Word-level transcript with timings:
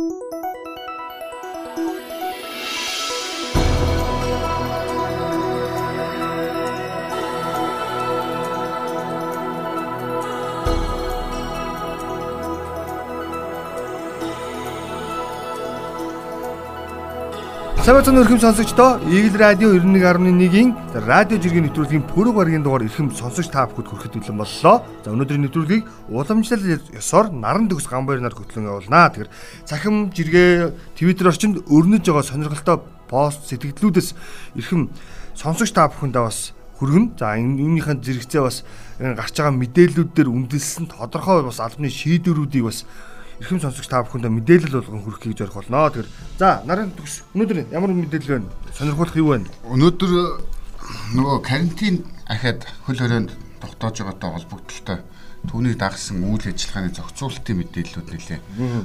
Música 0.00 0.49
Самбайцны 17.80 18.20
өрхөм 18.20 18.36
сонсогчдоо 18.36 19.00
Eagle 19.08 19.40
Radio 19.40 19.70
91.1-ийн 19.72 20.74
радио 21.08 21.40
жиргэн 21.40 21.64
нэвтрүүлгийн 21.64 22.04
пүрэв 22.12 22.36
гарагийн 22.36 22.60
дугаар 22.60 22.84
эрхэм 22.84 23.08
сонсогч 23.08 23.48
та 23.48 23.64
бүхэнд 23.64 23.88
хүрэхэд 23.88 24.20
бэлэн 24.20 24.36
боллоо. 24.36 24.84
За 25.00 25.08
өнөөдрийн 25.08 25.48
нэвтрүүлгийг 25.48 25.88
уламжлал 26.12 26.60
ёсоор 26.92 27.32
наран 27.32 27.72
төгс 27.72 27.88
гамбайр 27.88 28.20
нар 28.20 28.36
хөтлөн 28.36 28.68
явуулнаа. 28.68 29.08
Тэгэхээр 29.08 29.32
цахим 29.64 30.12
жиргээ 30.12 30.76
Twitter 30.92 31.32
орчинд 31.32 31.64
өрнөж 31.72 32.04
байгаа 32.04 32.28
сонирхолтой 32.28 32.84
пост 33.08 33.48
сэтгэлдлүүдээс 33.48 34.08
эрхэм 34.60 34.92
сонсогч 35.32 35.72
та 35.72 35.88
бүхэндээ 35.88 36.20
бас 36.20 36.52
хүргэн. 36.76 37.16
За 37.16 37.32
энэнийхэн 37.40 38.04
зэрэгцээ 38.04 38.44
бас 38.44 38.60
гарч 39.00 39.40
байгаа 39.40 39.56
мэдээллүүд 39.56 40.12
дээр 40.12 40.28
үндэслэн 40.28 40.92
тодорхой 40.92 41.48
бас 41.48 41.64
албаны 41.64 41.88
шийдвэрүүдийг 41.88 42.64
бас 42.68 42.84
эрхэм 43.40 43.60
сонсогч 43.60 43.88
та 43.88 44.04
бүхэндээ 44.04 44.30
мэдээлэл 44.30 44.76
болгон 44.84 45.02
хүргэхийг 45.04 45.38
зорих 45.40 45.56
болно. 45.56 45.88
Тэгэхээр 45.88 46.08
за 46.36 46.60
нарын 46.68 46.92
төгс 46.92 47.24
өнөөдөр 47.32 47.58
ямар 47.72 47.92
мэдээлэл 47.96 48.32
байна? 48.36 48.52
Сонирхолтой 48.76 49.20
юу 49.24 49.32
байна? 49.32 49.48
Өнөөдөр 49.64 50.12
нөгөө 51.16 51.36
карантин 51.40 52.04
ахад 52.28 52.68
хөл 52.84 53.00
хорионд 53.00 53.32
тогтоож 53.64 53.96
байгаатай 53.96 54.30
холбогдлолтой 54.30 54.98
түүнийг 55.48 55.80
дагсан 55.80 56.20
үйл 56.20 56.44
ажиллагааны 56.44 56.92
зохицуулалтын 56.92 57.56
мэдээллүүд 57.64 58.08
нэлээ 58.12 58.40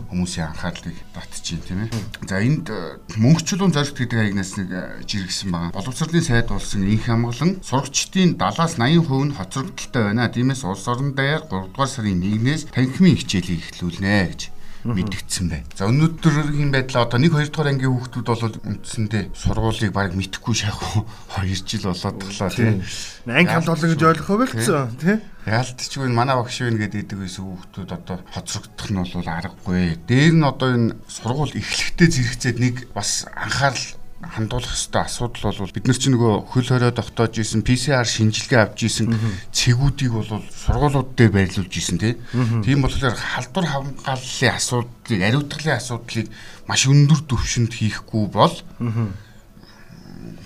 хүмүүсийн 0.07 0.47
анхаарлыг 0.55 0.97
татчихин 1.11 1.61
тийм 1.67 1.79
ээ. 1.85 1.89
За 2.29 2.39
энд 2.39 2.71
мөнгөчлөн 3.19 3.75
зорилт 3.75 3.97
гэдэг 3.99 4.17
хаягнаас 4.19 4.51
нэг 4.55 4.69
жиргсэн 5.03 5.51
байгаа. 5.51 5.75
Боловсролын 5.75 6.23
сайд 6.23 6.47
болсон 6.47 6.87
инх 6.87 7.05
хамглан 7.05 7.59
сурагчдын 7.59 8.39
70-аас 8.39 8.79
80% 8.79 9.27
нь 9.27 9.35
хоцрогдолтой 9.35 10.03
байна. 10.07 10.31
Тиймээс 10.31 10.63
улс 10.63 10.87
орон 10.87 11.11
даяар 11.11 11.43
3 11.43 11.75
дугаар 11.75 11.91
сарын 11.91 12.23
1-ээс 12.23 12.71
танхимын 12.71 13.19
хичээлийг 13.19 13.61
эхлүүлнэ 13.75 14.15
гэж 14.31 14.54
мэдгдсэн 14.85 15.49
байна. 15.49 15.65
За 15.73 15.89
өнөөдрийн 15.89 16.69
байдлаа 16.69 17.09
одоо 17.09 17.17
1 17.17 17.33
2 17.33 17.49
дугаар 17.49 17.69
ангийн 17.73 17.89
хүүхдүүд 17.89 18.27
бол 18.29 18.61
үндсэндээ 18.69 19.23
сургуулийг 19.33 19.91
баг 19.91 20.13
мэдхгүй 20.13 20.53
шахах 20.53 21.09
2 21.41 21.65
жил 21.65 21.89
болоод 21.89 22.21
таглаа 22.21 22.49
тийм. 22.53 22.85
Анги 23.25 23.49
хамт 23.49 23.69
олон 23.73 23.89
гэж 23.89 24.01
ойлгох 24.05 24.29
байлцсан 24.45 24.93
тийм. 25.01 25.19
Яалтчгүй 25.49 26.09
манай 26.13 26.37
багш 26.37 26.61
байна 26.61 26.77
гэдэг 26.85 27.17
байсан 27.17 27.43
хүүхдүүд 27.49 27.89
одоо 27.97 28.17
хоцрогдох 28.29 28.89
нь 28.93 29.01
бол 29.01 29.25
аргагүй. 29.25 29.97
Дээр 30.05 30.33
нь 30.37 30.45
одоо 30.45 30.69
энэ 30.69 30.95
сургууль 31.09 31.57
эхлэхдээ 31.57 32.09
зэрэгцээд 32.13 32.57
нэг 32.61 32.75
бас 32.93 33.25
анхаарал 33.33 34.04
хандуулах 34.33 34.73
ёстой 34.73 35.03
асуудал 35.05 35.53
бол 35.53 35.75
бид 35.75 35.85
нар 35.85 35.97
чи 35.99 36.09
нөгөө 36.09 36.33
хөл 36.49 36.65
хорио 36.65 36.91
тогтоож 36.95 37.37
исэн 37.37 37.61
PCR 37.61 38.07
шинжилгээ 38.07 38.61
авч 38.63 38.79
исэн 38.87 39.11
цэгүүдийг 39.53 40.11
бол 40.15 40.29
сургуулиуд 40.49 41.13
дээр 41.13 41.31
байрлуулж 41.35 41.73
исэн 41.75 41.99
тийм 41.99 42.81
болохоор 42.81 43.13
халдвар 43.13 43.65
хамгааллын 43.69 44.55
асуудлыг 44.55 45.21
ариутгалын 45.21 45.77
асуудлыг 45.77 46.27
маш 46.65 46.81
өндөр 46.89 47.21
түвшинд 47.29 47.73
хийхгүй 47.75 48.25
бол 48.33 48.55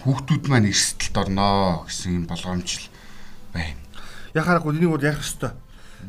хүүхдүүд 0.04 0.44
маань 0.48 0.72
эрсдэлд 0.72 1.16
орно 1.18 1.84
гэсэн 1.88 2.24
юм 2.24 2.26
болгоомжл 2.28 2.88
байна. 3.54 3.76
Яхаарахгүй 4.34 4.76
энийг 4.76 4.92
бол 4.96 5.04
ярих 5.04 5.24
ёстой. 5.24 5.52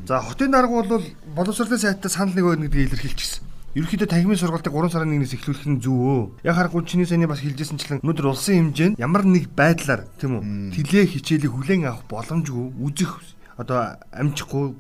За 0.07 0.21
хотын 0.23 0.51
дарга 0.55 0.83
бол 0.83 1.05
боловсролын 1.35 1.79
сайтаа 1.79 2.11
санал 2.11 2.35
нэг 2.35 2.47
өгнө 2.47 2.67
гэдгийг 2.71 2.95
илэрхийлчихсэн. 2.95 3.50
Ерөнхийдөө 3.71 4.11
танхимын 4.11 4.35
сургалтыг 4.35 4.75
3 4.75 4.91
сарын 4.91 5.15
1-ээс 5.15 5.35
эхлүүлэх 5.39 5.67
нь 5.71 5.79
зөв 5.79 5.95
өө. 5.95 6.23
Яг 6.43 6.59
харахгүй 6.59 6.83
чиний 6.91 7.07
саяны 7.07 7.31
бас 7.31 7.39
хэлжсэнчлэн 7.39 8.03
өнөөдөр 8.03 8.27
улсын 8.35 8.75
хэмжээнд 8.75 8.99
ямар 8.99 9.23
нэг 9.23 9.55
байдлаар 9.55 10.11
тийм 10.19 10.43
үү 10.43 10.75
тэлээ 10.75 11.07
хичээлийг 11.07 11.55
хүлээн 11.55 11.87
авах 11.87 12.03
боломжгүй 12.11 12.67
үзэх 12.83 13.23
одоо 13.55 13.95
амжихгүй 14.11 14.75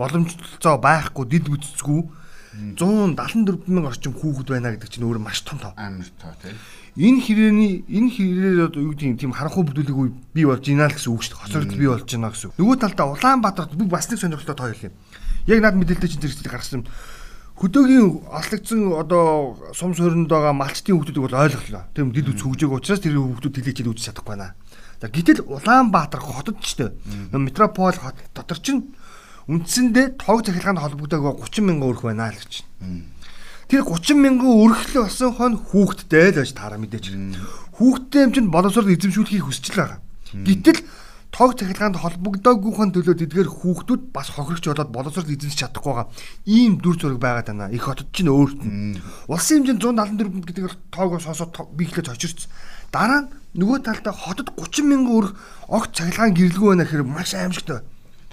боломжтой 0.00 0.76
байхгүй 0.80 1.24
дид 1.28 1.44
бүтцгүй 1.52 2.00
174 2.80 3.68
мянган 3.68 3.92
орчим 3.92 4.16
хүүхэд 4.16 4.48
байна 4.48 4.72
гэдэг 4.72 4.88
чинь 4.88 5.04
өөр 5.04 5.20
маш 5.20 5.44
том 5.44 5.60
тоо. 5.60 5.76
Амар 5.76 6.08
тоо 6.16 6.32
тийм. 6.40 6.56
Энэ 6.96 7.20
хэрээний 7.24 7.84
энэ 7.88 8.10
хэрээр 8.16 8.68
одоо 8.68 8.80
юу 8.80 8.92
гэдэг 8.92 9.20
тийм 9.20 9.32
харанхуй 9.36 9.64
бүдүүлэг 9.68 9.96
үе 9.96 10.12
бий 10.32 10.44
болж 10.44 10.64
байна 10.64 10.88
л 10.88 10.96
гэсэн 10.96 11.12
үг 11.12 11.24
шүү 11.24 11.32
дээ. 11.32 11.42
Хоцрогдол 11.48 11.80
бий 11.80 11.88
болж 11.88 12.08
байна 12.08 12.28
гэсэн. 12.32 12.52
Нөгөө 12.60 12.76
талдаа 12.76 13.06
Улаанбаатарт 13.12 13.72
би 13.72 13.84
бас 13.88 14.08
нэг 14.12 14.20
сонирхолтой 14.20 14.56
тоо 14.56 14.68
хэлье. 14.68 14.92
Яг 15.48 15.64
над 15.64 15.80
мэдээлэлтэй 15.80 16.08
чинь 16.12 16.20
зэрэгцээ 16.20 16.52
гаргасан 16.52 16.84
хөдөөгийн 17.60 18.32
алтлагдсан 18.32 18.80
одоо 18.96 19.56
сум 19.76 19.92
суурьнд 19.94 20.28
байгаа 20.28 20.56
малчтын 20.56 20.96
хүмүүсийг 20.96 21.20
бол 21.20 21.42
ойлголоо. 21.44 21.84
Тийм 21.94 22.12
дид 22.12 22.32
үз 22.32 22.40
хөгжөөг 22.42 22.80
учраас 22.80 23.00
тэр 23.04 23.20
хүмүүс 23.20 23.44
тэлээчэд 23.44 23.88
үүсэж 23.88 24.04
чадахгүй 24.12 24.32
байна. 24.34 24.56
За 25.02 25.10
гэтэл 25.10 25.44
Улаанбаатар 25.46 26.22
хотод 26.22 26.62
ч 26.62 26.80
тийм 26.80 26.94
метрополь 27.36 27.98
хот 27.98 28.16
дотор 28.34 28.58
чинь 28.62 28.94
үндсэндээ 29.50 30.16
тоог 30.22 30.46
захиргаанд 30.46 30.78
холбогддог 30.78 31.42
30 31.42 31.66
мянган 31.66 31.90
өрх 31.90 32.06
байна 32.06 32.30
л 32.30 32.38
гэж. 32.38 32.62
Тэр 33.66 33.82
30 33.82 34.14
мянган 34.14 34.52
өрхлөө 34.62 35.02
болсон 35.10 35.34
хон 35.34 35.54
хүүхдтэй 35.58 36.30
л 36.30 36.38
байж 36.38 36.54
таараа 36.54 36.78
мэдээж. 36.78 37.06
Хүүхдтэй 37.74 38.22
юм 38.26 38.32
чинь 38.32 38.52
боловсрол 38.54 38.94
эзэмшүүлэхийг 38.94 39.42
хүсэж 39.42 39.74
л 39.74 39.80
байгаа. 39.82 39.98
Гэтэл 40.32 40.78
тоог 41.32 41.56
цахилгаанд 41.56 41.96
холбогдоогүйхэн 41.96 42.92
төлөө 42.92 43.16
тэдгээр 43.24 43.48
хүүхдүүд 43.48 44.02
бас 44.12 44.28
хохирогч 44.36 44.68
болоод 44.68 44.92
боловсрол 44.92 45.32
эзэмсэж 45.32 45.64
чадахгүй 45.64 45.92
байгаа 45.96 46.12
ийм 46.44 46.76
дүр 46.76 47.00
зураг 47.00 47.18
байгаад 47.24 47.48
байна. 47.48 47.72
Их 47.72 47.88
хотод 47.88 48.12
чинь 48.12 48.28
өөрт 48.28 48.60
нь. 48.60 49.00
Улсын 49.32 49.64
хэмжээнд 49.64 49.80
174 49.80 50.44
гэдэг 50.44 50.76
тоог 50.92 51.16
сонсоод 51.24 51.56
би 51.72 51.88
ихлэж 51.88 52.12
очирч. 52.12 52.52
Дараа 52.92 53.24
нь 53.24 53.32
нөгөө 53.56 53.80
талдаа 53.80 54.12
хотод 54.12 54.52
30 54.60 54.84
мянган 54.84 55.16
өрх 55.16 55.32
огт 55.72 55.96
цахилгаан 55.96 56.36
гэрэлгүй 56.36 56.68
байна 56.68 56.84
гэхээр 56.84 57.08
маш 57.08 57.32
аимшигтай. 57.32 57.80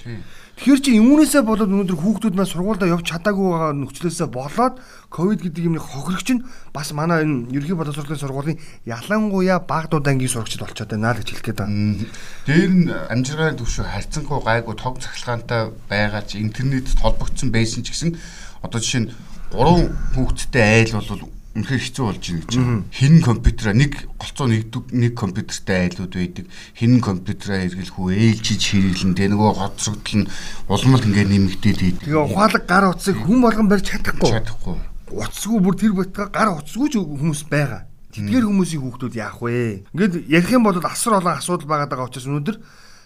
Тийм. 0.03 0.19
Тэгэхээр 0.59 0.83
чи 0.83 0.91
юунээсээ 0.99 1.47
болоод 1.47 1.71
өнөөдөр 1.71 1.95
хүүхдүүд 2.03 2.35
маань 2.35 2.51
сургуультай 2.51 2.91
явж 2.91 3.07
чадаагүй 3.07 3.47
байгаа 3.47 3.71
нөхцлөөсөө 3.79 4.27
болоод 4.27 4.75
ковид 5.07 5.39
гэдэг 5.39 5.71
юмны 5.71 5.79
хохирогч 5.79 6.35
нь 6.35 6.43
бас 6.75 6.91
манай 6.91 7.23
энэ 7.23 7.47
ерхий 7.55 7.79
боловсролын 7.79 8.19
сургуулийн 8.19 8.59
ялангуяа 8.83 9.63
багадууд 9.63 10.03
ангийн 10.03 10.27
сурагчд 10.27 10.59
болчиход 10.59 10.91
байна 10.91 11.15
л 11.15 11.23
гэж 11.23 11.31
хэлэх 11.31 11.47
гээд 11.47 11.59
байна. 11.63 12.03
Дээр 12.43 12.71
нь 12.75 12.91
амжиргааны 12.91 13.55
төвшөө 13.55 13.87
харьцангуй 13.87 14.39
гайгүй 14.43 14.75
тог 14.75 14.99
цахилгаантай 14.99 15.71
байгаа 15.87 16.27
ч 16.27 16.43
интернетэд 16.43 16.99
холбогдсон 16.99 17.55
байсан 17.55 17.87
ч 17.87 17.95
гэсэн 17.95 18.19
одоо 18.59 18.83
жишээ 18.83 19.07
нь 19.07 19.11
3 19.55 19.95
хүүхэдтэй 20.11 20.91
айл 20.91 20.99
бол 20.99 21.38
үнэхээр 21.57 21.81
хэцүү 21.81 22.05
болж 22.05 22.23
байна 22.29 22.45
гэж. 22.45 22.55
Хин 22.93 23.15
компьютераа 23.25 23.73
нэг 23.73 23.93
голцоо 24.21 24.47
нэгдэг 24.47 24.83
нэг 24.93 25.13
компьютертэй 25.17 25.77
айлууд 25.89 26.13
байдаг. 26.13 26.45
Хин 26.77 27.01
компьютераа 27.01 27.65
эргэлэх 27.65 27.97
үү 27.97 28.09
ээлжиж 28.13 28.61
хэрэглэн 28.69 29.13
тэ 29.17 29.33
нөгөө 29.33 29.51
хоцрогдол 29.57 30.17
нь 30.21 30.29
улмал 30.69 31.05
ингээ 31.09 31.25
нэмэгдээд 31.25 31.79
идэв. 31.81 32.05
Тэгээ 32.05 32.25
ухаалаг 32.29 32.63
гар 32.69 32.85
утсыг 32.93 33.17
хүн 33.17 33.39
болгон 33.41 33.65
барьж 33.65 33.85
чадахгүй. 33.89 34.29
Чадахгүй. 34.29 34.77
Уцсгүй 35.09 35.59
бүр 35.59 35.75
тэр 35.75 35.93
батга 35.97 36.29
гар 36.29 36.53
уцсгүй 36.53 36.87
ч 36.93 37.01
хүмүүс 37.01 37.49
байгаа. 37.49 37.89
Тэдгээр 38.13 38.45
хүмүүсийн 38.45 38.81
хүүхдүүд 38.85 39.15
яах 39.17 39.41
вэ? 39.41 39.89
Ингээд 39.93 40.29
ярих 40.29 40.53
юм 40.53 40.65
бол 40.65 40.77
асар 40.85 41.17
олон 41.17 41.33
асуудал 41.33 41.65
байгаа 41.65 41.89
даа 41.89 42.05
учраас 42.05 42.29
өнөөдөр 42.29 42.57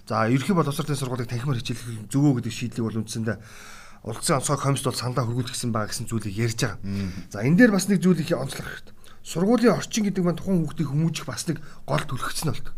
за 0.08 0.28
ерхий 0.32 0.56
боловсролын 0.56 1.00
сургуулийг 1.00 1.28
танхимаар 1.32 1.60
хичээлэх 1.60 2.12
зөвөө 2.12 2.40
гэдэг 2.40 2.54
шийдлийг 2.56 2.88
бол 2.88 3.00
үндсэндээ 3.04 3.38
улсын 4.04 4.38
онцгой 4.38 4.60
комиссд 4.60 4.86
бол 4.86 5.00
сандаа 5.00 5.24
хөргүүлчихсэн 5.24 5.72
байгаа 5.72 5.90
гэсэн 5.92 6.08
зүйлийг 6.12 6.36
ярьж 6.36 6.60
байгаа. 6.60 6.80
За 7.32 7.40
энэ 7.40 7.58
дээр 7.58 7.72
бас 7.72 7.88
нэг 7.88 8.04
зүйл 8.04 8.20
их 8.20 8.36
онцлох 8.36 8.68
хэрэгтэй. 8.68 8.96
Сургуулийн 9.24 9.80
орчин 9.80 10.04
гэдэг 10.04 10.24
маань 10.24 10.36
тухайн 10.36 10.60
хүүхдийг 10.68 10.90
хүмүүжих 10.92 11.26
бас 11.26 11.48
нэг 11.48 11.64
гол 11.88 12.04
төлөвчсөн 12.04 12.52
болдог. 12.52 12.76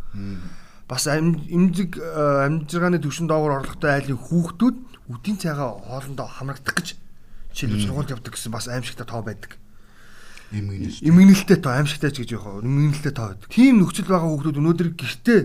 Бас 0.86 1.10
эмзэг 1.10 1.98
э, 1.98 2.46
амжиргааны 2.46 3.02
төвшин 3.02 3.26
доогоор 3.26 3.66
орлоготой 3.66 3.90
айлын 4.06 4.22
хүүхдүүд 4.22 4.78
үдийн 5.10 5.42
цайгаа 5.42 5.82
хоолндоо 5.82 6.30
хамрагдах 6.30 6.78
гэж 6.78 6.94
жишээлбэл 7.58 7.86
сургуульд 7.90 8.14
явдаг 8.14 8.38
гэсэн 8.38 8.54
бас 8.54 8.70
аимшигтай 8.70 9.10
тоо 9.10 9.26
байдаг. 9.26 9.58
Имгэнэлтэй 10.54 11.58
тоо 11.58 11.74
аимшигтай 11.74 12.14
ч 12.14 12.22
гэж 12.22 12.38
яг 12.38 12.46
имгэнэлтэй 12.62 13.14
тоо 13.18 13.34
байдаг. 13.34 13.50
Тийм 13.50 13.82
нөхцөл 13.82 14.06
байгаа 14.06 14.30
хүүхдүүд 14.30 14.62
өнөөдөр 14.62 14.90
гэртээ 14.94 15.40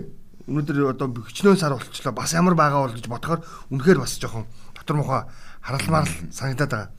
өнөөдөр 0.45 0.77
одоо 0.93 1.07
хичнээн 1.25 1.57
сар 1.57 1.73
болчихлоо 1.73 2.13
бас 2.13 2.37
ямар 2.37 2.53
байгаа 2.53 2.85
бол 2.85 2.93
гэж 2.93 3.09
бодохоор 3.09 3.41
үнэхээр 3.73 3.97
бас 3.97 4.21
жоохон 4.21 4.45
дотор 4.77 4.97
мухаа 5.01 5.21
харалмаар 5.61 6.05
л 6.09 6.15
санагдаад 6.33 6.71
байгаа. 6.71 6.89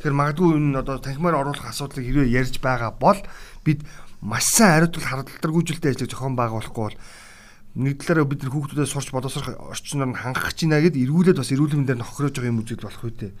Тэгэхээр 0.00 0.16
магадгүй 0.16 0.50
энэ 0.56 0.80
одоо 0.80 0.96
танхимаар 1.00 1.40
оруулах 1.40 1.68
асуудлыг 1.68 2.04
хэрвээ 2.04 2.32
ярьж 2.32 2.60
байгаа 2.60 2.92
бол 2.96 3.20
бид 3.64 3.84
маш 4.20 4.44
сайн 4.48 4.84
хариуцлал 4.84 5.24
харалдаргүйжилтэй 5.24 5.92
ажиллаж 5.92 6.10
зохион 6.12 6.36
байгуулахгүй 6.36 6.84
бол 6.84 6.98
нэг 7.76 8.00
талаараа 8.00 8.24
бид 8.24 8.40
нар 8.40 8.52
хүүхдүүдэд 8.56 8.88
сурч 8.88 9.12
боловсрох 9.12 9.52
орчноор 9.52 10.08
нь 10.08 10.16
хангах 10.16 10.56
чинь 10.56 10.72
гэдэг 10.72 10.96
эргүүлээд 10.96 11.36
бас 11.36 11.52
эрүүл 11.52 11.76
мэндээр 11.76 12.00
нөхрөөж 12.00 12.32
байгаа 12.40 12.52
юм 12.56 12.64
үзэл 12.64 12.80
болох 12.80 13.04
үү. 13.04 13.36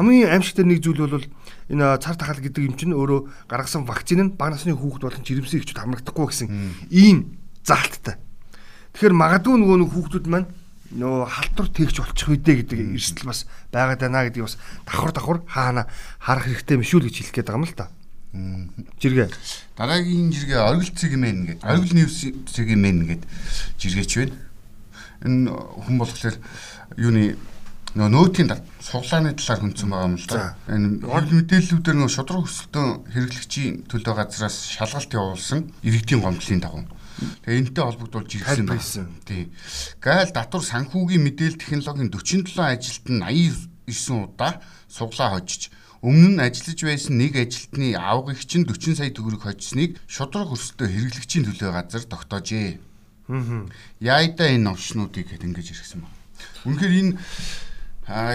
Хамгийн 0.00 0.32
аимшигтай 0.32 0.64
нэг 0.64 0.80
зүйл 0.80 1.04
бол 1.04 1.28
энэ 1.68 1.84
цар 2.00 2.16
тахал 2.16 2.40
гэдэг 2.40 2.64
юм 2.64 2.74
чинь 2.80 2.96
өөрөө 2.96 3.44
гаргасан 3.44 3.84
вакцины 3.84 4.24
нь 4.24 4.36
баг 4.40 4.56
насны 4.56 4.72
хүүхд 4.72 5.04
болон 5.04 5.20
жирэмсэн 5.20 5.60
ихчүүд 5.60 5.80
хамрагдахгүй 5.84 6.26
гэсэн 6.32 6.48
ийм 6.96 7.36
заалттай. 7.60 8.16
Тэгэхээр 8.96 9.20
магадгүй 9.20 9.56
нөгөө 9.60 9.92
хүүхдүүд 9.92 10.26
маань 10.32 10.48
нөө 10.94 11.26
халтур 11.26 11.68
тэгч 11.68 11.96
болчих 11.98 12.28
үедээ 12.30 12.54
гэдэг 12.62 12.78
эрсдэл 12.94 13.30
бас 13.30 13.46
байгаад 13.74 14.00
байна 14.00 14.24
гэдгийг 14.30 14.46
бас 14.46 14.56
давхар 14.86 15.12
давхар 15.12 15.38
хаана 15.46 15.82
харах 16.22 16.46
хэрэгтэй 16.46 16.78
юм 16.78 16.86
шүү 16.86 17.00
л 17.02 17.06
гэж 17.10 17.16
хэлэх 17.18 17.34
гээд 17.34 17.48
байгаа 17.50 17.62
юм 17.62 17.66
л 17.66 17.74
та. 17.74 17.86
Жиргээ. 18.98 19.30
Дараагийн 19.78 20.30
жиргээ 20.34 20.58
оргил 20.58 20.90
цэгмэн 20.90 21.38
гэдэг. 21.46 21.66
Оргил 21.66 21.94
ньюс 21.94 22.18
цэгмэн 22.50 22.98
гэдэг 23.06 23.30
жиргээч 23.78 24.12
байна. 24.18 24.34
Энэ 25.22 25.50
хүн 25.50 25.96
болохоор 25.98 26.36
юуны 26.98 27.38
нөө 27.94 28.10
нөөтийн 28.10 28.50
суглааны 28.82 29.38
талаар 29.38 29.60
хүнцэн 29.62 29.86
байгаа 29.86 30.08
юм 30.10 30.18
л 30.18 30.26
да. 30.26 30.58
Энэ 30.66 31.06
хэвлэл 31.06 31.38
мэдээллүүдээр 31.38 31.96
нөө 32.02 32.10
шудраг 32.10 32.42
өсөлтөө 32.42 32.86
хэрэглэгчийн 33.14 33.74
төлөө 33.86 34.14
газраас 34.18 34.56
шалгалт 34.66 35.14
явуулсан 35.14 35.70
иргэдийн 35.86 36.22
гомдлын 36.26 36.58
дагуу. 36.58 36.82
Тэгээ 37.44 37.60
энэтэй 37.60 37.84
холбогдуулж 37.84 38.30
ирсэн 38.34 38.66
байсан. 38.66 39.06
Тий. 39.24 39.52
Гайл 40.02 40.34
татвар 40.34 40.64
санхүүгийн 40.64 41.22
мэдээлэл 41.22 41.62
технологийн 41.62 42.10
47 42.10 42.58
ажилт 42.58 43.06
нь 43.10 43.22
89 43.88 44.34
удаа 44.34 44.58
суглаа 44.88 45.38
хожиж 45.38 45.70
Өмнө 46.04 46.36
нь 46.36 46.44
ажиллаж 46.44 46.80
байсан 46.84 47.16
нэг 47.16 47.32
ажилтны 47.40 47.96
авгыг 47.96 48.44
чинь 48.44 48.68
40 48.68 49.00
сая 49.00 49.08
төгрөг 49.08 49.40
хожсныг 49.40 49.96
шудраг 50.04 50.52
өрсөлдөө 50.52 50.84
хэрэглэгчийн 50.92 51.48
төлөө 51.48 51.70
газар 51.72 52.04
тогтоожээ. 52.04 52.76
Аа. 53.32 53.64
Яйда 54.04 54.52
энэ 54.52 54.68
новшнуудыг 54.68 55.32
гэд 55.32 55.48
ингэж 55.48 55.72
ирсэн 55.72 56.04
байна. 56.04 56.20
Үнэхээр 56.68 56.94
энэ 57.00 57.12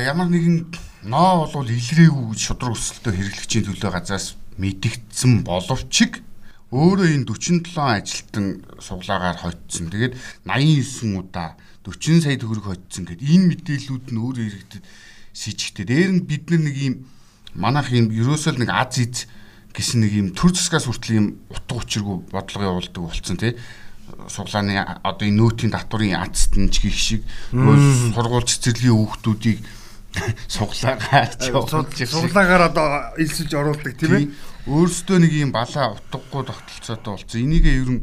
ямар 0.02 0.34
нэгэн 0.34 0.66
ноо 1.06 1.46
болвол 1.46 1.70
илрээгүй 1.70 2.34
гэж 2.34 2.42
шудраг 2.42 2.74
өсөлтөө 2.74 3.14
хэрэглэгчийн 3.14 3.66
төлөө 3.70 3.92
газраас 3.94 4.34
мэдгдсэн 4.58 5.46
боловч 5.46 6.10
өөрөө 6.70 7.08
энэ 7.18 7.26
47 7.26 7.74
ажилтан 7.74 8.46
суглаагаар 8.78 9.38
хоцсон. 9.42 9.90
Тэгээд 9.90 10.14
89 10.46 11.18
удаа 11.18 11.58
40 11.82 12.22
сая 12.22 12.38
төгрөг 12.38 12.66
хоцсон 12.70 13.10
гэд 13.10 13.26
энэ 13.26 13.50
мэдээллүүд 13.58 14.06
нь 14.14 14.22
өөрөө 14.22 14.46
иргэдэд 14.46 14.86
сэжигтэй. 15.34 15.86
Дээр 15.90 16.12
нь 16.14 16.26
бид 16.30 16.54
нар 16.54 16.62
нэг 16.70 16.78
юм 16.78 16.96
манайх 17.58 17.90
юм 17.90 18.14
ерөөсөө 18.14 18.62
нэг 18.62 18.70
аз 18.70 19.02
из 19.02 19.26
гэсэн 19.74 20.06
нэг 20.06 20.14
юм 20.14 20.28
төр 20.38 20.54
засгаас 20.54 20.86
хүртэл 20.86 21.18
юм 21.18 21.28
утга 21.50 21.82
учиргүй 21.82 22.18
бодлого 22.30 22.68
явуулдаг 22.70 23.02
болсон 23.02 23.38
тий 23.38 23.54
суглааны 24.30 24.78
одоо 24.78 25.26
энэ 25.26 25.38
нөөтийн 25.38 25.74
татварын 25.74 26.18
азт 26.18 26.58
нь 26.58 26.70
ч 26.70 26.86
гих 26.86 26.98
шиг 26.98 27.22
сургууль 27.54 28.46
цэцэрлэгийн 28.46 28.98
хүүхдүүдийг 28.98 29.60
суглаагаар 30.48 31.30
суглаагаар 31.38 32.64
одоо 32.70 32.88
илсэлж 33.18 33.54
оруулдаг 33.54 33.94
тийм 33.98 34.14
ээ? 34.16 34.26
Өөрөөсөө 34.68 35.18
нэг 35.22 35.34
юм 35.34 35.52
балаа 35.54 35.98
утгагүй 35.98 36.44
тогтолцоотой 36.46 37.14
болсон. 37.18 37.40
Энийгээ 37.46 37.76
ер 37.82 37.90
нь 37.94 38.02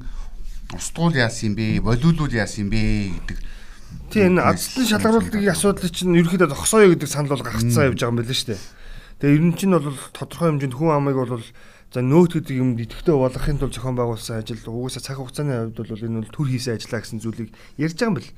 устгуул 0.75 1.15
яасан 1.15 1.53
юм 1.53 1.55
бэ? 1.59 1.83
Болиулууд 1.83 2.33
яасан 2.33 2.67
юм 2.67 2.71
бэ? 2.71 2.83
гэдэг 3.27 3.39
тийм 4.11 4.39
энэ 4.39 4.43
азлын 4.43 4.87
шалгаруулалтын 4.87 5.51
асуудал 5.51 5.91
чинь 5.91 6.15
ерөөхдөө 6.15 6.51
зогсооё 6.51 6.91
гэдэг 6.95 7.11
санал 7.11 7.35
бол 7.35 7.47
гаргацсан 7.47 7.87
явж 7.91 7.99
байгаа 7.99 8.13
юм 8.15 8.19
байна 8.23 8.35
шүү 8.35 8.49
дээ 8.55 8.63
тэгээ 9.19 9.35
ер 9.35 9.45
нь 9.47 9.57
чинь 9.59 9.75
бол 9.75 9.99
тодорхой 10.15 10.49
хэмжээнд 10.51 10.75
хүн 10.79 10.95
амыг 10.95 11.17
бол 11.19 11.43
За 11.95 12.03
нөөт 12.03 12.45
гэдэг 12.45 12.57
юм 12.61 12.77
идэвхтэй 12.77 13.15
болгохын 13.15 13.57
тулд 13.57 13.73
зохион 13.73 13.97
байгуулсан 13.97 14.43
ажил 14.43 14.61
угаасаа 14.69 15.01
цаг 15.01 15.17
хугацааны 15.17 15.73
хувьд 15.73 15.81
бол 15.81 16.05
энэ 16.05 16.21
бол 16.21 16.35
төр 16.35 16.49
хийсэн 16.53 16.77
ажиллаа 16.77 17.01
гэсэн 17.01 17.23
зүйлийг 17.25 17.51
ярьж 17.81 17.97
байгаа 17.97 18.11
юм 18.11 18.17
бэл. 18.21 18.31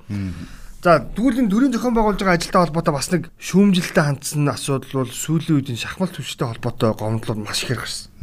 За 0.79 1.03
энэ 1.03 1.51
төрийн 1.51 1.75
зохион 1.75 1.95
байгуулж 1.99 2.23
байгаа 2.23 2.39
ажилтай 2.39 2.63
холбоотой 2.63 2.95
бас 2.95 3.11
нэг 3.11 3.27
шүүмжлэлтэй 3.43 4.05
хандсан 4.05 4.47
асуудал 4.47 5.03
бол 5.03 5.11
сүүлийн 5.11 5.59
үед 5.59 5.75
энэ 5.75 5.83
шахмал 5.83 6.07
төвчтэй 6.07 6.47
холбоотой 6.47 6.95
гомдлууд 6.95 7.43
маш 7.43 7.67
их 7.67 7.83
гарсан. 7.83 8.15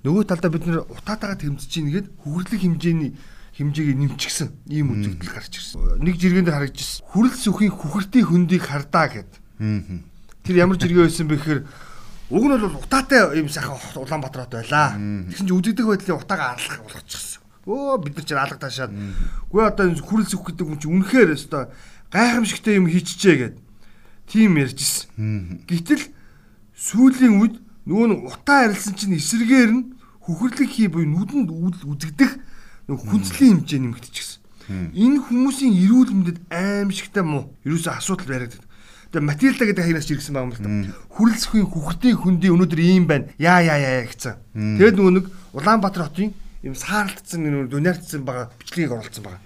Нөгөө 0.00 0.24
талдаа 0.24 0.48
бид 0.48 0.64
нэр 0.64 0.88
утаатайгаа 0.88 1.36
тэмцэж 1.36 1.68
чинь 1.68 1.92
нэгэд 1.92 2.08
хүрэлэг 2.24 2.60
хэмжээний 2.64 3.12
хэмжээг 3.60 3.92
нэмчихсэн 3.92 4.48
ийм 4.72 4.96
үзэгдэл 4.96 5.36
гарч 5.36 5.52
ирсэн. 5.60 6.00
Нэг 6.00 6.16
жиргэн 6.16 6.48
дээр 6.48 6.56
харагдчихсан. 6.64 7.04
Хүрэл 7.12 7.36
сүхийн 7.36 7.76
хүхртийн 7.76 8.24
хөндийг 8.24 8.64
хардаа 8.64 9.06
гэд. 9.12 9.32
Тэр 10.48 10.56
ямар 10.56 10.80
жиргээ 10.80 11.04
байсан 11.04 11.28
бэ 11.28 11.36
гэхээр 11.36 11.60
Уг 12.32 12.44
нь 12.48 12.56
бол 12.56 12.80
утаатай 12.80 13.28
юм 13.36 13.48
сайхан 13.52 13.76
Улаанбаатарт 13.92 14.56
байлаа. 14.56 14.96
Тэгсэн 14.96 15.44
чинь 15.44 15.58
үзэгдэх 15.60 15.84
байдлын 15.84 16.16
утаагаа 16.16 16.56
алах 16.56 16.80
болгочихсон. 16.80 17.31
Өө 17.66 18.02
бид 18.02 18.18
нар 18.18 18.26
ч 18.26 18.30
алга 18.34 18.58
таашаад. 18.58 18.90
Гүй 19.50 19.62
одоо 19.62 19.94
хүрэл 19.94 20.26
зүх 20.26 20.42
гэдэг 20.50 20.66
хүн 20.66 20.78
чинь 20.82 20.94
үнэхээр 20.98 21.30
өстой 21.38 21.70
гайхамшигтай 22.10 22.76
юм 22.76 22.90
хийчихжээ 22.90 23.36
гэд. 23.38 23.56
Тим 24.26 24.58
ярьжсэн. 24.58 25.62
Гэтэл 25.70 26.10
сүүлийн 26.74 27.38
үед 27.38 27.54
нөгөө 27.86 28.06
нь 28.10 28.18
утаа 28.26 28.66
арилсан 28.66 28.98
чинь 28.98 29.14
эсрэгээр 29.14 29.70
нь 29.70 29.94
хөхөрлөг 30.26 30.70
хий 30.70 30.90
буюу 30.90 31.06
нүдэнд 31.06 31.50
үзэгдэх 31.86 32.32
хүнслийн 32.90 33.62
хэмжээ 33.62 33.78
нэмэгдчихсэн. 33.78 34.42
Энэ 34.94 35.18
хүмүүсийн 35.26 35.74
эрүүл 35.74 36.12
мэндэд 36.14 36.38
аимшигтай 36.50 37.22
муу. 37.22 37.50
Ерөөсөө 37.66 37.94
асуудал 37.98 38.26
баригдав. 38.26 38.62
Тэгээ 39.10 39.26
Матилда 39.26 39.64
гэдэг 39.66 39.84
хаягнаас 39.84 40.08
ирсэн 40.10 40.34
байгаа 40.34 40.46
юм 40.46 40.54
л 40.54 40.62
та. 40.62 40.70
Хүрэлцэхийн 41.14 41.66
хүүхдийн 41.68 42.16
хүндий 42.16 42.50
өнөөдөр 42.54 42.80
ийм 42.80 43.04
байна. 43.10 43.28
Яа 43.36 43.60
яа 43.60 43.76
яа 43.76 44.06
гэсэн. 44.06 44.38
Тэгээд 44.54 44.96
нөгөө 44.96 45.14
нэг 45.18 45.26
Улаанбаатар 45.52 46.06
хотын 46.08 46.32
ийм 46.62 46.74
саарлцсан 46.78 47.42
нэг 47.42 47.70
дүнээрцсэн 47.70 48.22
байгаа 48.22 48.54
бичлэгийг 48.58 48.94
оруулсан 48.94 49.24
байгаа. 49.26 49.42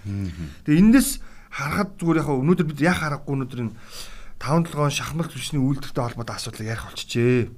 Тэгээ 0.69 0.81
энэс 0.85 1.21
харахад 1.49 1.97
зүгээр 1.97 2.21
яг 2.21 2.29
өнөөдөр 2.29 2.67
бид 2.69 2.81
яах 2.85 3.01
аргагүй 3.01 3.33
өнөөдөр 3.33 3.61
энэ 3.65 3.75
5 4.37 4.69
7 4.69 4.93
шахмал 4.93 5.29
түвшний 5.33 5.61
үйлдвэртэй 5.65 6.03
холбоотой 6.05 6.37
асуудлыг 6.37 6.69
ярих 6.69 6.85
болчихжээ. 6.93 7.49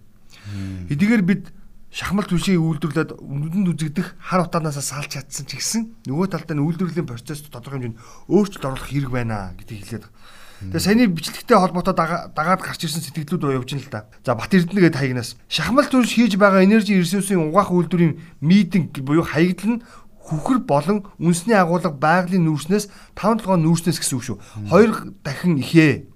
Эдгээр 0.94 1.22
бид 1.26 1.44
шахмал 1.90 2.28
түвшийг 2.28 2.62
үйлдвэрлээд 2.62 3.18
нүдэнд 3.18 3.72
үзэгдэх 3.74 4.14
хар 4.20 4.46
утаанаас 4.46 4.78
салж 4.78 5.10
чадсан 5.18 5.48
ч 5.48 5.58
гэсэн 5.58 5.82
нөгөө 6.06 6.26
талдаа 6.30 6.54
нь 6.54 6.62
үйлдвэрлэлийн 6.62 7.08
процесс 7.08 7.42
тодорхой 7.48 7.80
хэмжээнд 7.80 7.98
өөрчлөлт 8.28 8.68
оруулах 8.68 8.88
хэрэг 8.92 9.10
байна 9.10 9.56
гэдгийг 9.56 9.82
хэлээд 9.82 10.04
байгаа. 10.04 10.37
Тэгээ 10.58 10.82
саяны 10.82 11.06
бичлэгтэй 11.06 11.54
холбоотой 11.54 11.94
дагаад 11.94 12.62
гарч 12.66 12.82
ирсэн 12.82 13.02
сэтгэлдүүд 13.06 13.42
рүү 13.46 13.56
явж 13.62 13.78
ин 13.78 13.82
л 13.82 13.90
да. 13.94 14.10
За 14.26 14.34
Бат 14.34 14.50
Эрдэнэ 14.50 14.90
гээд 14.90 14.98
хаягнаас 14.98 15.38
шахмал 15.46 15.86
төрш 15.86 16.18
хийж 16.18 16.34
байгаа 16.34 16.66
энержи 16.66 16.98
ресурсын 16.98 17.38
угаах 17.38 17.70
үйлдвэрийн 17.70 18.18
митинг 18.42 18.90
буюу 19.06 19.22
хаягдал 19.22 19.78
нь 19.78 19.82
хүхэр 20.18 20.66
болон 20.66 21.06
үнсний 21.22 21.54
агуулга 21.54 21.94
байгалийн 21.94 22.42
нүүрснээс 22.42 22.90
5-7 23.14 23.54
нүүрснээс 23.54 23.98
гэсэн 24.02 24.16
үг 24.18 24.24
шүү. 24.26 24.38
Хоёр 24.66 25.14
дахин 25.22 25.62
ихээ. 25.62 26.10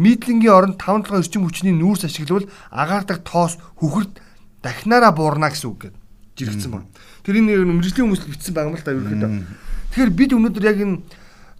Митлингийн 0.00 0.50
оронд 0.50 0.80
5-7 0.80 1.20
эрчим 1.22 1.44
хүчний 1.44 1.76
нүүрс 1.76 2.08
ашиглавал 2.08 2.50
агаардаг 2.72 3.22
тоос 3.22 3.60
хүхэрд 3.78 4.18
дахинаараа 4.64 5.12
буурна 5.14 5.54
гэсэн 5.54 5.70
үг 5.70 5.92
гээд 5.92 5.96
жирэгцэн 6.34 6.70
байна. 6.72 6.90
Тэр 7.22 7.38
энэ 7.38 7.62
мэрэгжлийн 7.62 8.10
хүмүүс 8.10 8.26
бичсэн 8.26 8.54
байгаа 8.56 8.74
юм 8.74 8.78
л 8.80 8.82
да 8.82 8.90
ерөөхдөө. 8.90 9.30
Тэгэхээр 9.94 10.10
бид 10.18 10.30
өнөөдөр 10.34 10.64
яг 10.66 10.78
энэ 10.82 10.96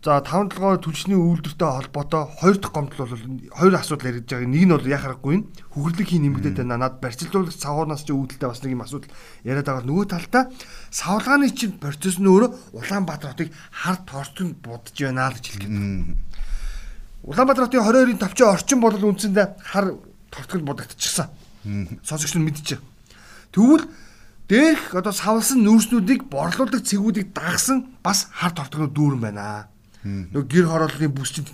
За 0.05 0.21
5 0.21 0.53
толгой 0.53 0.77
түлшний 0.85 1.17
үйлдвэртэй 1.17 1.65
холбоотой 1.65 2.29
хоёр 2.37 2.61
дахь 2.61 2.77
гомдол 2.77 3.09
бол 3.09 3.25
хоёр 3.57 3.73
асуудал 3.73 4.13
ярьж 4.13 4.29
байгаа. 4.29 4.53
Нэг 4.53 4.65
нь 4.69 4.75
бол 4.77 4.85
яхах 4.85 5.17
аргагүй 5.17 5.37
нь 5.41 5.47
хөхрлөг 5.73 6.05
хийн 6.05 6.29
нэмэгдээд 6.29 6.61
байна. 6.61 6.77
Над 6.77 7.01
барьцлуулагч 7.01 7.57
савуунаас 7.57 8.05
ч 8.05 8.13
үүдэлтэй 8.13 8.45
бас 8.45 8.61
нэг 8.61 8.77
юм 8.77 8.85
асуудал 8.85 9.09
яриад 9.49 9.65
байгаа. 9.65 9.89
Нөгөө 9.89 10.05
талдаа 10.13 10.53
савлгааны 10.93 11.49
чинь 11.57 11.81
процесс 11.81 12.21
нь 12.21 12.29
өөрөө 12.29 12.77
Улаанбаатар 12.77 13.33
хотыг 13.33 13.49
хард 13.73 14.05
торцонд 14.05 14.61
будж 14.61 14.93
байна 14.93 15.33
л 15.33 15.41
гэж 15.41 15.57
байна. 15.65 16.21
Улаанбаатар 17.25 17.65
хотын 17.65 17.81
22-ын 17.89 18.21
товчоо 18.21 18.53
орчин 18.53 18.85
бол 18.85 18.93
үндсэндээ 18.93 19.57
хар 19.73 19.97
тортгол 20.29 20.69
будагдчихсан. 20.69 21.33
Сонсогч 22.05 22.37
нь 22.37 22.45
мэдчихэ. 22.45 22.85
Тэгвэл 23.57 23.89
дээрх 24.53 24.93
одоо 25.01 25.17
савлсан 25.17 25.65
нүүрснүүдийг 25.65 26.29
борлуулдаг 26.29 26.85
цэгүүдийг 26.85 27.33
дагсан 27.33 27.97
бас 28.05 28.29
хар 28.29 28.53
тортгол 28.53 28.93
дүүрэн 28.93 29.33
байна. 29.33 29.73
Нөгөө 30.05 30.49
гэр 30.53 30.67
хорооллын 30.69 31.13
бүс 31.17 31.33
чинь 31.33 31.49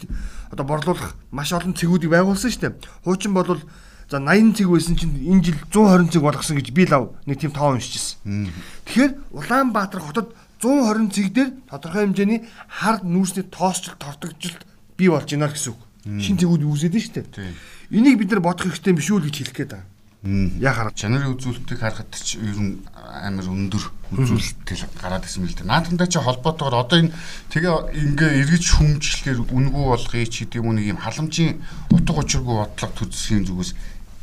одоо 0.50 0.66
борлуулах 0.66 1.14
маш 1.30 1.54
олон 1.54 1.74
цэгүүдийг 1.74 2.10
байгуулсан 2.10 2.50
шүү 2.50 2.62
дээ. 2.66 2.74
Хуучин 3.06 3.32
бол 3.34 3.62
за 4.10 4.18
80 4.18 4.58
цэг 4.58 4.66
байсан 4.66 4.98
чинь 4.98 5.14
энэ 5.22 5.44
жил 5.46 5.58
120 5.70 6.10
цэг 6.10 6.22
болгосон 6.26 6.58
гэж 6.58 6.68
би 6.74 6.84
лав 6.90 7.14
нэг 7.30 7.38
тийм 7.38 7.54
тоо 7.54 7.78
уншижсэн. 7.78 8.50
Тэгэхээр 8.90 9.12
Улаанбаатар 9.30 10.02
хотод 10.02 10.34
120 10.58 11.14
цэг 11.14 11.26
дээр 11.30 11.50
тодорхой 11.70 12.10
хэмжээний 12.10 12.40
хар 12.66 13.06
нүүрсний 13.06 13.46
тоосчлт 13.46 14.02
тортогжилт 14.02 14.66
бий 14.98 15.08
болж 15.08 15.30
байна 15.30 15.46
гэсэн 15.46 15.70
үг. 15.70 15.80
Шин 16.18 16.36
цэгүүд 16.42 16.66
үүсээд 16.66 16.94
нь 16.98 17.04
шүү 17.06 17.14
дээ. 17.22 17.54
Энийг 17.94 18.18
бид 18.18 18.34
нар 18.34 18.42
бодох 18.42 18.66
хэрэгтэй 18.66 18.98
биш 18.98 19.14
үү 19.14 19.30
гэж 19.30 19.34
хэлэх 19.46 19.56
гээд 19.56 19.72
байна. 19.78 19.89
Яг 20.20 20.76
хараа 20.76 20.92
чанарын 20.92 21.32
үзүүлэлтийг 21.32 21.80
харахад 21.80 22.12
ч 22.12 22.36
ер 22.36 22.60
нь 22.60 22.84
амар 22.92 23.48
өндөр 23.48 23.84
үзүүлэлт 24.12 24.68
гараад 25.00 25.24
ирсэн 25.24 25.48
дээ. 25.48 25.64
Наадхантай 25.64 26.12
чи 26.12 26.20
холбоотойгоор 26.20 26.76
одоо 26.76 26.98
энэ 27.00 27.16
тэгээ 27.48 27.96
ингээ 28.04 28.30
эргэж 28.44 28.64
хүмжлэхээр 28.68 29.48
үнгүү 29.48 29.84
болгоё 29.96 30.26
ч 30.28 30.44
гэдэг 30.44 30.60
юм 30.60 30.68
уу 30.68 30.76
нэг 30.76 30.92
юм 30.92 31.00
халамжийн 31.00 31.64
утга 31.88 32.20
учиргүй 32.20 32.52
бодлого 32.52 32.92
төсөхийн 33.00 33.48
зүгээс 33.48 33.72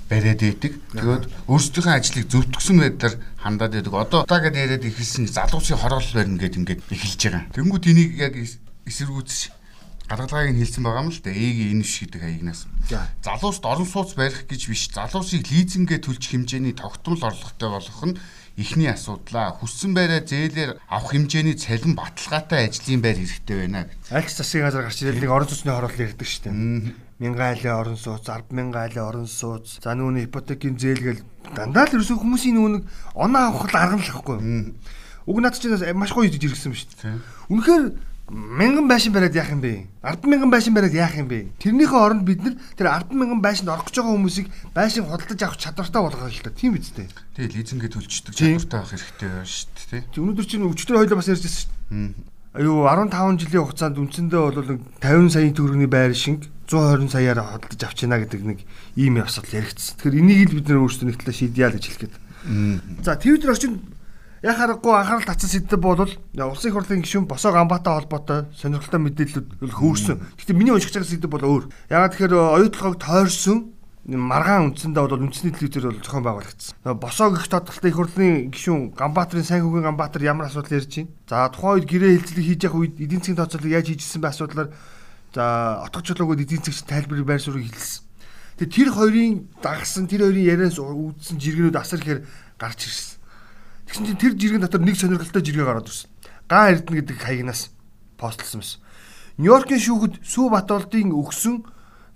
бариад 0.06 0.42
байдаг. 0.46 0.74
Тэгээд 0.94 1.26
өөрсдийнхөө 1.50 1.94
ажлыг 1.98 2.26
зөвтгсөн 2.30 2.78
байдлаар 2.78 3.16
хандаад 3.42 3.74
байдаг. 3.74 3.94
Одоо 3.98 4.20
удаа 4.22 4.40
гэдээ 4.46 4.66
яриад 4.70 4.86
эхэлсэн 4.86 5.26
залуусын 5.34 5.82
хороол 5.82 6.10
барина 6.14 6.38
гэд 6.38 6.58
ингээд 6.62 6.82
эхэлж 6.94 7.22
байгаа. 7.26 7.44
Тэнгүүд 7.58 7.86
энийг 7.90 8.12
яг 8.22 8.34
эсэргүүцэж 8.86 9.57
гаргалгааг 10.08 10.56
нь 10.56 10.60
хэлсэн 10.64 10.84
байгаа 10.84 11.04
юм 11.04 11.12
л 11.12 11.20
да. 11.20 11.32
Эгийн 11.32 11.72
энэ 11.78 11.84
биш 11.84 11.96
гэдэг 12.02 12.22
хаягнаас. 12.24 12.62
Залууст 13.22 13.64
орон 13.68 13.88
сууц 13.88 14.16
барих 14.16 14.48
гэж 14.48 14.62
биш. 14.72 14.88
Залуусыг 14.96 15.44
лизингээ 15.52 16.00
төлчих 16.00 16.32
хэмжээний 16.32 16.72
тогтмол 16.72 17.20
орлоготой 17.20 17.70
болгох 17.70 18.04
нь 18.08 18.20
эхний 18.58 18.88
асуудлаа. 18.88 19.54
Хүссэн 19.60 19.92
байраа 19.92 20.24
зээлээр 20.24 20.80
авах 20.90 21.12
хэмжээний 21.12 21.60
цалин 21.60 21.94
баталгаатай 21.94 22.72
ажлын 22.72 23.04
байр 23.04 23.20
хэрэгтэй 23.20 23.58
байна. 23.68 23.92
Альч 24.10 24.34
засгийн 24.34 24.66
газар 24.66 24.88
гарч 24.88 25.04
ирэл 25.04 25.22
нэг 25.22 25.30
орон 25.30 25.52
цусны 25.52 25.76
хороолол 25.76 26.02
ярьдаг 26.02 26.26
шүү 26.28 26.44
дээ. 26.50 27.08
мянган 27.20 27.54
айлын 27.54 27.74
орон 27.74 27.98
сууц, 27.98 28.30
10 28.30 28.54
мянган 28.54 28.82
айлын 28.90 29.06
орон 29.06 29.28
сууц. 29.28 29.82
За 29.82 29.94
нүүн 29.94 30.26
ипотекийн 30.26 30.78
зээл 30.78 31.02
гэл 31.02 31.22
дандаа 31.54 31.90
л 31.90 31.98
ерөөсөө 31.98 32.18
хүмүүсийн 32.22 32.58
нүүн 32.58 32.76
оноо 33.18 33.42
авах 33.54 33.74
арга 33.74 33.98
л 33.98 34.14
ахгүй. 34.14 34.38
Уг 35.26 35.38
над 35.42 35.58
чинь 35.58 35.74
маш 35.98 36.14
гоё 36.14 36.30
идэж 36.30 36.46
ирсэн 36.46 36.72
ба 36.72 36.78
шүү 36.78 36.90
дээ. 36.94 37.20
Үнэхээр 37.52 37.86
мянган 38.30 38.88
байшин 38.88 39.14
бариад 39.14 39.36
яах 39.36 39.52
юм 39.52 39.62
бэ? 39.62 39.88
10 40.04 40.28
мянган 40.28 40.52
байшин 40.52 40.74
бариад 40.76 40.94
яах 40.94 41.16
юм 41.16 41.28
бэ? 41.32 41.48
Тэрнийхээ 41.64 41.96
оронд 41.96 42.24
бид 42.28 42.44
нар 42.44 42.56
тэр 42.76 42.88
10 42.92 43.16
мянган 43.16 43.40
байшинд 43.40 43.72
орох 43.72 43.88
гэж 43.88 44.04
байгаа 44.04 44.16
хүмүүсийг 44.20 44.48
байшин 44.76 45.08
худалдаж 45.08 45.42
авах 45.48 45.56
чадвартай 45.56 46.02
болгоо 46.04 46.28
л 46.28 46.44
та. 46.44 46.52
Тийм 46.52 46.76
биз 46.76 46.92
дээ. 46.92 47.08
Тэгээ 47.40 47.56
лизингээ 47.56 47.92
төлждөг 47.96 48.36
чадвартай 48.36 48.80
байх 48.84 48.92
хэрэгтэй 48.92 49.30
байна 49.32 49.48
шүү 49.48 49.88
дээ. 49.88 50.02
Тэг 50.12 50.20
өнөөдөр 50.20 50.44
чинь 50.44 50.68
өчтөр 50.68 50.96
хоёлоо 51.00 51.18
бас 51.24 51.32
ярьжсэн 51.32 51.56
шүү 51.56 51.72
дээ. 51.88 52.38
Аюу 52.58 52.84
15 52.90 53.40
жилийн 53.48 53.64
хугацаанд 53.64 53.96
үндсэндээ 54.02 54.42
бол 54.44 54.60
50 55.00 55.32
саяын 55.32 55.56
төгрөгийн 55.56 55.92
байр 55.94 56.12
шинг 56.12 56.52
120 56.68 57.08
саяар 57.08 57.40
худалдаж 57.40 57.82
авч 57.86 58.04
яана 58.04 58.20
гэдэг 58.20 58.42
нэг 58.44 58.60
ийм 59.00 59.24
явсал 59.24 59.48
яригдсан. 59.48 59.96
Тэгэхээр 60.04 60.20
энийг 60.20 60.52
л 60.52 60.58
бид 60.60 60.68
нэр 60.68 60.84
өөрсдөө 60.84 61.08
нэг 61.08 61.18
талаа 61.22 61.36
шийдъя 61.38 61.70
л 61.72 61.78
гэж 61.80 61.86
хэлэх 61.86 62.02
гээд. 62.12 62.16
За 63.08 63.16
Twitter 63.16 63.54
орчин 63.54 63.80
Яг 64.46 64.58
харахгүй 64.62 64.94
анхаарал 64.94 65.26
татсан 65.26 65.50
сэдв 65.50 65.82
бол 65.82 65.98
улсын 65.98 66.70
их 66.70 66.76
хурлын 66.78 67.02
гишүүн 67.02 67.26
Босоо 67.26 67.52
Ганбаатай 67.58 67.94
холбоотой 67.98 68.46
сонирхолтой 68.54 69.02
мэдээлэлүүд 69.02 69.74
хөөсөн. 69.74 70.22
Гэхдээ 70.38 70.54
миний 70.54 70.70
уншиж 70.70 70.94
байгаа 70.94 71.10
сэдв 71.10 71.26
бол 71.26 71.42
өөр. 71.42 71.64
Ягаад 71.90 72.14
тэгэхээр 72.14 72.38
оюутлогыг 72.38 73.02
тойрсон 73.02 73.74
маргаан 74.06 74.78
үндсэндээ 74.78 75.04
бол 75.04 75.26
үндэсний 75.26 75.52
телевизээр 75.58 75.90
бол 75.90 76.06
зохион 76.06 76.24
байгуулагдсан. 76.30 76.78
Босоо 77.02 77.34
гих 77.34 77.50
тодорхой 77.50 77.90
их 77.90 77.98
хурлын 77.98 78.54
гишүүн 78.54 78.94
Ганбаатарын 78.94 79.44
сайн 79.44 79.66
хүүгийн 79.66 79.90
Ганбаатар 79.90 80.22
ямар 80.22 80.48
асуудал 80.54 80.78
ярьж 80.78 81.02
байна? 81.02 81.12
За 81.26 81.50
тухайн 81.50 81.82
үед 81.82 81.90
гэрээ 81.90 82.16
хилцэлийг 82.22 82.48
хийж 82.48 82.62
явах 82.62 82.80
үед 82.86 82.96
эдийн 83.02 83.20
засгийн 83.26 83.42
тооцоолыг 83.42 83.74
яаж 83.74 83.88
хийжсэн 83.90 84.22
бэ 84.22 84.32
асуудлаар 84.32 84.70
за 85.34 85.44
отгочлогод 85.90 86.40
эдийн 86.46 86.64
засгч 86.64 86.88
тайлбарыг 86.88 87.26
байр 87.26 87.42
суурийг 87.44 87.74
хэлсэн. 87.74 88.06
Тэгээ 88.64 88.76
тэр 88.80 88.90
хоёрын 88.96 89.34
дагсан 89.60 90.08
тэр 90.08 90.24
хоёрын 90.24 90.46
ярианаас 90.56 90.80
үүдсэн 90.80 91.36
жиргэнүүд 91.36 91.76
асар 91.76 92.00
ихээр 92.00 92.22
гарч 92.56 92.80
ирсэн. 92.88 93.17
Тэгсэн 93.88 94.06
чинь 94.06 94.20
тэр 94.20 94.34
жиргэн 94.36 94.62
дотор 94.68 94.84
нэг 94.84 95.00
сонирхолтой 95.00 95.42
жиргээ 95.42 95.66
гараад 95.66 95.88
ирсэн. 95.88 96.12
Гаан 96.52 96.72
Эрдэнэ 96.76 96.98
гэдэг 97.02 97.18
хаягнаас 97.18 97.72
постлсон 98.20 98.60
байсан. 98.60 98.80
Нью-Йоркийн 99.40 99.80
шүүхэд 99.80 100.14
Сүү 100.28 100.48
Батболдын 100.52 101.16
өгсөн 101.16 101.64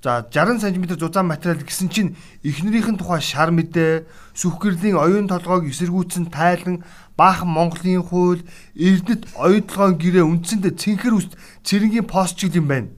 за 0.03 0.25
60 0.33 0.59
см 0.59 0.97
зузаан 0.97 1.27
материал 1.29 1.61
гэсэн 1.61 1.89
чинь 1.93 2.17
эхнэрийнх 2.43 2.89
нь 2.89 2.97
тухай 2.97 3.21
шар 3.21 3.53
мэдээ, 3.53 4.09
сүхгэрлийн 4.33 4.97
оюун 4.97 5.29
толгойг 5.29 5.69
эсэргүүцэн 5.69 6.33
тайлан 6.33 6.81
баахан 7.13 7.47
Монголын 7.47 8.01
хууль, 8.01 8.41
Эрдэнэт 8.73 9.29
оюутлогын 9.37 10.01
гэрээ 10.01 10.25
үндсэндээ 10.25 10.73
цэнхэр 10.73 11.13
үст 11.13 11.37
цэрэнгийн 11.61 12.09
пост 12.09 12.41
чиг 12.41 12.57
юм 12.57 12.65
байна. 12.65 12.89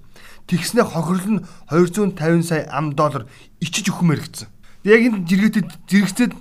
Тэгснээ 0.48 0.88
хохирол 0.88 1.44
нь 1.44 1.44
250 1.68 2.48
сая 2.48 2.72
ам 2.72 2.96
доллар 2.96 3.28
ичиж 3.60 3.92
өгмөр 3.92 4.24
гэсэн. 4.24 4.48
Яг 4.88 5.04
энэ 5.04 5.28
жиргээтэд 5.28 5.68
зэрэгцээд 5.88 6.32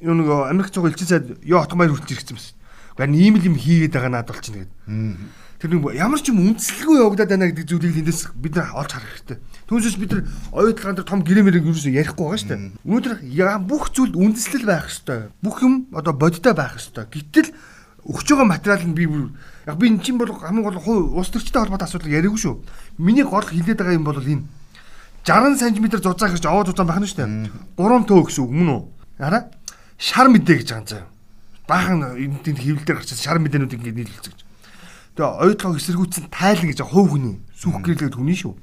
юу 0.00 0.14
нэг 0.14 0.28
Америк 0.50 0.70
цуг 0.70 0.86
элчин 0.86 1.06
сайд 1.06 1.38
ёо 1.42 1.62
отгомаар 1.62 1.90
хүртэж 1.90 2.10
ирсэн 2.14 2.36
байсан. 2.38 2.54
Барин 2.98 3.14
ийм 3.14 3.34
л 3.38 3.46
юм 3.46 3.56
хийгээд 3.58 3.94
байгаа 3.94 4.10
надад 4.10 4.34
болчихно 4.34 4.66
гэдэг. 4.66 5.18
Тэр 5.58 5.70
нэг 5.74 5.94
ямар 5.98 6.22
ч 6.22 6.30
юм 6.30 6.38
үндэслэлгүй 6.54 6.96
явагдаад 7.02 7.30
байна 7.34 7.50
гэдэг 7.50 7.66
зүйлийг 7.66 7.98
эндээс 8.06 8.30
бид 8.38 8.54
нар 8.54 8.70
олж 8.78 8.94
харах 8.94 9.10
хэрэгтэй. 9.10 9.38
Түүнээс 9.66 9.98
бид 9.98 10.10
нар 10.14 10.22
оюутлын 10.54 10.94
дээр 10.94 11.06
том 11.06 11.22
гэрэмэрийг 11.26 11.66
юу 11.66 11.74
ч 11.74 11.90
ярихгүй 11.90 12.24
байгаа 12.30 12.38
шүү 12.38 12.50
дээ. 12.54 12.62
Өнөөдөр 12.86 13.14
бүх 13.66 13.90
зүйл 13.90 14.14
үндэслэл 14.14 14.70
байх 14.70 14.86
хэрэгтэй. 14.86 15.20
Бүх 15.42 15.56
юм 15.66 15.90
одоо 15.90 16.14
бодтой 16.14 16.54
байх 16.54 16.78
хэрэгтэй. 16.78 17.06
Гэтэл 17.10 17.50
өгч 18.06 18.26
байгаа 18.30 18.46
материал 18.46 18.86
нь 18.86 18.94
би 18.94 19.10
яг 19.66 19.76
би 19.82 19.90
эн 19.90 19.98
чинь 19.98 20.18
бол 20.18 20.30
хамгийн 20.30 20.62
гол 20.62 20.78
улс 21.18 21.30
төрчтэй 21.34 21.58
холбоотой 21.58 21.90
асуудал 21.90 22.14
яриаггүй 22.14 22.38
шүү. 22.38 22.54
Миний 23.02 23.26
гол 23.26 23.42
хилээд 23.42 23.82
байгаа 23.82 23.98
юм 23.98 24.06
бол 24.06 24.22
энэ 24.22 24.46
60 25.26 25.58
см 25.58 25.86
зузаах 25.98 26.38
гэж 26.38 26.46
аваад 26.46 26.70
зузаан 26.70 26.86
байх 26.86 27.02
нь 27.02 27.10
шүү 27.10 27.18
дээ. 27.18 27.50
3 27.76 28.06
төө 28.06 28.30
гэсэн 28.30 28.42
үг 28.46 28.52
мөн 28.54 28.70
үү? 28.70 28.82
Хараа 29.18 29.42
шар 29.98 30.30
мэдээ 30.30 30.62
гэж 30.62 30.68
байгаа 30.72 31.02
юм. 31.02 31.10
Баахан 31.68 32.00
энэ 32.16 32.40
хэвлэлээр 32.46 32.98
гарчсан 33.02 33.18
шар 33.18 33.38
мэдээнүүд 33.42 33.76
ингээд 33.76 33.98
нийлүүлсэн 33.98 34.32
гэж. 34.32 34.40
Тэгээ 35.18 35.34
оюутлог 35.42 35.76
эсэргүүцэн 35.76 36.24
тайлан 36.30 36.70
гэж 36.70 36.80
хувь 36.86 37.10
хүний 37.12 37.36
сүх 37.58 37.82
гэрлээд 37.82 38.14
хүний 38.14 38.38
шүү. 38.38 38.54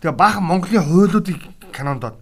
Тэгээ 0.00 0.16
баахан 0.16 0.44
Монголын 0.48 0.88
хуйлуудыг 0.88 1.38
канондоод 1.76 2.16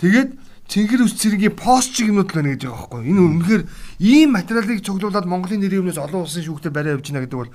тэгээд 0.00 0.32
цэнхэр 0.64 1.04
үс 1.04 1.14
цэргийн 1.20 1.52
пост 1.52 1.92
чиг 1.92 2.08
юмнууд 2.08 2.32
л 2.32 2.36
байна 2.40 2.56
гэж 2.56 2.64
байгаа 2.64 2.80
байхгүй. 2.88 3.02
Энэ 3.04 3.20
үнэхээр 3.20 3.62
ийм 4.00 4.28
материалыг 4.32 4.80
цуглуулад 4.80 5.28
Монголын 5.28 5.60
нэрийн 5.60 5.84
өмнөөс 5.84 6.00
олон 6.00 6.24
улсын 6.24 6.44
шүүхтэр 6.48 6.72
барай 6.72 6.96
явж 6.96 7.04
гинэ 7.04 7.28
гэдэг 7.28 7.38
бол 7.38 7.52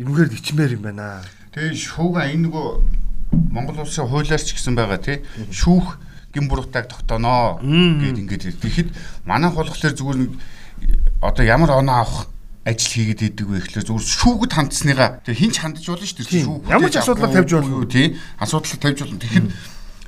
үнэхээр 0.00 0.32
ичмээр 0.40 0.74
юм 0.80 0.82
байна. 0.88 1.20
Тэгээ 1.52 1.76
шүүгээ 1.76 2.32
энэ 2.32 2.44
нөгөө 2.48 2.66
Монгол 3.52 3.84
улсын 3.84 4.08
хуулиар 4.08 4.40
ч 4.40 4.56
гэсэн 4.56 4.72
байгаа 4.72 5.00
тий. 5.04 5.20
Шүүх 5.52 6.00
гин 6.32 6.48
буруутай 6.48 6.88
тогтооноо 6.88 7.60
гэд 7.60 8.18
ингээд 8.18 8.44
тэгэхэд 8.58 8.88
манайх 9.28 9.52
болохоор 9.54 9.92
зүгээр 9.92 10.18
нэг 10.24 10.32
одоо 11.20 11.44
ямар 11.44 11.70
оноо 11.76 12.02
авах 12.02 12.32
ажил 12.64 12.94
хийгээд 12.94 13.22
идэг 13.34 13.46
вэ 13.46 13.58
гэхлээр 13.58 13.86
зүгээр 13.90 14.06
шүүгд 14.06 14.52
хандсныгаа. 14.54 15.10
Тэг 15.26 15.34
хинч 15.34 15.56
хандж 15.58 15.82
болно 15.82 16.06
шүү 16.06 16.22
дээ. 16.22 16.46
Шүүг 16.46 16.62
ямар 16.70 16.90
ч 16.90 16.96
асуудал 17.02 17.34
тавьж 17.34 17.50
болно. 17.58 17.86
тий. 17.90 18.06
Асуудал 18.38 18.78
тавьж 18.78 18.98
болно. 19.02 19.18
Тэгэхэд 19.18 19.46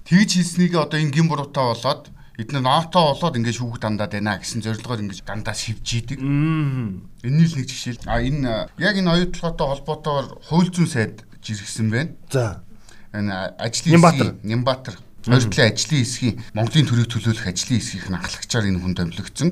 тэгж 0.06 0.30
хийснийг 0.38 0.72
одоо 0.78 0.98
энэ 1.02 1.10
гин 1.10 1.26
буруутай 1.26 1.66
болоод 1.66 2.14
эдгээр 2.38 2.62
ноотоо 2.62 3.02
болоод 3.10 3.38
ингээд 3.42 3.58
шүүгд 3.58 3.82
дандаад 3.82 4.12
байна 4.14 4.38
гэсэн 4.38 4.62
зорилгоор 4.62 5.02
ингээд 5.02 5.26
дандаа 5.26 5.54
шивж 5.54 5.86
идэг. 5.98 6.18
Энэний 6.22 7.46
л 7.50 7.56
нэг 7.58 7.66
жишээ. 7.66 8.06
А 8.06 8.22
энэ 8.22 8.70
яг 8.78 8.94
энэ 9.02 9.10
оюутлоготой 9.10 9.66
холбоотойгоор 9.74 10.26
хууль 10.46 10.70
зүйн 10.70 10.86
сайд 10.86 11.26
жиргсэн 11.42 11.90
байна. 11.90 12.14
За. 12.30 12.62
Энэ 13.10 13.34
ажлын 13.58 13.98
Нямбатар. 13.98 14.30
Нямбатар 14.46 14.94
Хоёртлын 15.24 15.72
ажлын 15.72 16.04
хэсгийн 16.04 16.36
Монголын 16.52 16.84
төрийг 16.84 17.08
төлөөлөх 17.08 17.48
ажлын 17.48 17.80
хэсгийнх 17.80 18.08
нь 18.12 18.18
ахлагчаар 18.20 18.68
энэ 18.68 18.80
хүн 18.84 18.92
томилогдсон. 18.92 19.50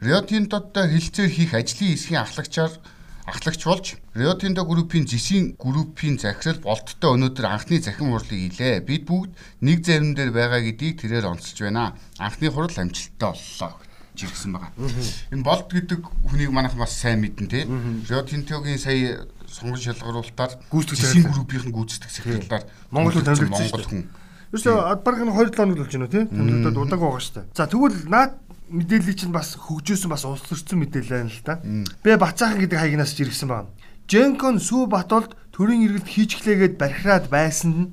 Tinto-той 0.00 0.86
хэлцээр 0.88 1.30
хийх 1.36 1.52
ажлын 1.52 1.92
хэсгийн 1.92 2.24
ахлагчаар 2.24 2.72
ахлагч 3.28 3.60
болж 3.68 3.86
Tinto 4.40 4.64
группийн 4.64 5.04
зэсийн 5.04 5.60
группийн 5.60 6.16
захирал 6.16 6.64
болттой 6.64 7.12
өнөөдөр 7.12 7.44
анхны 7.44 7.76
захин 7.84 8.08
хурлыг 8.08 8.56
илээ. 8.56 8.80
Бид 8.80 9.04
бүгд 9.04 9.36
нэг 9.60 9.84
зарим 9.84 10.16
дээр 10.16 10.32
байгаа 10.32 10.64
гэдгийг 10.64 11.04
тэрээр 11.04 11.28
онцолж 11.28 11.58
байна. 11.60 11.92
Анхны 12.16 12.48
хурал 12.48 12.72
амжилттай 12.72 13.36
боллоо 13.36 13.76
жиргсэн 14.16 14.52
байгаа. 14.56 14.72
Энэ 15.28 15.44
болт 15.44 15.68
гэдэг 15.68 16.00
хүнийг 16.24 16.50
манайх 16.56 16.72
бас 16.72 16.96
сайн 16.96 17.20
мэднэ. 17.20 17.68
Rio 18.08 18.24
Tinto-гийн 18.24 18.80
сая 18.80 19.28
сонгон 19.44 19.76
шалгаруулалтаар 19.76 20.56
гүйцэтгэх 20.72 21.04
зэсийн 21.04 21.28
группийн 21.28 21.68
гүйцэтгэх 21.68 22.16
томилогдсон 23.20 23.52
Монгол 23.52 23.84
хүн 23.84 24.08
Юусе 24.52 24.70
бараг 25.02 25.22
нь 25.26 25.32
2 25.32 25.50
7 25.50 25.56
хоног 25.56 25.76
л 25.76 25.82
болж 25.82 25.92
байна 25.96 26.08
тий. 26.08 26.24
Тэмдэглээд 26.30 26.76
удааг 26.78 27.00
байгаа 27.00 27.22
дээ. 27.34 27.44
За 27.54 27.66
тэгвэл 27.66 28.06
наад 28.06 28.32
мэдээллийг 28.70 29.18
чинь 29.18 29.34
бас 29.34 29.58
хөгжөөсөн 29.58 30.10
бас 30.10 30.24
улс 30.26 30.42
төрсөн 30.46 30.78
мэдээлэл 30.82 31.14
байна 31.18 31.30
л 31.30 31.42
да. 31.42 31.54
Бэ 32.02 32.18
Бацаахан 32.18 32.62
гэдэг 32.62 32.78
хаягнаас 32.78 33.14
ч 33.14 33.26
иргсэн 33.26 33.48
байна. 33.50 33.70
Женкон 34.06 34.62
Сүү 34.62 34.86
Батолд 34.86 35.34
төрийн 35.50 35.82
иргэлт 35.86 36.06
хийчихлээгээд 36.06 36.78
бархираад 36.78 37.26
байсан 37.26 37.70
нь 37.70 37.86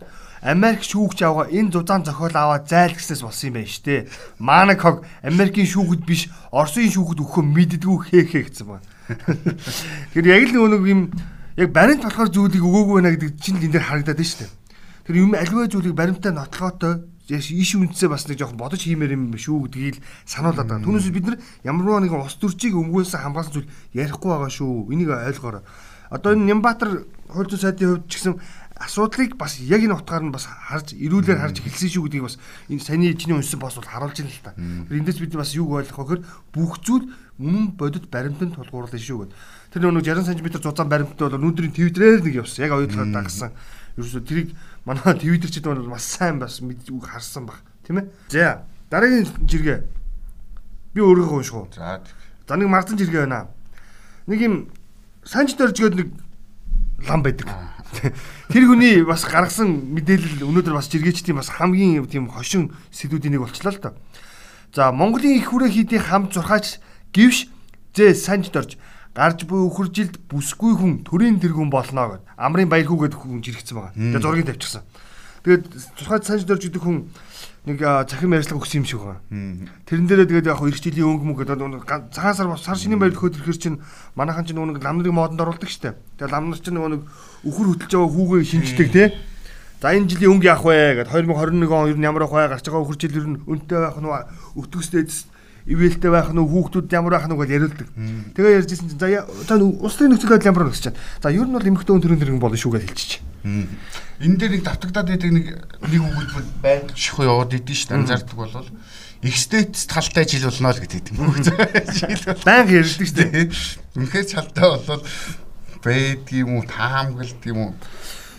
Америк 0.44 0.84
шүүгч 0.84 1.24
авгаа 1.24 1.48
энэ 1.48 1.72
зузаан 1.72 2.04
зохиол 2.04 2.36
аваад 2.36 2.68
зайлгснаас 2.68 3.24
болсон 3.24 3.48
юм 3.48 3.56
байна 3.58 3.72
штэ. 3.72 4.12
Манак 4.38 4.82
хог 4.84 4.98
Америкийн 5.24 5.66
шүүгд 5.66 6.04
биш 6.04 6.28
Оросын 6.52 6.92
шүүгд 6.92 7.24
өгөхөө 7.24 7.44
мэддгүү 7.48 7.98
хээ 8.12 8.24
хээ 8.28 8.44
гэсэн 8.52 8.68
байна. 8.68 8.86
Тэгэхээр 10.12 10.28
яг 10.36 10.44
л 10.52 10.68
нэг 10.68 10.84
юм 10.84 11.02
яг 11.56 11.70
баримт 11.72 12.04
болохоор 12.04 12.28
зүйлийг 12.28 12.60
өгөөгүй 12.60 12.96
байна 13.00 13.16
гэдэг 13.16 13.32
чинь 13.40 13.58
энэ 13.64 13.72
дээр 13.80 13.88
харагдаад 13.88 14.20
байна 14.20 14.32
штэ. 14.36 14.52
Тэр 15.04 15.16
юм 15.20 15.36
аливаа 15.36 15.68
зүйлийг 15.68 15.96
баримтаа 15.96 16.32
нотлохоотой 16.32 17.04
иш 17.28 17.76
үндэсээ 17.76 18.10
бас 18.12 18.28
нэг 18.28 18.40
жоохон 18.40 18.60
бодож 18.60 18.84
хиймээр 18.84 19.16
юм 19.16 19.32
шүү 19.32 19.72
гэдгийг 19.72 20.04
сануулад 20.28 20.68
байгаа. 20.68 20.84
Түүнээс 20.84 21.12
бид 21.12 21.26
нар 21.28 21.38
ямарваа 21.64 22.04
нэгэн 22.04 22.20
ус 22.20 22.36
төрчийг 22.36 22.76
өмгөөсөн 22.76 23.24
хамгаалсан 23.24 23.64
зүйл 23.64 23.72
ярихгүй 23.96 24.30
байгаа 24.32 24.52
шүү. 24.52 24.92
Энийг 24.92 25.12
ойлгоорой. 25.12 25.64
Одоо 26.12 26.36
энэ 26.36 26.52
Нямбатар 26.52 27.08
хууль 27.32 27.48
зүйн 27.48 27.64
сайдын 27.64 27.90
хувьд 27.96 28.08
ч 28.12 28.20
гэсэн 28.20 28.36
асуудлыг 28.76 29.40
бас 29.40 29.56
яг 29.64 29.82
энэ 29.82 29.96
утгаар 29.96 30.24
нь 30.28 30.36
бас 30.36 30.46
харж 30.52 30.94
ирүүлээр 31.00 31.40
харж 31.40 31.64
хэлсэн 31.64 31.90
шүү 31.90 32.04
гэдгийг 32.12 32.28
бас 32.28 32.36
энэ 32.68 32.84
саний 32.84 33.16
чиний 33.16 33.40
уншсан 33.40 33.60
бос 33.60 33.80
бол 33.80 33.88
харуулж 33.88 34.20
байна 34.20 34.30
л 34.30 34.44
та. 34.44 34.52
Тэр 34.54 35.00
эндээс 35.00 35.20
бид 35.24 35.34
бас 35.40 35.56
юг 35.56 35.72
ойлгох 35.72 35.96
вэ 35.96 36.04
гэхээр 36.04 36.22
бүх 36.52 36.84
зүйл 36.84 37.08
үнэн 37.40 37.80
бодит 37.80 38.12
баримтанд 38.12 38.60
тулгуурлана 38.60 39.00
шүү 39.00 39.32
гэд. 39.32 39.34
Тэр 39.72 39.90
нэг 39.90 40.06
60 40.06 40.38
см 40.38 40.48
зузаан 40.60 40.90
баримттай 40.92 41.26
бол 41.32 41.40
өнөөдрийн 41.40 41.74
твиттерээр 41.74 42.22
нэг 42.22 42.36
явсан. 42.44 42.66
Яг 42.68 42.76
оюутлахад 42.78 43.14
дагсан. 43.14 43.52
Ерөөсө 43.98 44.22
тэрийг 44.26 44.56
манай 44.86 45.14
твиттерчид 45.20 45.66
бол 45.66 45.94
бас 45.94 46.04
сайн 46.04 46.40
бас 46.40 46.62
мэдж 46.62 46.90
үг 46.90 47.06
харсан 47.06 47.46
баг 47.46 47.62
тийм 47.86 48.02
ээ. 48.02 48.08
За 48.30 48.66
дараагийн 48.90 49.28
жиргээ 49.46 49.80
би 50.94 51.02
өөрийгөө 51.02 51.38
унших 51.38 51.56
уу. 51.56 51.68
За 51.74 52.02
за 52.48 52.56
нэг 52.56 52.70
мардан 52.70 52.98
жиргээ 52.98 53.26
байна. 53.26 53.50
Нэг 54.28 54.40
юм 54.42 54.56
санч 55.26 55.54
дөржгээд 55.58 55.96
нэг 55.96 56.10
лам 57.08 57.22
байдаг. 57.22 57.48
Тэр 58.52 58.66
хүний 58.66 59.06
бас 59.06 59.26
гаргасан 59.30 59.94
мэдээлэл 59.94 60.42
өнөөдөр 60.42 60.74
бас 60.74 60.90
жиргээчдийн 60.90 61.38
бас 61.38 61.54
хамгийн 61.54 62.06
тийм 62.10 62.30
хошин 62.30 62.74
сэдвүүдийн 62.90 63.38
нэг 63.38 63.46
болчлаа 63.46 63.74
л 63.74 63.82
доо. 63.82 63.94
За 64.74 64.90
Монголын 64.90 65.38
их 65.38 65.54
хүрээ 65.54 65.70
хийдийн 65.70 66.02
хам 66.02 66.34
зурхаач 66.34 66.82
гівш 67.14 67.46
зэ 67.94 68.18
санж 68.18 68.50
дорж 68.50 68.82
гарч 69.14 69.46
буй 69.46 69.62
үхэржилд 69.70 70.18
бүсгүй 70.26 70.74
хүн 70.74 70.94
төрийн 71.06 71.38
тэргүүн 71.38 71.70
болно 71.70 72.18
гэд 72.18 72.24
амрын 72.34 72.70
баярхүү 72.70 73.14
гэдэг 73.14 73.20
хүн 73.22 73.46
жирэгцсэн 73.46 73.78
байгаа. 73.78 73.94
Тэгээ 73.94 74.26
зургийг 74.26 74.50
тавьчихсан. 74.50 74.84
Тэгээд 75.46 75.64
тусгай 75.94 76.20
санж 76.26 76.44
дөрж 76.50 76.66
гэдэг 76.66 76.82
хүн 76.82 76.98
нэг 77.70 77.80
захим 77.80 78.34
ярьцлага 78.34 78.66
өгсөн 78.66 78.82
юм 78.82 78.88
шиг 78.90 79.06
байна. 79.06 79.22
Тэрэн 79.86 80.08
дээрээ 80.10 80.28
тэгээд 80.34 80.50
яг 80.50 80.60
эх 80.66 80.82
жилийн 80.82 81.08
өнгө 81.14 81.26
мөнгө 81.30 81.46
гэдэг 81.46 82.12
цагаан 82.12 82.36
сар 82.36 82.50
сар 82.58 82.76
шинийн 82.80 82.98
баяр 82.98 83.14
хөт 83.14 83.38
ирэхэр 83.38 83.60
чинь 83.62 83.78
манайхан 84.18 84.50
чинь 84.50 84.58
нэг 84.58 84.82
ламныг 84.82 85.14
модонд 85.14 85.46
оруулдаг 85.46 85.70
штэ. 85.70 85.94
Тэгээд 86.18 86.34
ламнар 86.34 86.58
чинь 86.58 86.76
нэг 86.76 87.06
өхөр 87.46 87.68
хөтлж 87.72 87.92
байгаа 87.94 88.12
хүүгээ 88.12 88.44
шинждэг 88.50 88.90
тий. 88.92 89.08
За 89.84 89.92
энэ 89.92 90.12
жилийн 90.12 90.40
өнгө 90.40 90.48
яах 90.48 90.64
вэ 90.64 91.04
гэд 91.04 91.12
2021 91.12 91.72
он 91.72 91.92
ер 91.92 92.00
нь 92.00 92.08
ямар 92.08 92.24
байх 92.24 92.36
вэ 92.36 92.52
гарч 92.56 92.66
байгаа 92.68 92.84
өхөр 92.88 93.00
жил 93.00 93.20
ер 93.20 93.28
нь 93.32 93.40
өнтэй 93.48 93.80
байх 93.84 94.00
нь 94.00 94.12
өтгөстэй 94.60 95.04
ивэлтэй 95.64 96.12
байх 96.12 96.30
нь 96.36 96.44
хүүхдүүд 96.44 96.92
ямар 96.92 97.16
байх 97.16 97.28
нь 97.28 97.38
гэж 97.40 97.50
яриулдаг. 97.56 97.88
Тэгээ 98.36 98.58
ярьжсэн 98.60 98.90
чинь 98.92 99.00
за 99.00 99.24
за 99.48 99.56
улсын 99.56 100.12
нөхцөл 100.12 100.36
байдал 100.36 100.52
ямар 100.52 100.68
байна. 100.68 100.96
За 101.24 101.32
ер 101.32 101.48
нь 101.48 101.56
бол 101.56 101.70
эмэгтэй 101.72 101.94
хүн 101.96 102.04
төрийн 102.04 102.20
төрийн 102.20 102.44
болно 102.44 102.60
шүү 102.60 102.74
гэж 102.76 102.84
хэлчихэж. 102.84 103.12
Энэ 104.24 104.38
дээр 104.40 104.52
нэг 104.60 104.64
давтагдаад 104.68 105.08
байдаг 105.08 105.32
нэг 105.32 105.46
нэг 105.88 106.02
үгүүд 106.04 106.50
байнг 106.60 106.92
шихуу 106.96 107.28
яваад 107.28 107.56
идэв 107.56 107.76
шүү 107.76 107.88
дээ. 107.92 108.00
Анзаардаг 108.00 108.36
болвол 108.36 108.70
экстетс 109.24 109.88
талтай 109.88 110.28
жил 110.28 110.48
болно 110.52 110.72
л 110.72 110.84
гэдэг 110.84 111.16
юм. 111.16 111.28
Бол 111.32 112.44
байнг 112.44 112.70
ярьдаг 112.72 113.08
шүү 113.08 113.20
дээ. 113.20 113.52
Үнэхээр 113.96 114.28
цалтай 114.28 114.68
болвол 114.68 115.04
байдгийм 115.84 116.60
үү 116.60 116.64
таамаглалт 116.68 117.44
юм 117.48 117.60
уу 117.60 117.72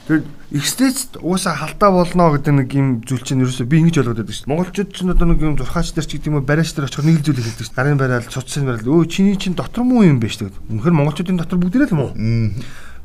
Тэгээд 0.04 0.28
экстест 0.52 1.16
уусаа 1.24 1.56
халтаа 1.56 1.88
болно 1.88 2.36
гэдэг 2.36 2.52
нэг 2.52 2.68
юм 2.76 2.88
зүйл 3.08 3.24
чинь 3.24 3.40
ерөөсөө 3.40 3.64
би 3.64 3.80
ингэж 3.88 4.04
ойлгоод 4.04 4.20
байдаг 4.20 4.36
шүү 4.36 4.44
дээ. 4.44 4.52
Монголчууд 4.52 4.90
ч 4.92 4.98
одоо 5.00 5.26
нэг 5.32 5.40
юм 5.40 5.56
зурхаач 5.56 5.96
дээр 5.96 6.04
ч 6.04 6.12
гэдэг 6.20 6.28
юм 6.28 6.36
уу 6.36 6.44
бариач 6.44 6.76
дээр 6.76 6.88
очихоор 6.92 7.08
нэг 7.08 7.16
л 7.18 7.24
зүйл 7.24 7.40
хэлдэг 7.40 7.64
шүү 7.64 7.72
дээ. 7.72 7.80
Гарын 7.80 7.96
барайл, 7.96 8.28
цуцсан 8.28 8.68
барайл. 8.68 8.84
Өө 8.84 9.08
чиний 9.08 9.40
чинь 9.40 9.56
дотор 9.56 9.80
муу 9.80 10.04
юм 10.04 10.20
биш 10.20 10.36
тэгээд. 10.36 10.60
Үнэхээр 10.76 10.98
монголчуудын 11.00 11.40
дотор 11.40 11.56
бүгдээрээ 11.56 11.88
л 11.88 11.94
юм 11.96 12.02
уу? 12.04 12.12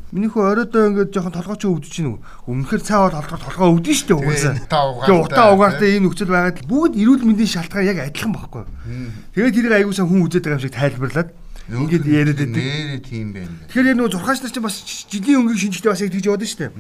Миний 0.10 0.28
хөө 0.28 0.44
оройдоо 0.44 0.90
ингээд 0.90 1.14
жоохон 1.14 1.38
толгойч 1.38 1.64
өвдөж 1.70 1.92
чинь 1.94 2.18
үнэхээр 2.50 2.82
цаа 2.82 3.08
бол 3.08 3.16
толгой 3.16 3.40
толгой 3.46 3.68
өвдөн 3.78 3.94
дээ 3.94 4.18
угаасаа. 4.18 4.58
Тэгээ 5.06 5.22
утаа 5.22 5.54
угаартай 5.54 6.02
энэ 6.02 6.10
нөхцөл 6.10 6.34
байгаад 6.34 6.66
бүгд 6.66 6.98
эрүүл 6.98 7.24
мэндийн 7.30 7.54
шалтгаан 7.54 7.86
яг 7.86 8.10
адилхан 8.10 8.34
байхгүй. 8.34 8.66
Тэгээд 9.38 9.54
тэрийг 9.54 9.74
аягуулсан 9.78 10.10
хүн 10.10 10.26
үзээд 10.26 10.50
байгаа 10.50 10.58
юм 10.58 10.66
шиг 10.66 10.74
тайлбарлаад 10.74 11.30
Ингээд 11.70 12.06
яриад 12.10 12.40
байдаг. 12.42 12.58
Нэрээ 12.58 13.02
тийм 13.06 13.28
байна. 13.34 13.54
Тэгэхээр 13.70 13.90
яг 13.94 13.98
нөгөө 14.02 14.14
зурхаач 14.18 14.40
нар 14.42 14.54
чинь 14.54 14.66
бас 14.66 14.78
жилийн 14.82 15.40
өнгийн 15.46 15.62
шинжтэй 15.70 15.92
бас 15.94 16.02
яг 16.02 16.10
тэгж 16.10 16.26
яваад 16.26 16.46
штэ. 16.50 16.74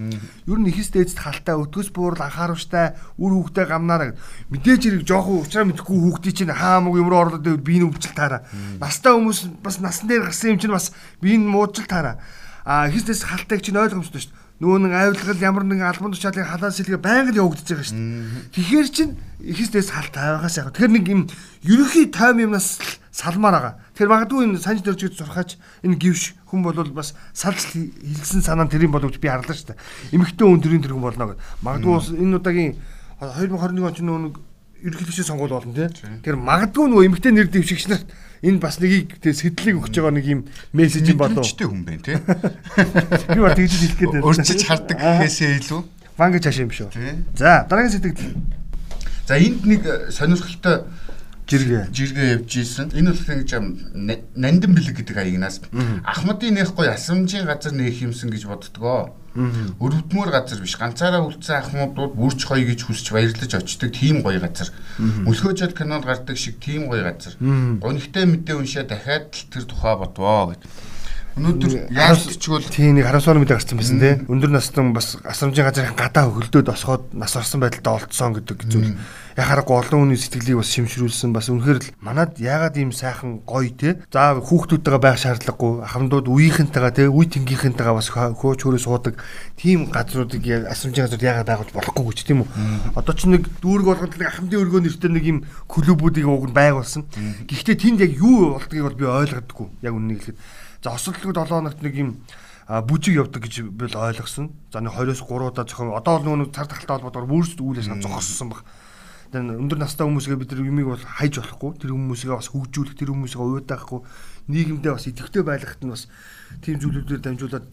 Ер 0.50 0.58
нь 0.58 0.70
ихэс 0.74 0.90
дээдс 0.90 1.14
халтаа 1.22 1.62
өтгөс 1.62 1.94
буурал 1.94 2.26
анхааруулжтай 2.26 2.98
үр 3.22 3.32
хүүхдээ 3.38 3.66
гамнаараа 3.70 4.18
мэдээж 4.50 4.82
хэрэг 4.82 5.04
жоохон 5.06 5.46
уучраа 5.46 5.66
мэдхгүй 5.70 5.98
хүүхдий 6.00 6.34
чинь 6.34 6.54
хаа 6.56 6.82
мөг 6.82 6.98
юмруу 6.98 7.38
орлоод 7.38 7.46
би 7.62 7.78
энэ 7.78 7.86
өвчл 7.86 8.18
таараа. 8.18 8.50
Настай 8.82 9.14
хүмүүс 9.14 9.62
бас 9.62 9.78
насан 9.78 10.10
дээр 10.10 10.26
гарсан 10.26 10.58
юм 10.58 10.60
чинь 10.64 10.74
бас 10.74 10.90
би 11.22 11.38
энэ 11.38 11.46
муудчил 11.46 11.86
таараа. 11.86 12.18
А 12.66 12.90
ихэс 12.90 13.06
дээдс 13.06 13.30
халтааг 13.30 13.62
чинь 13.62 13.78
ойлгомжтой 13.78 14.26
штэ 14.26 14.39
нөгөө 14.60 14.80
нэг 14.84 14.92
авилгал 14.92 15.40
ямар 15.40 15.64
нэгэн 15.64 15.88
албан 15.88 16.12
тушаалын 16.12 16.52
халаан 16.52 16.76
сэлгээ 16.76 17.00
байнга 17.00 17.32
л 17.32 17.42
явагдаж 17.48 17.64
байгаа 17.64 17.88
шүү 17.88 17.96
дээ. 17.96 18.52
Тэгэхээр 18.60 18.88
чин 18.92 19.10
ихэсдээс 19.40 19.90
хал 19.96 20.12
тавихаас 20.12 20.60
яг. 20.60 20.76
Тэгэхээр 20.76 20.96
нэг 21.00 21.06
юм 21.08 21.22
ерөнхий 21.64 22.12
тайм 22.12 22.44
юмнаас 22.44 22.84
салмаар 23.08 23.56
байгаа. 23.56 23.74
Тэгэхээр 23.96 24.12
магадгүй 24.12 24.44
энэ 24.52 24.60
санж 24.60 24.84
дөржид 24.84 25.16
сурхаач 25.16 25.56
энэ 25.80 25.96
гівш 25.96 26.36
хүн 26.52 26.60
бол 26.68 26.76
бас 26.92 27.16
салж 27.32 27.72
хилсэн 27.72 28.44
санаа 28.44 28.68
тэрийн 28.68 28.92
боловч 28.92 29.16
би 29.24 29.32
харлаа 29.32 29.56
шүү 29.56 29.72
дээ. 29.72 30.20
Эмэгтэй 30.20 30.44
хүн 30.44 30.60
төрийн 30.60 30.84
төргөн 30.84 31.08
болно 31.08 31.26
гэдэг. 31.32 31.44
Магадгүй 31.64 32.20
энэ 32.20 32.36
удаагийн 32.36 32.74
2021 33.24 33.88
он 33.88 33.96
ч 33.96 34.00
нөгөө 34.04 34.49
ерөнхийлөгчийн 34.84 35.28
сонгуул 35.28 35.54
болно 35.54 35.74
тий. 35.76 35.88
Тэгэхээр 35.92 36.40
магадгүй 36.40 36.86
нөгөө 36.88 37.08
эмэгтэй 37.10 37.34
нэр 37.36 37.48
дэвшигч 37.52 37.86
нарт 37.92 38.08
энэ 38.44 38.60
бас 38.64 38.80
нэгийг 38.80 39.20
тэг 39.20 39.36
сэтлийг 39.36 39.84
өгч 39.84 39.96
байгаа 40.00 40.16
нэг 40.16 40.26
юм 40.28 40.42
мессеж 40.72 41.08
юм 41.12 41.20
болов. 41.20 41.44
Мэдчтэй 41.44 41.68
хүн 41.68 41.84
байна 41.84 42.04
тий. 42.04 42.18
Би 43.36 43.40
ба 43.44 43.52
тэгж 43.52 43.74
хэлэх 43.76 43.98
гээд 44.00 44.14
байна. 44.16 44.26
Урчиж 44.26 44.62
хардаг 44.64 44.98
гэхээсээ 45.00 45.52
илүү. 45.60 45.82
Ван 46.16 46.32
гэж 46.32 46.44
хашаа 46.48 46.64
юм 46.64 46.72
шүү. 46.72 46.90
За 47.36 47.68
дараагийн 47.68 47.94
сэтгэл. 48.00 48.40
За 49.28 49.36
энд 49.36 49.62
нэг 49.68 49.82
сонирхолтой 50.16 50.88
жиргээ 51.50 51.84
жиргээ 51.92 52.28
явж 52.40 52.52
исэн. 52.62 52.94
Энэ 52.94 53.12
бол 53.12 53.34
ингэж 53.36 53.52
нандин 54.38 54.72
бэлэг 54.78 55.02
гэдэг 55.02 55.18
аягнаас 55.18 55.66
Ахмадын 56.06 56.56
нэх 56.62 56.72
гой 56.78 56.94
асамжийн 56.94 57.50
газар 57.50 57.74
нээх 57.74 58.06
юмсан 58.06 58.30
гэж 58.30 58.46
боддгоо. 58.46 59.18
Өрөвдмөр 59.80 60.30
газар 60.36 60.60
биш 60.60 60.76
ганцаараа 60.76 61.24
үлдсэн 61.24 61.64
ахмуудууд 61.64 62.14
бүрч 62.20 62.44
гоё 62.44 62.66
гэж 62.68 62.80
хүсч 62.92 63.16
баярлаж 63.16 63.52
очдог 63.56 63.90
тийм 63.96 64.20
гоё 64.20 64.44
газар. 64.44 64.68
Мөлхөөжөд 65.00 65.74
кинонд 65.78 66.04
гардаг 66.04 66.36
шиг 66.36 66.60
тийм 66.60 66.92
гоё 66.92 67.08
газар. 67.08 67.40
Гонигтай 67.40 68.28
мэдээ 68.28 68.56
уншаа 68.60 68.84
дахиад 68.84 69.32
л 69.32 69.48
тэр 69.48 69.64
тухай 69.64 69.96
бодвоо 69.96 70.52
гэдэг. 70.52 70.68
Өнөөдөр 71.40 71.96
яалтчгүй 71.96 72.68
тийм 72.68 73.00
нэг 73.00 73.08
харамсаар 73.08 73.40
мэдээ 73.40 73.56
гарсан 73.56 73.80
байсан 73.80 74.00
тий. 74.04 74.20
Өндөр 74.28 74.52
настан 74.52 74.92
бас 74.92 75.16
асрамжийн 75.24 75.72
газрын 75.72 75.96
гадаа 75.96 76.28
хөлдөөд 76.28 76.68
осгоод 76.68 77.16
нас 77.16 77.32
орсон 77.40 77.64
байдалтай 77.64 77.96
олдсон 77.96 78.36
гэдэг 78.36 78.60
зүйл. 78.68 79.00
Яхаарахгүй 79.40 79.76
олон 79.80 80.12
хүний 80.12 80.20
сэтгэлийг 80.20 80.60
бас 80.60 80.68
шимшрүүлсэн 80.76 81.32
бас 81.32 81.48
үнэхээр 81.48 81.80
л 81.80 81.92
манад 82.04 82.36
яагаад 82.44 82.76
ийм 82.76 82.92
сайхан 82.92 83.40
гоё 83.48 83.72
те? 83.72 84.04
За 84.12 84.36
хүүхдүүдтэйгээ 84.36 85.00
байх 85.00 85.16
шаардлагагүй. 85.16 85.80
Ахмадууд 85.88 86.28
үеийнхэнтэйгээ 86.28 86.92
те 87.00 87.04
үе 87.08 87.26
тэнгийнхэнтэйгээ 87.32 87.96
бас 87.96 88.12
хөөч 88.12 88.60
хөрөө 88.68 88.84
суудаг. 88.84 89.16
Тийм 89.56 89.88
газруудыг 89.96 90.44
асрамжийн 90.44 91.08
газрууд 91.08 91.24
яагаад 91.24 91.48
байгуулж 91.48 91.72
болохгүй 91.72 92.04
гэж 92.12 92.20
тийм 92.28 92.44
үү? 92.44 93.00
Одоо 93.00 93.16
ч 93.16 93.32
нэг 93.32 93.48
дүүрэг 93.64 93.88
болгоод 93.88 94.20
нэг 94.20 94.28
ахмадын 94.28 94.60
өргөө 94.60 94.82
нэртэй 94.84 95.08
нэг 95.08 95.24
юм 95.24 95.40
клубүүдийг 95.72 96.28
уг 96.28 96.52
нь 96.52 96.58
байгуулсан 96.58 97.08
гэхдээ 97.48 97.76
тэнд 97.80 98.04
яг 98.04 98.12
юу 98.20 98.60
болдгийг 98.60 98.84
бол 98.84 99.00
би 99.00 99.06
ойлгодоггүй 99.08 99.68
яг 99.88 99.94
үннийг 99.96 100.20
хэлэхэд 100.20 100.68
за 100.84 100.96
осолдлогод 100.96 101.38
7 101.38 101.50
хоногт 101.50 101.82
нэг 101.84 101.96
юм 101.96 102.12
бүжиг 102.70 103.18
явдаг 103.18 103.44
гэж 103.44 103.66
би 103.74 103.90
л 103.90 103.98
ойлгосон. 103.98 104.54
За 104.72 104.80
нэг 104.80 104.94
20-оос 104.94 105.26
3 105.26 105.50
удаа 105.50 105.66
зохион 105.66 105.98
одоо 105.98 106.22
л 106.22 106.26
нөгөө 106.30 106.54
цар 106.54 106.70
тахалтай 106.70 107.02
холбоотойгоор 107.02 107.30
бүрс 107.34 107.58
үүлээс 107.58 107.90
зогссон 107.98 108.54
баг. 108.54 108.62
Өндөр 109.34 109.78
настай 109.78 110.06
хүмүүсгээ 110.06 110.38
бид 110.38 110.54
нар 110.54 110.66
юмыг 110.66 110.88
бол 110.94 111.02
хайж 111.02 111.42
болохгүй. 111.42 111.82
Тэр 111.82 111.94
хүмүүсгээ 111.98 112.34
бас 112.34 112.50
хөгжүүлэх 112.54 112.98
тэр 112.98 113.10
хүмүүсгээ 113.14 113.42
уйдаахгүй 113.42 114.00
нийгэмдээ 114.50 114.94
бас 114.94 115.06
идэвхтэй 115.06 115.44
байлгахт 115.46 115.82
нь 115.86 115.94
бас 115.94 116.10
тийм 116.66 116.82
зүйлүүдээр 116.82 117.22
дамжуулаад 117.22 117.70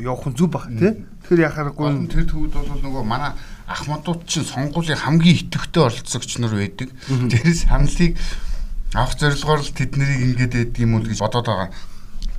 явах 0.00 0.24
нь 0.28 0.36
зүв 0.40 0.48
баг 0.48 0.72
тий? 0.72 1.04
Тэгэхээр 1.28 1.44
яхаарахгүй 1.52 1.88
тэр 2.08 2.24
төвд 2.24 2.52
бол 2.56 2.80
нөгөө 2.80 3.04
манай 3.04 3.36
ахмадууд 3.68 4.24
чинь 4.24 4.48
сонгуулийн 4.48 4.96
хамгийн 4.96 5.52
идэвхтэй 5.52 5.84
оролцогч 5.84 6.40
нар 6.40 6.56
байдаг. 6.56 6.88
Тэрс 7.28 7.68
хамлыг 7.68 8.16
авах 8.96 9.20
зорилгоор 9.20 9.60
л 9.60 9.76
тэд 9.76 10.00
нарыг 10.00 10.20
ингэж 10.32 10.40
яддаг 10.48 10.80
юм 10.80 10.96
уу 10.96 11.04
гэж 11.04 11.20
бодоод 11.20 11.44
байгаа 11.44 11.68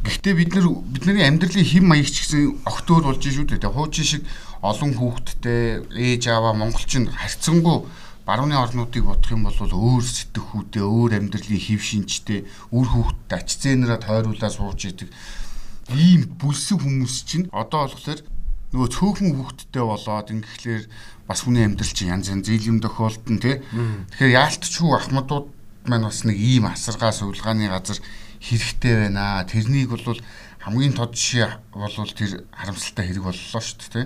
Гэхдээ 0.02 0.34
бид 0.34 0.52
нар 0.58 0.68
бидний 0.90 1.26
амьдралын 1.26 1.66
хэм 1.66 1.86
маягч 1.86 2.16
гэсэн 2.26 2.66
огтөр 2.66 3.06
болж 3.06 3.22
шүү 3.22 3.46
дээ. 3.46 3.70
Хуучин 3.70 4.06
шиг 4.06 4.24
олон 4.66 4.98
хүүхэдтэй 4.98 5.86
ээж 5.94 6.24
аваа 6.34 6.58
монголчин 6.58 7.10
харьцангуй 7.10 7.86
барууны 8.26 8.58
орнуудыг 8.58 9.06
бодох 9.06 9.32
юм 9.34 9.46
бол 9.46 9.58
өөр 9.58 10.06
сэтгхүүдээ 10.06 10.86
өөр 10.86 11.12
амьдралын 11.18 11.62
хэв 11.62 11.82
шинжтэй 11.82 12.46
үр 12.74 12.88
хүүхдэд 12.90 13.34
ач 13.34 13.50
зээнээрээ 13.62 14.00
тойруулаад 14.02 14.54
сууж 14.54 14.82
идэг 14.90 15.10
ийм 15.90 16.38
бүлсэг 16.38 16.80
хүмүүс 16.82 17.16
чинь 17.26 17.50
одоо 17.52 17.90
болохоор 17.90 18.22
нөгөө 18.72 18.90
цөөхөн 18.94 19.32
хүүхдтэй 19.36 19.84
болоод 19.84 20.28
ингэхлээр 20.32 20.84
бас 21.28 21.40
хүний 21.44 21.66
амьдрал 21.66 21.92
чинь 21.92 22.14
янз 22.14 22.32
янз 22.32 22.46
зээл 22.48 22.70
юм 22.72 22.80
тохиолдсон 22.80 23.38
тий. 23.44 23.60
Тэгэхээр 24.16 24.38
яалтчгүй 24.38 24.92
ахмадууд 24.96 25.48
маань 25.90 26.08
бас 26.08 26.24
нэг 26.24 26.38
ийм 26.40 26.72
асаргаа 26.72 27.12
сувилгааны 27.12 27.68
газар 27.68 28.00
хэрэгтэй 28.42 28.94
байна. 29.08 29.46
Тэрнийг 29.46 29.94
бол 29.94 30.18
хамгийн 30.62 30.94
тод 30.94 31.18
жишээ 31.18 31.74
бол 31.74 31.90
тэр 31.90 32.46
харамсалтай 32.54 33.10
хэрэг 33.10 33.26
боллоо 33.26 33.62
шүү 33.62 34.06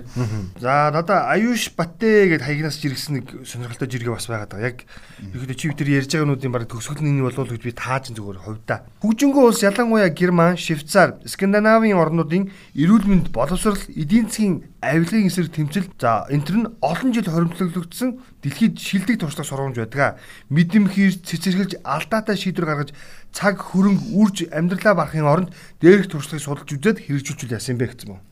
За 0.56 0.88
надаа 0.88 1.28
Аюш 1.28 1.68
Батэ 1.76 2.32
гэд 2.32 2.40
хаягнаас 2.40 2.80
жиргсэн 2.80 3.20
нэг 3.20 3.44
сонирхолтой 3.44 3.88
жиргээ 3.92 4.16
бас 4.16 4.24
байгаа. 4.24 4.64
Яг 4.64 4.88
ихэд 5.20 5.52
чи 5.52 5.68
тэр 5.76 6.00
ярьж 6.00 6.16
байгаануудын 6.16 6.52
баг 6.56 6.64
төгсгөл 6.64 7.04
нь 7.04 7.20
болов 7.20 7.52
гэж 7.52 7.60
би 7.60 7.76
тааж 7.76 8.08
зүгээр 8.08 8.40
хувьдаа. 8.40 8.88
Хөгжингөө 9.04 9.52
улс 9.52 9.60
ялангуяа 9.68 10.08
Герман, 10.08 10.56
Швейцар, 10.56 11.20
Скандинавын 11.28 11.92
орнуудын 11.92 12.48
эрүүл 12.72 13.04
мэнд 13.04 13.28
боловсрал 13.36 13.76
эдийн 13.92 14.32
засгийн 14.32 14.64
авилгын 14.80 15.28
эсрэг 15.28 15.52
тэмцэл 15.52 15.92
за 16.00 16.24
энэ 16.32 16.44
төр 16.46 16.56
нь 16.56 16.72
олон 16.80 17.10
жил 17.12 17.28
хоримтлогдсон 17.28 18.16
дэлхийд 18.46 18.78
шилдэг 18.78 19.18
туршлага 19.18 19.50
сургамж 19.50 19.76
байдаг. 19.82 20.22
Мэдэмхийж 20.54 21.26
цэцэрлэж 21.26 21.82
алдаатай 21.82 22.38
шийдвэр 22.38 22.66
гаргаж 22.70 22.90
цаг 23.34 23.58
хөрөнгө 23.58 24.14
үрж 24.14 24.36
амьдралаа 24.54 24.94
барахын 24.94 25.26
оронд 25.26 25.50
дээрх 25.82 26.06
туршлагыг 26.06 26.46
судалж 26.46 26.70
үзээд 26.70 27.02
хэрэгжүүлж 27.10 27.50
яасан 27.50 27.76
бэ 27.76 27.90
гэсэн 27.90 28.14
юм. 28.14 28.22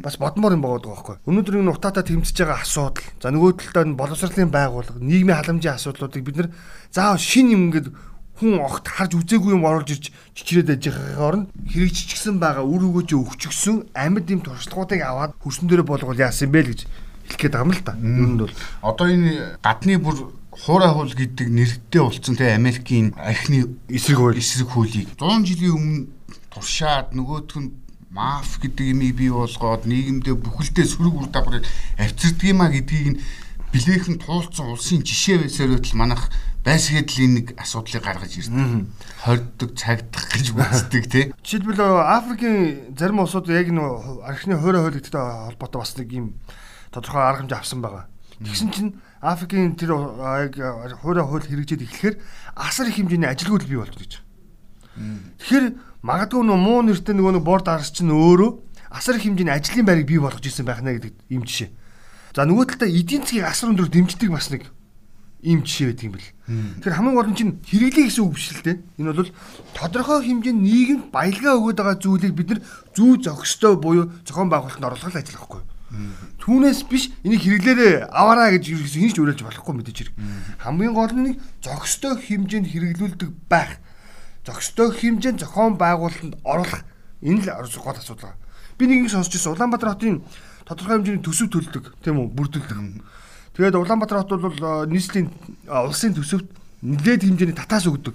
Бас 0.00 0.16
бодмоор 0.22 0.54
юм 0.54 0.62
байгаа 0.62 0.86
байхгүй. 0.86 1.16
Өнөөдөр 1.26 1.60
энэ 1.66 1.74
утаатай 1.74 2.06
тэмцэж 2.06 2.46
байгаа 2.46 2.62
асуудал, 2.62 3.04
за 3.18 3.34
нөгөө 3.34 3.52
талдаа 3.58 3.82
энэ 3.84 3.98
боловсролын 3.98 4.54
байгууллага, 4.54 5.02
нийгмийн 5.02 5.36
халамжийн 5.42 5.74
асуудлуудыг 5.74 6.22
бид 6.22 6.36
нар 6.38 6.48
заавал 6.94 7.18
шин 7.18 7.50
юм 7.50 7.68
ингээд 7.68 7.90
хүн 8.36 8.60
огт 8.60 8.84
харж 8.84 9.16
үзээгүй 9.16 9.56
юм 9.56 9.64
оруулж 9.64 9.96
ирж 9.96 10.12
чичрээд 10.36 10.68
байж 10.68 10.84
байгаагийн 10.92 11.24
оронд 11.24 11.46
хэрэгжчихсэн 11.72 12.36
байгаа 12.36 12.68
үр 12.68 12.84
өгөөж 12.92 13.10
өвчгсөн 13.16 13.88
амьд 13.96 14.28
юм 14.28 14.44
туршлагуудыг 14.44 15.00
аваад 15.00 15.32
хөрсөн 15.40 15.68
дээрээ 15.72 15.88
болгол 15.88 16.20
яасан 16.20 16.52
бэ 16.52 16.60
л 16.60 16.70
гэж 16.76 16.80
хэлэх 17.26 17.40
гээд 17.42 17.54
байгаа 17.54 17.66
юм 17.66 17.74
л 17.74 17.82
да. 17.82 17.92
Ер 17.98 18.28
нь 18.30 18.38
бол 18.38 18.54
одоо 18.82 19.06
энэ 19.10 19.58
гадны 19.60 19.98
бүр 19.98 20.16
хуурай 20.54 20.90
хул 20.94 21.12
гэдэг 21.12 21.48
нэртэй 21.50 22.00
болсон 22.00 22.34
те 22.38 22.54
Америкийн 22.54 23.12
архины 23.18 23.76
эсрэг 23.90 24.18
хууль 24.18 24.40
эсрэг 24.40 24.70
хуулийг 24.72 25.12
100 25.20 25.44
жилийн 25.44 25.74
өмнө 25.76 26.00
туршаад 26.48 27.12
нөгөөх 27.12 27.60
нь 27.60 27.74
маф 28.08 28.56
гэдэг 28.62 28.96
имийг 28.96 29.20
бий 29.20 29.28
болгоод 29.28 29.84
нийгэмдээ 29.84 30.34
бүхэлдээ 30.40 30.86
сөрөг 30.88 31.14
үр 31.20 31.28
дагаврыг 31.28 31.68
авчирдаг 32.00 32.48
юма 32.48 32.72
гэдгийг 32.72 33.06
нь 33.12 33.20
билээхэн 33.76 34.16
туулцсан 34.24 34.72
улсын 34.72 35.04
жишээ 35.04 35.44
байсаар 35.44 35.76
байтал 35.76 36.00
манайх 36.00 36.24
байсгэдлийн 36.64 37.32
нэг 37.36 37.46
асуудлыг 37.60 38.02
гаргаж 38.02 38.32
ирдэг. 38.40 38.88
Хорддог, 39.20 39.70
цагдах 39.76 40.26
гэж 40.32 40.46
үздэг 40.56 41.04
тий. 41.06 41.24
Жишээлбэл 41.44 42.00
Африкийн 42.02 42.96
зарим 42.96 43.20
улсууд 43.20 43.52
яг 43.52 43.68
нэг 43.68 44.24
архины 44.24 44.56
хуурай 44.56 44.82
хуулигдтай 44.82 45.52
холбоотой 45.52 45.78
бас 45.78 45.92
нэг 45.94 46.08
юм 46.10 46.26
тодорхой 46.96 47.20
арга 47.20 47.44
хэмжээ 47.44 47.60
авсан 47.60 47.80
байгаа. 47.84 48.08
Тэгсэн 48.40 48.68
чинь 48.72 48.90
Африкийн 49.20 49.76
тэр 49.76 49.96
яг 49.96 50.56
хуурай 51.04 51.24
хууль 51.24 51.44
хэрэгжээд 51.44 51.84
эхлэхээр 51.84 52.16
асар 52.56 52.88
их 52.88 52.96
хэмжээний 52.96 53.28
ажилгүйдэл 53.28 53.68
бий 53.68 53.80
болж 53.80 53.96
гэж. 53.96 54.12
Тэгэхээр 55.40 55.66
магадгүй 56.04 56.42
нөө 56.44 56.58
муу 56.60 56.80
нэртэй 56.84 57.16
нөгөө 57.16 57.40
нэг 57.40 57.44
борд 57.44 57.68
арс 57.68 57.92
чинь 57.92 58.12
өөрөө 58.12 58.50
асар 58.92 59.16
их 59.16 59.24
хэмжээний 59.24 59.52
ажлын 59.52 59.88
байрыг 59.88 60.08
бий 60.08 60.20
болгож 60.20 60.44
ирсэн 60.44 60.68
байх 60.68 60.80
нэ 60.80 61.00
гэдэг 61.00 61.14
ийм 61.32 61.44
жишээ. 61.44 61.70
За 62.36 62.44
нөгөө 62.44 62.76
талдаа 62.76 62.88
эдийн 62.92 63.24
засгийг 63.24 63.44
асар 63.48 63.72
өндөр 63.72 63.88
дэмждэг 63.88 64.30
бас 64.32 64.52
нэг 64.52 64.68
ийм 65.40 65.64
жишээ 65.64 65.92
байдаг 65.92 66.04
юм 66.04 66.14
бэл. 66.16 66.30
Тэгэхээр 66.84 66.96
хамгийн 66.96 67.16
гол 67.16 67.30
нь 67.32 67.38
чинь 67.40 67.52
хэрэглээ 67.64 68.04
гэсэн 68.08 68.24
үг 68.24 68.34
биш 68.36 68.52
л 68.52 68.64
дээ. 68.64 68.76
Энэ 69.00 69.12
бол 69.16 69.32
тодорхой 69.72 70.20
хэмжээнд 70.24 70.60
нийгэмд 70.60 71.04
баялгаа 71.12 71.54
өгöd 71.56 71.76
байгаа 71.80 71.96
зүйлийг 71.96 72.34
бид 72.36 72.48
нар 72.52 72.60
зүү 72.92 73.24
зохистой 73.24 73.76
буюу 73.80 74.12
зохион 74.28 74.52
байгуулалтанд 74.52 74.88
оруулах 74.92 75.16
ажил 75.16 75.36
байхгүй? 75.40 75.62
Түүнээс 76.46 76.86
биш 76.86 77.10
энийг 77.26 77.42
хэрэглээрээ 77.42 78.06
аваараа 78.06 78.54
гэж 78.54 78.70
ерөөсөө 78.70 79.02
хинж 79.02 79.18
уриалж 79.18 79.42
болохгүй 79.42 79.74
мэдээж 79.82 79.98
хэрэг. 79.98 80.14
Хамгийн 80.62 80.94
гол 80.94 81.10
нь 81.10 81.24
нэг 81.34 81.36
зохистой 81.58 82.14
хэмжээнд 82.22 82.70
хэрэглүүлдэг 82.70 83.30
байх. 83.50 83.82
Зохистой 84.46 84.94
хэмжээнд 84.94 85.42
зохион 85.42 85.74
байгуулалтанд 85.74 86.38
оруулах 86.46 86.86
энэ 87.18 87.50
л 87.50 87.50
гол 87.50 87.98
асуудал. 87.98 88.38
Би 88.78 88.86
нэг 88.86 89.04
юм 89.04 89.10
сонсч 89.10 89.34
ирсэн 89.34 89.58
Улаанбаатар 89.58 89.98
хотын 89.98 90.22
тодорхой 90.62 91.02
хэмжээний 91.02 91.26
төсөв 91.26 91.50
төлдөг 91.50 91.98
тийм 91.98 92.22
үү 92.22 92.30
бүрдүүлдэг. 92.30 92.78
Тэгээд 93.58 93.74
Улаанбаатар 93.82 94.22
хот 94.22 94.38
бол 94.38 94.86
нийслэлийн 94.86 95.34
улсын 95.66 96.14
төсөвт 96.14 96.46
нэлээд 96.86 97.26
хэмжээний 97.26 97.58
татаас 97.58 97.90
өгдөг. 97.90 98.14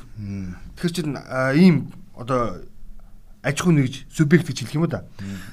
Тэгэхээр 0.80 0.96
чинь 0.96 1.20
ийм 1.60 1.92
одоо 2.16 2.64
аж 3.44 3.62
ахуй 3.62 3.74
нэгж 3.74 4.06
субъект 4.10 4.48
гэж 4.48 4.58
хэлэх 4.66 4.78
юм 4.78 4.88
да. 4.88 5.06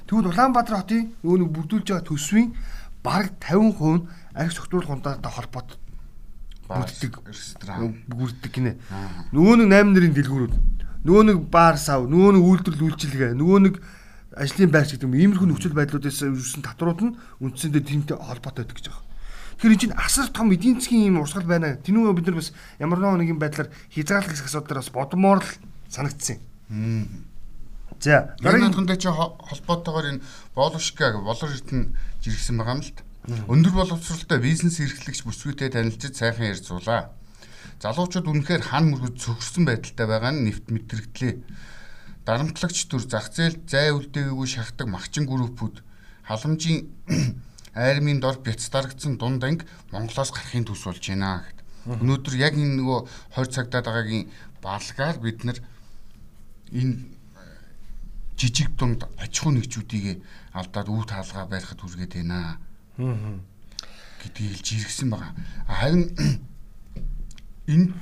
Тэгвэл 0.06 0.30
Улаанбаатар 0.32 0.84
хотын 0.84 1.12
нэг 1.24 1.50
бүрдүүлж 1.52 1.86
байгаа 1.88 2.06
төсвийн 2.06 2.54
бараг 3.02 3.32
50% 3.40 3.80
нь 3.96 4.06
арх 4.36 4.52
согтруулах 4.52 4.92
унтаатай 4.92 5.32
холбоотой 5.32 5.78
бүрддэг 6.68 7.12
бүрддэг 8.12 8.52
гинэ. 8.52 8.76
Нөгөө 9.32 9.54
нэг 9.64 9.68
8 9.72 9.92
нарын 9.96 10.14
дэлгүүрүүд 10.14 10.54
нөгөө 11.08 11.24
нэг 11.30 11.38
баар 11.48 11.78
сав, 11.80 12.04
нөгөө 12.04 12.36
нэг 12.36 12.44
үйлдвэрлэл 12.44 12.86
үйлчилгээ, 12.92 13.32
нөгөө 13.38 13.58
нэг 13.64 13.74
ажлын 14.36 14.70
байрч 14.70 14.98
гэдэг 14.98 15.08
юм 15.08 15.16
иймэрхүү 15.16 15.48
нөхцөл 15.48 15.78
байдлуудаас 15.78 16.20
үүссэн 16.26 16.62
татварууд 16.66 17.00
нь 17.00 17.16
үндсэндээ 17.40 17.82
тиймтэй 17.86 18.16
холбоотой 18.18 18.66
байдаг 18.66 18.76
гэж 18.76 18.86
байгаа. 18.92 19.06
Тэгэхээр 19.56 19.74
энэ 19.74 19.82
чинь 19.82 19.96
асар 19.96 20.28
том 20.28 20.52
эдийн 20.52 20.78
засгийн 20.78 21.08
юм 21.08 21.22
урсгал 21.22 21.48
байна. 21.48 21.80
Тэнүү 21.80 22.12
бид 22.12 22.26
нар 22.28 22.38
бас 22.38 22.52
ямар 22.76 23.00
нэгэн 23.00 23.40
байдлаар 23.40 23.72
хязгаарлах 23.90 24.44
асуудал 24.44 24.78
бас 24.78 24.90
бодмоор 24.92 25.40
л 25.42 25.50
санагдсан 25.88 26.38
юм. 26.68 27.24
За 28.00 28.34
дараагийн 28.40 28.74
хондог 28.74 28.98
чи 28.98 29.08
холбоотойгоор 29.08 30.06
энэ 30.06 30.24
Боловшка 30.54 31.18
болор 31.18 31.50
эрдэнэ 31.50 31.94
жиргсэн 32.22 32.56
байгаа 32.58 32.78
юм 32.78 32.82
л 32.86 32.94
та. 32.94 33.02
Өндөр 33.50 33.72
боловсролтой 33.74 34.38
бизнес 34.38 34.78
эрхлэгч 34.80 35.26
бүсгүйтэй 35.26 35.74
танилцж 35.74 36.14
сайхан 36.14 36.54
ярьцуулаа. 36.54 37.10
Залуучууд 37.82 38.26
үнэхээр 38.30 38.62
хан 38.62 38.94
мөргөд 38.94 39.18
цогцсон 39.18 39.66
байдалтай 39.66 40.06
байгаа 40.06 40.32
нь 40.32 40.46
нэвт 40.46 40.70
мэдрэгдлээ 40.70 41.34
дарамтлагч 42.28 42.92
төр 42.92 43.02
зах 43.08 43.32
зээл 43.32 43.56
зай 43.64 43.88
үлдээгээгүй 43.96 44.48
шахдаг 44.48 44.86
магчин 44.92 45.24
группүүд 45.24 45.80
халамжийн 46.28 46.84
айрмын 47.74 48.20
дор 48.20 48.36
бяцдарагдсан 48.44 49.16
дунд 49.16 49.40
анги 49.48 49.64
Монголоос 49.92 50.30
гарахын 50.36 50.68
төс 50.68 50.84
болж 50.84 51.00
байна 51.00 51.40
гэд. 51.40 51.58
Өнөөдөр 51.88 52.34
яг 52.36 52.52
энэ 52.52 52.76
нөгөө 52.84 53.00
20 53.32 53.48
цагтаад 53.48 53.88
байгаагийн 53.88 54.28
балгаар 54.60 55.16
бид 55.24 55.40
нар 55.48 55.58
энэ 56.68 57.16
жижиг 58.38 58.70
дунд 58.78 59.04
аж 59.18 59.34
ахуй 59.34 59.52
нэгжүүдийг 59.58 60.22
алдаад 60.54 60.88
үе 60.88 61.04
таалгаа 61.04 61.44
барихад 61.50 61.82
хүргээд 61.82 62.14
байна. 62.22 62.58
Аа. 62.98 63.42
гэдгийг 64.22 64.58
хэлж 64.58 64.68
иргсэн 64.78 65.10
байгаа. 65.10 65.34
Харин 65.66 66.04
энэ 67.72 67.92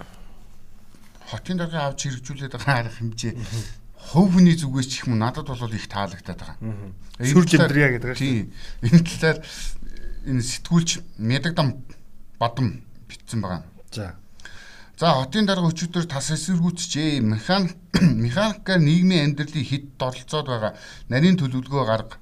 хотын 1.32 1.56
дарга 1.58 1.88
авч 1.88 2.06
хэрэгжүүлээд 2.06 2.52
байгаа 2.56 2.76
арга 2.84 2.96
хэмжээ 2.96 3.32
хувь 4.12 4.32
хүний 4.38 4.56
зүгээс 4.56 4.88
ч 4.88 4.94
юм 5.04 5.18
надад 5.18 5.48
бол 5.48 5.74
их 5.74 5.88
таалагдаад 5.90 6.40
байгаа. 6.40 6.56
Сүр 7.18 7.44
жимдрия 7.44 7.96
гэдэг. 7.96 8.16
Тийм. 8.16 8.52
Энэ 8.86 9.02
талаар 9.02 9.38
энэ 10.28 10.42
сэтгүүлч 10.46 10.90
Медагдам 11.18 11.82
Бадам 12.38 12.86
битсэн 13.08 13.40
байгаа. 13.42 13.64
За. 13.90 14.14
За 14.96 15.12
хотын 15.12 15.44
дарга 15.44 15.68
өчигдөр 15.68 16.06
тас 16.08 16.30
эсэргүүцчээ 16.32 17.20
механик 17.20 17.76
механикаар 18.24 18.80
нийгмийн 18.80 19.28
амьдралыг 19.28 19.68
хэд 19.68 19.84
доролцоод 20.00 20.48
байгаа 20.48 20.72
нарийн 21.12 21.36
төлөвлөгөө 21.36 21.84
гарга. 21.84 22.16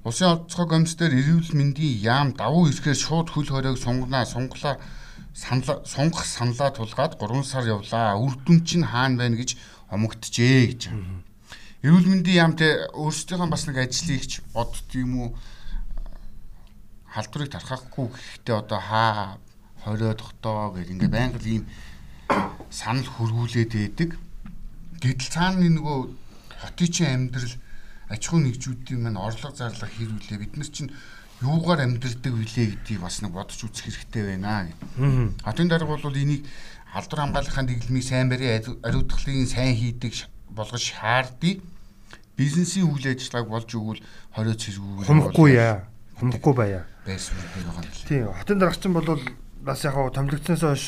Усын 0.00 0.40
онцгой 0.40 0.64
гомсдэр 0.64 1.12
эрүүл 1.12 1.52
мэндийн 1.52 2.00
яам 2.00 2.28
давуу 2.32 2.64
ирэхээр 2.72 2.96
шууд 2.96 3.28
хөл 3.28 3.52
хоройг 3.52 3.76
сунганаа 3.76 4.24
сунглаа 4.24 4.80
саналаа 5.36 5.84
сунгах 5.84 6.24
саналаа 6.24 6.72
тулгаад 6.72 7.20
3 7.20 7.44
сар 7.44 7.68
явлаа. 7.68 8.16
Үр 8.16 8.40
дүн 8.40 8.64
чинь 8.64 8.88
хаана 8.88 9.20
байна 9.20 9.36
гэж 9.36 9.60
омогдчихээ 9.92 10.64
гэж. 10.64 10.82
Эрүүл 11.84 12.08
мэндийн 12.08 12.40
яамт 12.40 12.64
өөрсдийнхөө 12.96 13.52
бас 13.52 13.68
нэг 13.68 13.84
ажлыг 13.84 14.24
ч 14.24 14.40
бодд 14.56 14.88
юм 14.96 15.12
уу 15.28 15.28
халдварыг 17.12 17.52
тархахгүй 17.52 18.08
гэхдээ 18.16 18.56
одоо 18.56 18.80
хаа 18.80 19.36
хорио 19.84 20.14
тогтоо 20.14 20.72
гэх 20.76 20.90
ингээ 20.92 21.08
байнга 21.08 21.40
ийм 21.44 21.64
санал 22.70 23.06
хөргүүлээд 23.06 23.72
байдаг. 23.74 24.10
Гэтэл 25.00 25.32
цаана 25.32 25.66
нөгөө 25.66 25.98
хотын 26.60 26.88
чинь 26.92 27.08
амьдрал 27.08 27.54
аж 28.10 28.22
ахуй 28.26 28.40
нэгжүүдийн 28.44 29.00
маань 29.00 29.16
орлого 29.16 29.54
зарлах 29.56 29.90
хэрүүлээ 29.96 30.38
бид 30.38 30.54
нар 30.58 30.68
чинь 30.68 30.92
юугаар 31.40 31.86
амьдрдаг 31.88 32.32
вүлээ 32.36 32.66
гэдгийг 32.84 33.00
бас 33.00 33.24
нэг 33.24 33.32
бодож 33.32 33.56
үзэх 33.64 33.88
хэрэгтэй 33.88 34.36
байна 34.36 34.68
гэдэг. 34.68 35.40
Хотын 35.40 35.68
дарга 35.72 35.96
бол 35.96 36.12
энийг 36.12 36.44
халдвар 36.92 37.20
хамгаалахын 37.24 37.66
дэглэмийг 37.70 38.04
сайн 38.04 38.28
барийн 38.28 38.60
ариутгалын 38.84 39.48
сайн 39.48 39.72
хийдэг 39.72 40.12
болгож 40.52 40.84
шаардыг 40.84 41.64
бизнесийн 42.36 42.92
үйл 42.92 43.06
ажиллагааг 43.08 43.48
болж 43.48 43.70
өгвөл 43.72 44.02
хорио 44.36 44.54
цэргүүл 44.58 45.08
хумхгүй 45.08 45.50
яа? 45.56 45.88
Хумхгүй 46.20 46.54
байя. 46.54 46.84
Байсан 47.06 47.36
байгаа 47.56 47.80
юм. 47.80 47.88
Тийм. 48.04 48.28
Хотын 48.36 48.58
дарагчин 48.58 48.92
бол 48.92 49.08
бас 49.64 49.84
яг 49.84 49.94
томилогдсноос 49.94 50.64
хойш 50.64 50.84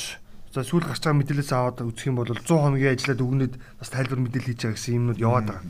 за 0.52 0.64
сүүл 0.64 0.84
гарч 0.84 1.00
байгаа 1.04 1.20
мэдээлэлээс 1.20 1.52
аваад 1.52 1.84
үзэх 1.84 2.08
юм 2.08 2.20
бол 2.20 2.28
100 2.28 2.44
хоногийн 2.44 2.92
ажиллаад 2.92 3.24
өгнөд 3.24 3.54
бас 3.80 3.88
тайлбар 3.88 4.20
мэдээлэл 4.20 4.48
хийж 4.52 4.60
байгаа 4.64 4.76
гэсэн 4.76 4.96
юмнууд 5.00 5.20
яваад 5.20 5.46
байгаа. 5.48 5.64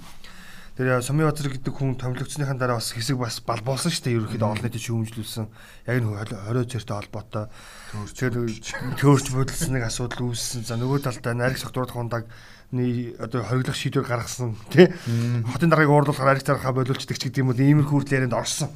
Тэр 0.73 1.05
Сумын 1.05 1.29
базар 1.29 1.53
гэдэг 1.53 1.69
хүн 1.69 2.01
томилогдсныхаа 2.01 2.57
дараа 2.57 2.81
бас 2.81 2.97
хэсэг 2.97 3.21
бас 3.21 3.45
балбуулсан 3.45 3.93
шүү 3.93 4.03
дээ. 4.09 4.17
Ерөнхийдөө 4.17 4.49
олон 4.49 4.65
нийтэд 4.65 4.87
шүүмжлүүлсэн. 4.89 5.47
Яг 5.85 5.97
энэ 6.01 6.09
хорио 6.49 6.65
цэртэй 6.65 6.97
холбоотой 6.97 7.45
төөрч 8.97 9.27
бодлсон 9.37 9.73
нэг 9.77 9.85
асуудал 9.85 10.33
үүссэн. 10.33 10.65
За 10.65 10.81
нөгөө 10.81 11.05
талдаа 11.05 11.37
нариг 11.37 11.61
согтруулах 11.61 11.93
хундаг 11.93 12.25
одоо 13.21 13.45
хориглох 13.45 13.77
шийдвэр 13.77 14.09
гаргасан 14.09 14.57
тий. 14.73 14.89
Хотын 15.53 15.69
даргаыг 15.69 15.93
уурлуулахаар 15.93 16.41
ариг 16.41 16.49
зархаа 16.49 16.73
болиулцдаг 16.73 17.21
ч 17.21 17.29
гэдэг 17.29 17.45
юм 17.45 17.53
уу 17.53 17.61
иймэрхүү 17.61 17.93
хүртэл 18.09 18.25
ярианд 18.25 18.33
орсон. 18.33 18.73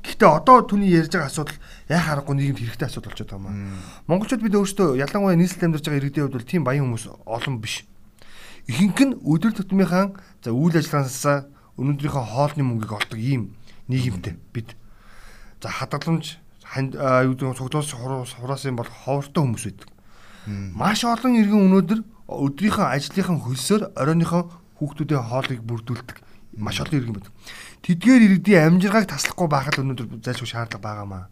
Гэхдээ 0.00 0.30
одоо 0.32 0.64
түүний 0.64 0.88
ярьж 0.88 1.12
байгаа 1.12 1.28
асуудал 1.28 1.58
яг 1.92 2.00
харахгүй 2.00 2.34
нийгэмд 2.36 2.60
хэрэгтэй 2.64 2.88
асуудал 2.88 3.12
болчиход 3.12 3.32
байгаа 3.36 3.52
юм. 3.52 3.76
Монголчууд 4.08 4.42
бид 4.42 4.56
өөрсдөө 4.56 4.88
ялангуяа 4.96 5.36
нийслэл 5.36 5.68
амьдарч 5.68 5.84
байгаа 5.84 6.00
иргэдийн 6.00 6.24
хувьд 6.24 6.36
бол 6.40 6.48
тийм 6.48 6.62
баян 6.64 6.84
хүмүүс 6.88 7.04
олон 7.28 7.56
биш. 7.60 7.84
Ихэнх 8.72 9.00
нь 9.04 9.18
өдөр 9.20 9.52
тутмынхаа 9.52 10.16
за 10.40 10.50
үйл 10.56 10.72
ажиллагаасаа 10.72 11.50
өнөөдрийнхөө 11.76 12.24
хоолны 12.24 12.62
мөнгийг 12.64 12.92
олдог 12.96 13.18
ийм 13.20 13.52
нийгэмтэй 13.92 14.38
бид. 14.54 14.72
За 15.60 15.68
хадгаламж 15.68 16.40
юу 16.72 17.34
гэдэг 17.36 17.58
цогцоос 17.58 17.92
хураасын 17.92 18.76
бол 18.76 18.88
ховортой 18.88 19.42
хүмүүс 19.44 19.64
байдаг. 19.68 19.88
Маш 20.72 21.04
олон 21.04 21.36
иргэн 21.36 21.68
өнөөдөр 21.68 22.00
өдрийнхөө 22.32 22.86
ажлынхаа 22.96 23.36
хөлсөөр 23.44 23.82
оройныхоо 23.92 24.42
хүүхдүүдийн 24.80 25.26
хоолыг 25.28 25.60
бүрдүүлдэг 25.62 26.18
маш 26.56 26.80
олон 26.80 26.98
иргэн 26.98 27.14
байдаг. 27.18 27.32
Тэдгээр 27.82 28.22
иргэдийн 28.26 28.78
амжиргааг 28.78 29.10
таслахгүй 29.10 29.48
байхад 29.50 29.82
өнөөдөр 29.82 30.22
зайлшгүй 30.22 30.48
шаардлага 30.48 30.86
байгаамаа. 30.86 31.24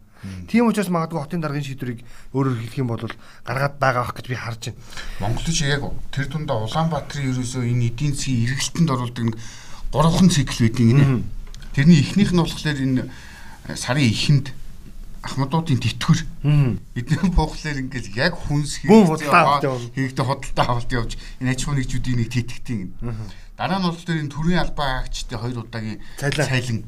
Тийм 0.47 0.69
учраас 0.69 0.91
магадгүй 0.93 1.17
хотын 1.17 1.41
даргын 1.41 1.65
шийдвэрийг 1.65 2.05
өөрөөр 2.37 2.59
хэлэх 2.61 2.77
юм 2.77 2.93
бол 2.93 3.01
гаргаад 3.41 3.81
байгаа 3.81 4.05
ах 4.05 4.13
гэж 4.13 4.25
би 4.29 4.37
харж 4.37 4.69
байна. 4.69 4.77
Монголч 5.17 5.57
яг 5.65 5.81
тэр 6.13 6.29
тундаа 6.29 6.61
Улаанбаатарын 6.61 7.33
ерөөсөө 7.33 7.65
энэ 7.65 7.89
эдийн 7.89 8.13
засгийн 8.13 8.45
эргэлтэнд 8.53 8.93
оруулдаг 8.93 9.25
нэг 9.25 9.37
гурван 9.89 10.29
цикл 10.29 10.61
байдгийг 10.61 10.93
нэ. 10.93 11.25
Тэрний 11.73 12.05
эхнийх 12.05 12.31
нь 12.35 12.37
болохоор 12.37 12.77
энэ 12.77 13.09
сарын 13.73 14.05
эхэнд 14.13 14.53
ахмадуудын 15.21 15.79
тэтгэр. 15.81 16.19
Эдний 16.97 17.29
буухлаар 17.29 17.77
ингээд 17.77 18.07
яг 18.17 18.33
хүнс 18.33 18.81
хийхдээ 18.81 20.25
худалдаа 20.25 20.65
авалт 20.73 20.91
явж 20.91 21.11
энэ 21.39 21.53
аж 21.53 21.59
ахуйн 21.61 21.77
нэгжүүдийн 21.77 22.17
нэг 22.17 22.29
тэтгэтийн. 22.33 22.83
Дараа 23.57 23.77
нь 23.77 23.85
бол 23.85 24.01
тэр 24.01 24.21
энэ 24.25 24.33
төрийн 24.33 24.61
албаа 24.65 25.05
агчдын 25.05 25.37
хоёр 25.37 25.61
удаагийн 25.61 26.01
цайлан. 26.25 26.81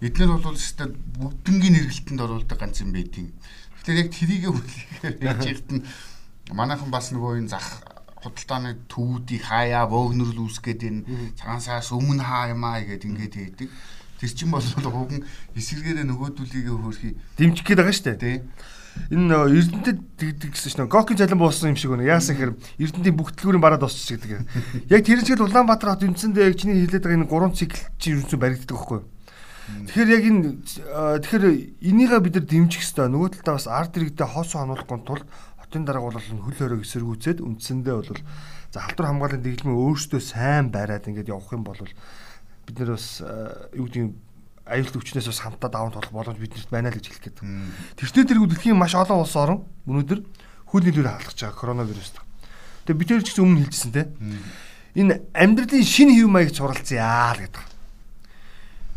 Эднэр 0.00 0.30
бол 0.40 0.56
өстой 0.56 0.96
бүгднгийн 1.20 1.74
нэргэлтэнд 1.76 2.24
оруулдаг 2.24 2.56
ганц 2.56 2.80
юм 2.80 2.96
байдیں۔ 2.96 3.28
Тэгэхээр 3.84 4.00
яг 4.00 4.08
трийгээ 4.16 4.52
хүлээхээр 4.52 5.16
яаж 5.20 5.44
ихт 5.52 5.68
нь 5.68 5.84
манайхан 6.56 6.88
бас 6.88 7.12
нөгөө 7.12 7.44
энэ 7.44 7.52
зах 7.52 7.84
худалдааны 8.24 8.88
төвүүдийг 8.88 9.44
хаяа 9.46 9.84
бөөгнөрл 9.86 10.42
үүсгээд 10.42 10.82
энэ 10.88 11.00
цагаансаас 11.38 11.92
өмнө 11.92 12.24
хааймаа 12.24 12.82
гэдэг 12.82 13.04
ингээд 13.04 13.34
хийдэг. 13.36 13.68
Тэр 14.18 14.30
чинь 14.34 14.50
бол 14.50 14.62
уган 14.62 15.22
эсэргээрээ 15.54 16.06
нөгөөдүүлгийг 16.10 16.68
хөөрхий 16.68 17.14
дэмжих 17.38 17.64
гээд 17.64 17.78
байгаа 17.78 17.94
шүү 17.94 18.06
дээ. 18.18 18.18
Тий. 18.18 18.36
Энэ 19.14 19.30
Эрдэнэтэд 19.30 19.98
тэгдэг 20.18 20.50
гэсэн 20.58 20.74
чинь 20.74 20.90
Гокийн 20.90 21.18
цалин 21.22 21.38
буусан 21.38 21.70
юм 21.70 21.78
шиг 21.78 21.94
байна. 21.94 22.10
Яасан 22.18 22.34
гэхээр 22.34 22.52
Эрдэнэтийн 22.82 23.14
бүх 23.14 23.30
төлгүүрийн 23.38 23.62
бараад 23.62 23.86
дуусчих 23.86 24.18
гэдэг. 24.18 24.42
Яг 24.90 25.06
тэр 25.06 25.22
чигээр 25.22 25.46
Улаанбаатар 25.46 25.94
хот 25.94 26.02
үндсэндээ 26.02 26.50
яг 26.50 26.58
чиний 26.58 26.82
хэлээд 26.82 27.04
байгаа 27.06 27.18
энэ 27.22 27.30
гурван 27.30 27.54
цикл 27.54 27.78
чинь 28.02 28.18
ерөнхийдөө 28.18 28.42
баригддаг 28.42 28.74
байхгүй 28.74 28.98
юу? 28.98 29.06
Тэгэхээр 29.68 30.10
яг 30.18 30.24
энэ 30.26 30.40
тэгэхээр 31.22 31.44
энийгээ 31.78 32.20
бид 32.26 32.34
нар 32.40 32.46
дэмжих 32.48 32.82
хэрэгтэй. 32.82 33.06
Нөгөө 33.06 33.30
талдаа 33.38 33.54
бас 33.54 33.68
арт 33.70 33.92
иргэдэд 34.00 34.26
хоосоо 34.26 34.58
хануулахгүй 34.64 34.98
тулд 35.06 35.26
хотын 35.60 35.84
дарга 35.84 36.08
бол 36.08 36.16
хөл 36.16 36.56
хориг 36.56 36.82
эсэргүүцээд 36.82 37.38
үндсэндээ 37.44 37.94
бол 38.00 38.10
за 38.72 38.78
халдвар 38.80 39.08
хамгааллын 39.12 39.44
дэглэмээ 39.44 39.76
өөрсдөө 39.76 40.20
сайн 40.24 40.72
бариад 40.72 41.04
ингээд 41.04 41.28
явах 41.28 41.52
юм 41.52 41.68
бол 41.68 41.76
бид 42.68 42.76
нэр 42.78 42.94
бас 42.94 43.24
юу 43.72 43.88
гэдэг 43.88 44.12
аюулт 44.68 44.96
өвчнөөс 45.00 45.28
бас 45.32 45.40
хамтдаа 45.40 45.70
даван 45.72 45.92
тулах 45.96 46.12
боломж 46.12 46.36
биднэрт 46.36 46.68
байна 46.68 46.92
л 46.92 46.96
гэж 47.00 47.08
хэлэх 47.08 47.24
гээд. 47.24 47.40
Тэртээ 47.96 48.24
тэргүй 48.28 48.48
дэлхийн 48.52 48.76
маш 48.76 48.92
олон 48.92 49.24
улс 49.24 49.32
орн 49.32 49.64
өнөөдөр 49.88 50.20
хөл 50.68 50.84
нийлүүрээ 50.84 51.14
халахж 51.24 51.40
байгаа 51.40 51.56
коронавирус. 51.56 52.12
Тэгээ 52.84 53.00
бид 53.00 53.08
тэр 53.08 53.24
ч 53.24 53.32
гэсэн 53.32 53.44
өмнө 53.48 53.64
хэлжсэн 53.64 53.92
те. 53.96 54.12
Энэ 54.92 55.24
амьдралын 55.32 55.84
шинэ 55.88 56.12
хэв 56.20 56.28
маяг 56.28 56.52
суралцъя 56.52 57.32
л 57.32 57.40
гэдэг. 57.40 57.64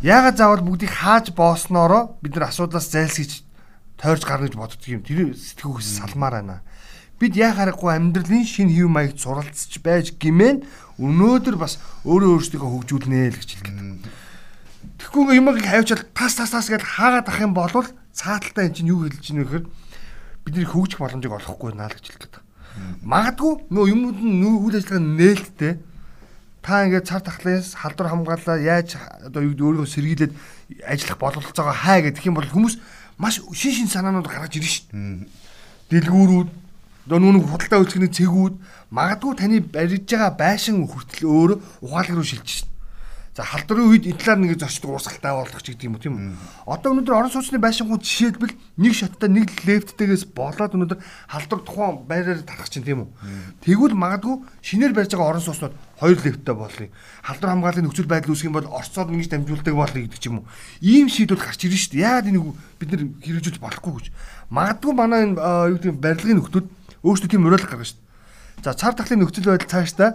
Яагаад 0.03 0.35
заавал 0.35 0.63
бүгдийг 0.65 0.91
хааж 0.91 1.31
боосноороо 1.31 2.19
бид 2.19 2.35
нар 2.35 2.51
асуудлаас 2.51 2.91
зайлсхийж 2.91 3.47
тойрч 3.95 4.23
гарна 4.27 4.51
гэж 4.51 4.57
боддог 4.59 4.87
юм. 4.91 5.05
Тэр 5.05 5.31
сэтгүүхээс 5.37 6.03
салмаар 6.03 6.41
байна. 6.41 6.65
Бид 7.21 7.37
яа 7.37 7.53
харахгүй 7.53 7.95
амьдралын 7.95 8.43
шинэ 8.43 8.73
хэв 8.73 8.89
маягт 8.89 9.21
суралцж 9.21 9.77
байж 9.79 10.17
гимэн 10.17 10.65
өнөөдөр 11.01 11.55
бас 11.57 11.81
өөрөө 12.05 12.29
өөрсдөө 12.37 12.61
хөгжүүлнэ 12.61 13.33
л 13.33 13.39
гэж 13.41 13.49
хэлдэг. 13.57 13.75
Тэгэхгүй 15.01 15.35
юмыг 15.41 15.65
хавьчаад 15.65 16.13
тас 16.13 16.37
тас 16.37 16.53
тас 16.53 16.69
гэж 16.69 16.85
хаагаад 16.85 17.25
ах 17.25 17.41
юм 17.41 17.57
бол 17.57 17.73
цааталтаа 18.13 18.69
эн 18.69 18.75
чинь 18.77 18.93
юу 18.93 19.09
хэлж 19.09 19.33
ийнэ 19.33 19.43
гэхээр 19.43 19.65
бидний 20.45 20.67
хөгжих 20.69 21.01
боломжийг 21.01 21.33
олохгүй 21.33 21.73
наа 21.73 21.89
л 21.89 21.97
гэж 21.97 22.05
хэлдэг. 22.13 22.41
Магадгүй 23.01 23.65
нөө 23.73 23.85
юмуд 23.89 24.17
нь 24.21 24.45
үйл 24.45 24.77
ажиллагаа 24.77 25.01
нээлттэй 25.01 25.73
та 26.61 26.85
ингээд 26.85 27.09
цар 27.09 27.21
тахлаас 27.25 27.73
халдвар 27.73 28.13
хамгаалаа 28.13 28.57
яаж 28.61 28.95
одоо 29.25 29.41
юу 29.41 29.57
өөрийгөө 29.57 29.89
сэргийлээд 29.89 30.33
ажиллах 30.85 31.17
бололцоогоо 31.17 31.73
хай 31.73 32.05
гэдэг 32.05 32.29
юм 32.29 32.37
бол 32.37 32.45
хүмүүс 32.45 32.77
маш 33.17 33.41
шин 33.57 33.73
шин 33.73 33.89
санаанууд 33.89 34.29
гаргаж 34.29 34.53
ирнэ 34.53 34.69
шүү 34.69 34.85
дээ. 34.93 35.25
Дэлгүүрүүд 35.89 36.49
нүг 37.09 37.45
худалдаа 37.49 37.81
үйлчлэгний 37.81 38.13
цэгүүд 38.13 38.53
магадгүй 38.93 39.33
таны 39.39 39.57
барьж 39.61 40.05
байгаа 40.05 40.37
байшин 40.37 40.85
хүртэл 40.85 41.25
өөр 41.25 41.51
ухаалаг 41.81 42.13
руу 42.13 42.27
шилжиж 42.27 42.65
шин. 42.65 42.71
За 43.31 43.47
халдварын 43.47 43.87
үед 43.87 44.05
энэ 44.11 44.19
талаар 44.19 44.39
нэг 44.43 44.59
зочд 44.59 44.83
уурсгалтай 44.83 45.31
болгох 45.31 45.63
ч 45.63 45.71
гэдэг 45.71 45.87
юм 45.87 45.95
уу 45.95 46.03
тийм 46.03 46.15
үү. 46.19 46.35
Одоо 46.67 46.91
өнөөдөр 46.91 47.15
орон 47.15 47.31
сууцны 47.31 47.63
байшингууд 47.63 48.03
жишээлбэл 48.03 48.59
нэг 48.75 48.91
шаттай 48.91 49.31
нэг 49.31 49.47
лефттэгээс 49.63 50.35
болоод 50.35 50.75
өнөөдөр 50.75 50.99
халдвар 51.31 51.61
тухайн 51.63 52.03
байраар 52.11 52.43
тарах 52.43 52.67
чинь 52.67 52.83
тийм 52.83 53.07
үү. 53.07 53.09
Тэгвэл 53.63 53.95
магадгүй 53.95 54.35
шинээр 54.59 54.91
барьж 54.91 55.15
байгаа 55.15 55.31
орон 55.31 55.47
сууцнууд 55.47 55.75
хоёр 55.95 56.19
лефттэй 56.19 56.55
болъё. 56.59 56.91
Халдвар 57.23 57.51
хамгааллын 57.55 57.85
нөхцөл 57.87 58.11
байдал 58.11 58.35
үүсэх 58.35 58.49
юм 58.51 58.57
бол 58.59 58.67
Оросоор 58.67 59.07
ингэж 59.15 59.29
дамжуулдаг 59.31 59.75
болъё 59.79 60.01
гэдэг 60.03 60.19
ч 60.19 60.27
юм 60.27 60.43
уу. 60.43 60.49
Ийм 60.83 61.07
шийдвэр 61.07 61.39
гарч 61.39 61.61
ирнэ 61.63 61.79
шүү 61.79 61.93
дээ. 61.95 62.03
Яагаад 62.03 62.27
энийг 62.27 62.45
бид 62.83 62.89
нар 62.91 63.03
хэрэгжүүлж 63.21 63.57
болохгүй 63.63 63.91
гэж. 63.95 64.05
Магадгүй 64.51 64.91
манай 64.91 65.29
энэ 65.29 65.39
юу 65.39 65.77
гэдэг 65.79 66.01
барилгын 66.03 66.37
нөхдүүд 66.41 66.67
өөрсдөө 67.01 67.29
тийм 67.29 67.45
уриалга 67.45 67.69
гаргана 67.69 67.87
шүү 67.87 67.97
дээ. 67.97 68.63
За 68.63 68.73
цар 68.77 68.93
тахлын 68.93 69.25
нөхцөл 69.25 69.49
байдал 69.49 69.69
цаашдаа 69.69 70.09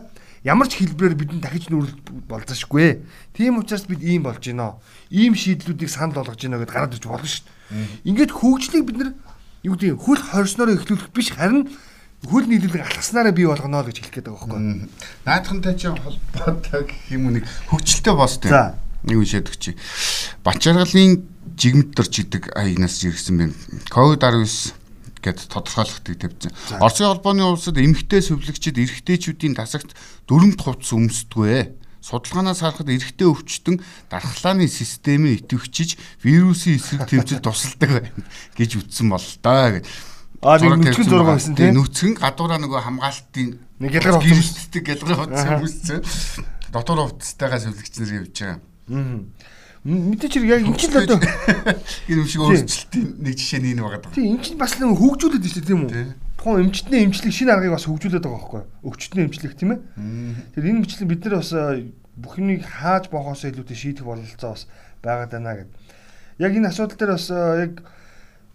ямар 0.46 0.70
ч 0.70 0.78
хэлбэрээр 0.78 1.18
бидэнд 1.18 1.42
дахиж 1.42 1.66
нүүрэл 1.66 1.98
болзошгүй. 2.30 3.02
Тийм 3.34 3.58
учраас 3.58 3.90
бид 3.90 4.02
ийм 4.06 4.22
болж 4.22 4.38
гинөө. 4.46 4.78
Ийм 5.10 5.34
шийдлүүдийг 5.34 5.90
санал 5.90 6.22
болгож 6.22 6.38
гинөө 6.38 6.62
гэдээ 6.62 6.74
гараад 6.78 6.94
ирж 6.94 7.06
болно 7.10 7.26
шүү 7.26 7.42
дээ. 7.42 8.06
Ингээд 8.06 8.30
хөгжлийг 8.30 8.84
бид 8.86 8.98
нар 9.02 9.10
юу 9.66 9.74
гэдэг 9.74 9.98
хөл 9.98 10.22
хорсноороо 10.22 10.78
эхлүүлэх 10.78 11.10
биш 11.10 11.34
харин 11.34 11.66
хөл 12.22 12.46
нийлүүлэг 12.46 12.86
алгаснараа 12.86 13.34
бий 13.34 13.46
болгоно 13.50 13.82
л 13.82 13.90
гэж 13.90 13.98
хэлэх 14.06 14.14
гээд 14.22 14.30
байгаа 14.30 14.46
байхгүй. 14.46 14.86
Наадхантай 15.26 15.74
чи 15.74 15.90
холбоотой 15.90 16.82
гэх 16.86 17.02
юм 17.10 17.26
уу 17.26 17.34
нэг 17.42 17.44
хөгжилтэй 17.66 18.14
боостой. 18.14 18.50
За 18.54 18.78
нэг 19.02 19.18
үшээд 19.18 19.50
өгчий. 19.50 19.74
Бачаргалын 20.46 21.26
жигмэд 21.58 21.90
дорч 21.98 22.14
идэг 22.22 22.54
аягнаас 22.54 23.02
ирсэн 23.02 23.38
байна. 23.38 23.54
Ковид 23.90 24.22
19 24.22 24.85
гэд 25.26 25.50
тодорхойлохыг 25.50 26.14
тавьсан. 26.22 26.54
Оросын 26.78 27.10
холбооны 27.10 27.42
улсад 27.42 27.76
эмэгтэй 27.82 28.22
сувлагчид 28.22 28.78
эрэгтэйчүүдийн 28.78 29.58
тасагт 29.58 29.98
дөрөнд 30.30 30.62
хувцс 30.62 30.94
өмсдгөө. 30.94 31.74
Судалгаанаас 32.06 32.62
харахад 32.62 32.86
эрэгтэй 32.86 33.26
өвчтөн 33.26 33.82
дархлааны 34.06 34.70
системийг 34.70 35.50
идэвхжиж 35.50 35.98
вирусын 36.22 36.78
эсрэг 36.78 37.10
тэмцэл 37.10 37.42
тусалдаг 37.42 38.14
гэж 38.54 38.70
үтсэн 38.78 39.10
бол 39.10 39.26
доо 39.42 39.82
гэж. 39.82 39.84
Аа 40.46 40.62
нэг 40.62 40.86
нүцгэн 40.86 41.10
зураг 41.10 41.34
байсан 41.34 41.58
тийм. 41.58 41.74
Нүцгэн 41.74 42.14
гадуураа 42.14 42.62
нөгөө 42.62 42.80
хамгаалтын 42.86 43.58
нэг 43.82 43.90
гялгар 43.90 44.22
хувцастай 44.22 44.82
гялгар 44.86 45.18
хувцас 45.18 45.50
өмссөн. 45.58 46.00
Дотор 46.74 47.10
хувцастайгаа 47.10 47.58
сувлагч 47.58 47.94
нар 47.98 48.14
явж 48.22 48.34
байгаа. 48.38 48.58
Аа 48.62 49.26
мэдээч 49.86 50.34
яг 50.42 50.66
энэ 50.66 50.74
ч 50.74 50.90
л 50.90 50.98
одоо 50.98 51.22
энэ 52.10 52.18
юм 52.18 52.26
шиг 52.26 52.42
өөрчлөлтийн 52.42 53.06
нэг 53.22 53.34
жишээ 53.38 53.60
нь 53.62 53.70
энэ 53.78 53.82
байгаа. 53.86 54.10
Тийм 54.10 54.34
энэ 54.34 54.42
ч 54.42 54.58
бас 54.58 54.74
нэг 54.82 54.98
хөгжүүлээд 54.98 55.46
шүү 55.46 55.62
дээ 55.62 55.70
тийм 55.70 55.80
үү? 55.86 56.10
Тухайн 56.42 56.66
эмчтний 56.66 57.00
эмчлэг 57.06 57.30
шинэ 57.30 57.54
аргыг 57.54 57.70
бас 57.70 57.86
хөгжүүлээд 57.86 58.26
байгаа 58.26 58.42
байхгүй 58.42 58.60
юу? 58.66 58.90
Өвчтний 58.90 59.24
эмчлэг 59.30 59.54
тийм 59.54 59.70
ээ. 59.78 59.80
Тэр 60.58 60.64
энэ 60.66 60.80
мэтлэг 60.82 61.06
бид 61.06 61.22
нар 61.22 61.38
бас 61.38 61.50
бүх 62.18 62.34
юмыг 62.34 62.62
хааж 62.66 63.04
бохоос 63.14 63.46
илүүтэй 63.46 63.78
шийдэх 63.78 64.02
бололцоо 64.02 64.50
бас 64.58 64.66
байгаад 65.06 65.30
байна 65.30 65.54
гэд. 65.62 65.70
Яг 66.42 66.52
энэ 66.56 66.68
асуудал 66.74 66.98
дээр 66.98 67.12
бас 67.14 67.30
яг 67.30 67.72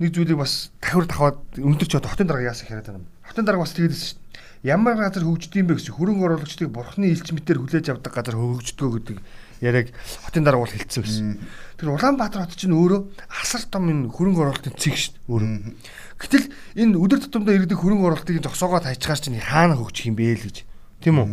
нэг 0.04 0.10
зүйлийг 0.12 0.40
бас 0.42 0.76
тавир 0.84 1.08
таваад 1.08 1.40
өндөр 1.56 1.88
ч 1.88 1.96
хотын 1.96 2.28
дарга 2.28 2.52
яасан 2.52 2.68
хэрэг 2.68 2.92
байна. 2.92 3.08
Хотын 3.24 3.46
дарга 3.48 3.64
бас 3.64 3.72
тэгээд 3.78 3.96
шүү 3.96 4.18
дээ. 4.20 4.68
Ямар 4.68 4.98
газар 4.98 5.24
хөгждөг 5.26 5.62
юм 5.62 5.68
бэ 5.70 5.78
гэсэн 5.78 5.96
хөрөнгө 5.96 6.26
оруулагчдыг 6.26 6.70
бурхны 6.74 7.10
элч 7.14 7.30
мэтэр 7.34 7.62
хүлээж 7.62 7.94
авдаг 7.94 8.14
газар 8.14 8.38
хөгждгөө 8.38 8.90
гэдэг 8.98 9.18
яриаг 9.62 9.94
хотын 10.26 10.44
дарга 10.44 10.66
бол 10.66 10.74
хэлсэн 10.74 11.04
байсан. 11.06 11.38
Тэр 11.78 11.94
Улаанбаатар 11.94 12.50
хот 12.50 12.58
чинь 12.58 12.74
өөрөө 12.74 13.02
асар 13.30 13.64
том 13.70 13.90
энэ 13.90 14.10
хөрөнгө 14.10 14.42
оруулалтын 14.42 14.76
цэг 14.76 14.98
шүү 14.98 15.14
дээ 15.14 15.30
өөрөө. 15.30 15.52
Гэтэл 16.18 16.46
энэ 16.82 16.98
өдөр 16.98 17.20
тутамдаа 17.22 17.56
иргэдэг 17.56 17.78
хөрөнгө 17.78 18.06
оруулалтыг 18.10 18.42
зогсоогоод 18.42 18.90
хайчгаар 18.90 19.22
чинь 19.22 19.38
хаана 19.38 19.78
хөгжих 19.78 20.10
юм 20.10 20.18
бэ 20.18 20.34
л 20.38 20.46
гэж. 20.50 20.58
Тийм 21.02 21.18
үү? 21.22 21.28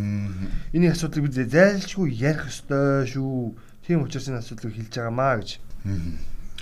Эний 0.73 0.89
асуудлыг 0.89 1.29
бид 1.29 1.49
зайлшгүй 1.49 2.09
ярих 2.17 2.49
ёстой 2.49 3.05
шүү. 3.05 3.53
Тийм 3.85 4.05
учраас 4.05 4.29
энэ 4.29 4.41
асуудлыг 4.41 4.73
хэлж 4.73 4.93
байгаамаа 4.93 5.37
гэж. 5.41 5.49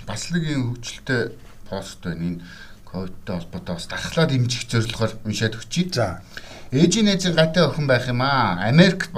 Бас 0.04 0.28
нэг 0.32 0.44
юм 0.44 0.76
хөгжилтэй 0.76 1.32
пост 1.68 2.04
байна. 2.04 2.20
Энэ 2.20 2.40
ковидтэй 2.84 3.36
холбоотой 3.36 3.74
бас 3.76 3.86
дархлаа 3.88 4.26
дэмжих 4.28 4.68
зорилгоор 4.68 5.12
уншаад 5.24 5.56
өгчий. 5.56 5.88
За. 5.92 6.20
Ээжийн 6.72 7.08
найзын 7.08 7.32
гайтай 7.36 7.64
охин 7.64 7.88
байх 7.88 8.08
юм 8.08 8.20
аа. 8.20 8.60
Америк 8.68 9.08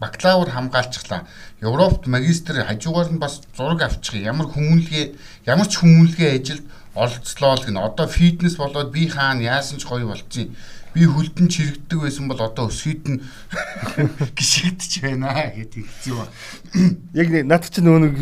бакалавр 0.00 0.48
хамгаалчихлаа. 0.52 1.28
Европт 1.60 2.06
магистр 2.06 2.64
хажуугаар 2.64 3.12
нь 3.12 3.18
бас 3.20 3.42
зураг 3.56 3.82
авчих. 3.82 4.20
Ямар 4.20 4.48
хүмүүнлэгээ 4.48 5.14
ямар 5.46 5.68
ч 5.68 5.80
хүмүүнлэгээ 5.80 6.30
ажилд 6.40 6.64
оролцлоо 6.94 7.54
л 7.56 7.64
гэнэ. 7.64 7.80
Одоо 7.80 8.06
фитнес 8.08 8.56
болоод 8.56 8.92
би 8.92 9.08
хаана 9.08 9.44
яасан 9.44 9.78
ч 9.78 9.84
гоё 9.84 10.08
болцсон. 10.08 10.56
Би 10.96 11.06
хөлдөн 11.06 11.48
чирэгдэг 11.52 11.98
байсан 12.00 12.26
бол 12.28 12.40
одоо 12.40 12.66
өсгийд 12.72 13.04
нь 13.06 13.22
гიშгдэж 14.36 14.92
байна 15.04 15.52
гэдэг 15.54 15.84
хэлсэн 15.84 16.14
ба. 16.16 16.26
Яг 17.14 17.28
над 17.44 17.68
чинь 17.68 17.84
нөгөө 17.84 18.00
нэг 18.08 18.16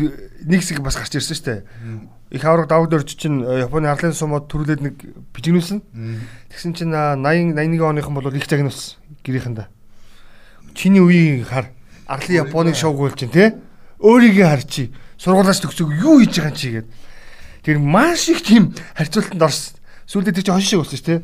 нэг 0.45 0.59
хэсэг 0.61 0.83
бас 0.83 0.99
гарч 0.99 1.15
ирсэн 1.15 1.35
шүү 1.35 1.47
дээ. 1.47 1.61
Их 2.29 2.45
авраг 2.45 2.69
давд 2.69 2.93
орж 2.93 3.17
чинь 3.17 3.41
э, 3.41 3.65
Японы 3.65 3.89
арлын 3.89 4.13
сумод 4.13 4.45
төрүүлээд 4.53 4.85
нэг 4.85 4.95
бижигнүүлсэн. 5.33 5.81
Тэгсэн 6.53 6.77
чинь 6.77 6.93
80 6.93 7.57
81 7.57 7.89
оныхан 7.89 8.13
бол 8.13 8.29
их 8.29 8.45
загнуулсан 8.45 9.01
гэрийнхэндээ 9.25 9.79
чиний 10.79 11.01
үеийг 11.01 11.47
хар. 11.47 11.71
Арлын 12.09 12.49
Японыг 12.49 12.73
шоугуулж 12.73 13.21
чинь 13.21 13.29
те. 13.29 13.53
Өөрийгөө 14.01 14.47
хар 14.49 14.63
чи. 14.65 14.89
Сургуулаас 15.21 15.61
төгсөөг 15.61 15.93
юу 16.01 16.17
хийж 16.25 16.41
байгаа 16.41 16.57
чи 16.57 16.69
гээд. 16.81 16.87
Тэр 17.61 17.77
маш 17.77 18.25
их 18.33 18.41
тийм 18.41 18.73
харьцуултанд 18.97 19.45
орсон. 19.45 19.77
Сүүлдээ 20.09 20.41
тэр 20.41 20.45
чинь 20.49 20.55
хонш 20.57 20.67
шиг 20.73 20.81
болсон 20.81 20.97
шүү 20.97 21.05
дээ. 21.05 21.21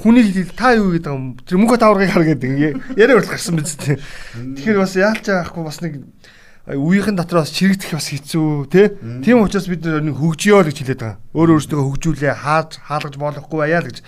Хүний 0.00 0.48
та 0.56 0.72
юу 0.72 0.96
гэдэг 0.96 1.12
юм. 1.12 1.36
Тэр 1.44 1.60
мөнгө 1.60 1.76
таврыг 1.76 2.08
хар 2.08 2.24
гэдэг 2.24 2.48
ингээ 2.56 2.72
яриа 2.96 3.20
урал 3.20 3.28
гарсан 3.28 3.60
биз 3.60 3.76
дээ. 3.76 4.00
Тэгэхээр 4.64 4.80
бас 4.80 4.96
яалч 4.96 5.28
яахгүй 5.28 5.60
бас 5.60 5.78
нэг 5.84 6.00
үеийнхэн 6.72 7.20
дотор 7.20 7.44
бас 7.44 7.52
чирэгдэх 7.52 7.92
бас 7.92 8.08
хэцүү 8.08 8.48
тий. 8.72 8.96
Тийм 9.20 9.44
учраас 9.44 9.68
бид 9.68 9.84
нэг 9.84 10.16
хөгжиё 10.16 10.64
л 10.64 10.72
гэж 10.72 10.78
хэлээд 10.80 11.00
байгаа. 11.04 11.20
Өөр 11.36 11.60
өөрсдөө 11.60 11.80
хөгжүүлээ, 11.84 12.32
хааж 12.32 12.80
хаалгаж 12.80 13.14
болохгүй 13.20 13.58
байя 13.60 13.84
л 13.84 13.92
гэж. 13.92 14.00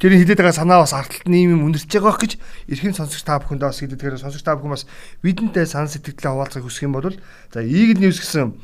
Бидний 0.00 0.20
хилээд 0.20 0.40
байгаа 0.42 0.58
санаа 0.58 0.82
бас 0.82 0.92
арталт 0.92 1.28
нь 1.30 1.46
юм 1.46 1.70
өндөрч 1.70 1.86
байгаа 1.86 2.18
гэж 2.18 2.32
эрхэм 2.66 2.94
сонсогч 2.98 3.22
та 3.22 3.38
бүхэндээ 3.38 3.68
бас 3.70 3.78
хэлээд 3.78 3.94
тэгэхээр 3.94 4.22
сонсогч 4.26 4.42
та 4.42 4.58
бүхэн 4.58 4.74
бас 4.74 4.84
бидэнтэй 5.22 5.66
сан 5.70 5.86
сэтгэлдээ 5.86 6.34
хуваалцахыг 6.34 6.66
хүсэх 6.66 6.86
юм 6.90 6.98
бол 6.98 7.14
за 7.54 7.62
Eagle 7.62 8.02
News 8.02 8.18
гэсэн 8.18 8.58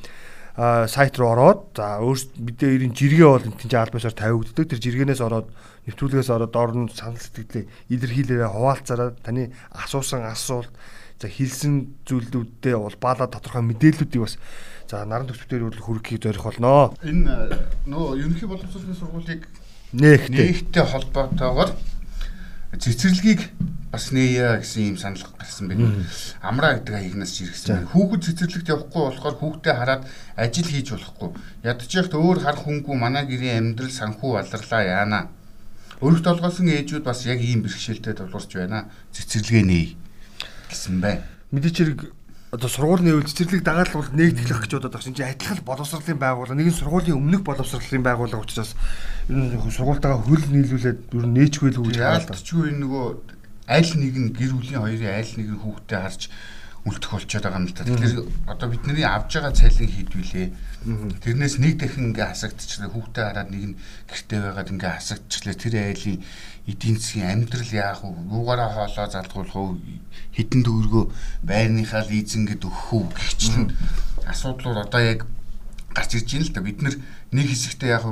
сайт 0.91 1.17
руу 1.17 1.33
ороод 1.33 1.79
за 1.79 2.03
өөрсд 2.03 2.35
мэдээ 2.35 2.71
ирийн 2.77 2.93
жиргээ 2.93 3.29
бол 3.31 3.47
тэнцээ 3.47 3.81
албасаар 3.81 4.13
тавигддаг. 4.13 4.67
Тэр 4.69 4.83
жиргэнээс 4.83 5.23
ороод 5.23 5.49
нэвтрүүлгээс 5.87 6.31
ороод 6.35 6.55
орон 6.59 6.91
санал 6.91 7.17
сэтгэлээ 7.17 7.65
илэрхийлээрээ 7.95 8.51
хуваалцаараа 8.51 9.15
таны 9.23 9.55
асуусан 9.71 10.27
асуулт 10.27 10.75
за 11.17 11.31
хэлсэн 11.31 12.05
зүйлүүдтэй 12.05 12.75
бол 12.77 12.97
баала 13.01 13.31
тодорхой 13.31 13.63
мэдээллүүдийг 13.71 14.21
бас 14.21 14.37
за 14.91 15.07
наран 15.07 15.31
төвчдөр 15.31 15.79
хүргэхийг 15.79 16.27
зорих 16.27 16.45
болно. 16.45 16.93
Энэ 17.07 17.57
нөө 17.87 18.21
ерөнхий 18.21 18.49
боловсролын 18.51 18.99
сургуулийг 18.99 19.47
нээгтэй 19.93 20.31
нээгтэй 20.31 20.85
холбоотойгоор 20.87 21.71
цэцэрлэгийг 22.79 23.51
бас 23.91 24.15
нээе 24.15 24.63
гэсэн 24.63 24.95
юм 24.95 24.99
санал 24.99 25.27
гарсан 25.35 25.67
байна. 25.67 26.07
Амраа 26.39 26.79
гэдэг 26.79 26.95
хаягнаас 26.95 27.35
иргэсэн. 27.43 27.91
Хүүхэд 27.91 28.23
цэцэрлэгт 28.23 28.71
явахгүй 28.71 29.03
болохоор 29.11 29.37
хүүхдээ 29.43 29.75
хараад 29.75 30.03
ажил 30.39 30.71
хийж 30.71 30.95
болохгүй. 30.95 31.31
Ядчихт 31.67 32.15
өөр 32.15 32.39
хар 32.39 32.55
хүнгүй 32.55 32.95
манай 32.95 33.27
гэрийн 33.27 33.75
амьдрал 33.75 33.91
санхүү 33.91 34.39
алрлаа 34.39 34.83
яана. 34.87 35.21
Өргөт 35.99 36.23
толгойсон 36.23 36.71
ээжүүд 36.71 37.03
бас 37.03 37.27
яг 37.27 37.43
ийм 37.43 37.67
бэрхшээлтэй 37.67 38.15
тулгарч 38.15 38.51
байна. 38.55 38.87
Цэцэрлэгээ 39.11 39.67
нээе 39.67 39.99
гэсэн 40.71 41.03
байна. 41.03 41.27
Мэдээч 41.51 41.77
хэрэг 41.83 42.01
одоо 42.51 42.69
сургуулийн 42.69 43.15
нэвэл 43.15 43.31
цэцэрлэг 43.31 43.63
дагаал 43.63 43.95
бол 43.95 44.11
нэгтгэх 44.11 44.67
гэж 44.67 44.73
бодоод 44.75 44.91
байгаа. 44.91 45.07
Чинь 45.07 45.23
адилхан 45.23 45.63
боловсролын 45.63 46.19
байгууллага 46.19 46.59
нэгэн 46.59 46.75
сургуулийн 46.75 47.19
өмнөх 47.19 47.43
боловсролын 47.47 48.03
байгууллага 48.03 48.43
учраас 48.43 48.75
энэ 49.31 49.55
сургуультайгаа 49.71 50.19
хөл 50.19 50.43
нийлүүлээд 50.51 51.15
ер 51.15 51.27
нь 51.31 51.37
нээчгүй 51.39 51.71
л 51.71 51.87
гэж 51.87 51.97
яалтчгүй 52.03 52.75
нөгөө 52.75 53.07
аль 53.71 53.93
нэг 54.03 54.15
нь 54.19 54.35
гэр 54.35 54.53
бүлийн 54.59 54.83
хоёрын 54.83 55.15
аль 55.15 55.35
нэг 55.39 55.49
нь 55.55 55.63
хүүхдээ 55.63 56.01
харж 56.03 56.23
үлдэх 56.81 57.13
болчиход 57.13 57.45
байгаа 57.45 57.61
юм 57.61 57.69
л 57.69 57.77
та. 57.77 57.85
Тэгэхээр 57.85 58.49
одоо 58.49 58.69
бидний 58.73 59.05
авж 59.05 59.31
байгаа 59.37 59.53
цалин 59.53 59.91
хийдвүлээ. 59.93 60.49
Тэрнээс 61.21 61.57
нэг 61.61 61.75
дахин 61.77 62.17
ингээ 62.17 62.33
хасагдчихлаа 62.33 62.89
хүүхдээ 62.89 63.25
хараад 63.29 63.51
нэг 63.53 63.65
нь 63.69 63.79
гэртээ 64.09 64.41
байгаад 64.41 64.73
ингээ 64.73 64.93
хасагдчихлаа. 64.97 65.57
Тэр 65.61 65.75
айлын 65.77 66.19
эдийн 66.65 66.97
засгийн 66.97 67.29
амьдрал 67.37 67.73
яах 67.77 68.01
вэ? 68.01 68.17
Юугаараа 68.33 68.71
хоолоо 68.73 69.07
залдгуулах 69.13 69.57
уу? 69.61 69.77
Хідэн 70.33 70.63
төгрөгөө 70.65 71.05
байрныхаа 71.45 72.03
лизингэд 72.09 72.65
өгөх 72.65 72.89
үү 72.97 73.05
гихчлэн 73.13 73.67
асуудлууд 74.25 74.81
одоо 74.89 75.03
яг 75.05 75.29
гарч 75.93 76.17
ирж 76.17 76.33
байна 76.33 76.49
л 76.49 76.55
да. 76.57 76.65
Бид 76.65 76.79
нэг 76.81 77.47
хэсэгтээ 77.53 77.93
яг 77.93 78.05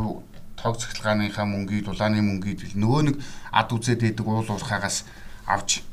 тог 0.59 0.75
цахилгааныхаа 0.77 1.47
мөнгийг, 1.47 1.87
дулааны 1.87 2.21
мөнгийг 2.21 2.75
нөгөө 2.75 3.03
нэг 3.07 3.17
ад 3.55 3.71
үзээд 3.71 4.03
байдаг 4.03 4.27
уул 4.27 4.49
уурхаагаас 4.51 5.07
авч 5.47 5.87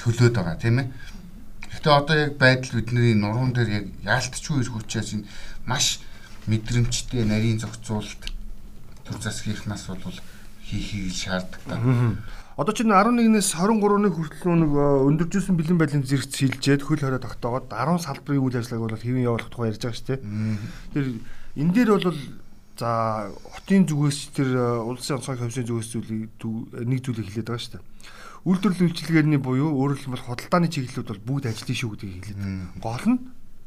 төлөөд 0.00 0.34
байгаа 0.34 0.56
тийм 0.56 0.80
ээ. 0.80 0.88
Гэхдээ 1.72 1.92
одоо 1.92 2.16
яг 2.16 2.32
байдал 2.36 2.78
бидний 2.78 3.16
нуруунд 3.16 3.56
дээр 3.56 3.70
яг 3.72 3.86
яалтчгүй 4.04 4.60
ирэх 4.60 4.76
учраас 4.76 5.12
энэ 5.16 5.26
маш 5.66 5.98
мэдрэмжтэй 6.46 7.24
нарийн 7.24 7.58
зохицуулалт 7.58 8.22
төр 9.08 9.16
засгийнхнаас 9.18 9.88
бол 9.88 10.16
хийхийг 10.62 11.14
шаарддаг 11.16 11.60
та. 11.66 11.80
Одоо 12.56 12.74
чинь 12.76 12.92
11-ээс 12.92 13.56
23-ны 13.56 14.12
хүртэл 14.12 14.60
нэг 14.60 14.72
өндөржүүлсэн 14.76 15.56
бэлэн 15.56 15.78
байлын 15.80 16.04
зэрэгт 16.04 16.36
шилжээд 16.36 16.84
хөл 16.84 17.00
хорой 17.00 17.22
тогтоогоод 17.22 17.72
10 17.72 18.04
салбарын 18.04 18.44
үйл 18.44 18.60
ажиллагааг 18.60 18.92
бол 18.92 19.00
хэвэн 19.00 19.24
явуулах 19.24 19.48
тухай 19.48 19.72
ярьж 19.72 19.80
байгаа 19.80 19.96
шүү 19.96 20.08
дээ. 20.12 20.20
Тэр 20.92 21.04
энэ 21.56 21.72
дээр 21.72 21.90
бол 21.96 22.12
за 22.82 23.30
хотын 23.30 23.86
зүгээс 23.86 24.34
тэр 24.34 24.82
улсын 24.82 25.22
онцгой 25.22 25.38
комиссийн 25.38 25.70
зүгээс 25.70 25.88
зүйлийг 25.94 26.34
нэг 26.82 26.98
зүйлийг 27.06 27.30
хэлээд 27.30 27.46
байгаа 27.46 27.62
шүү 27.62 27.74
дээ. 27.78 27.86
Үйлдвэрлэл 28.42 28.86
үйлчилгээний 28.90 29.38
буюу 29.38 29.70
өөрөөр 29.70 30.02
хэлбэл 30.02 30.26
худалдааны 30.26 30.66
чиглэлүүд 30.66 31.08
бол 31.14 31.38
бүгд 31.38 31.46
ажиллана 31.46 31.78
шүү 31.78 31.90
гэдгийг 31.94 32.26
хэлээд. 32.26 32.42
Гол 32.82 33.06
нь 33.06 33.18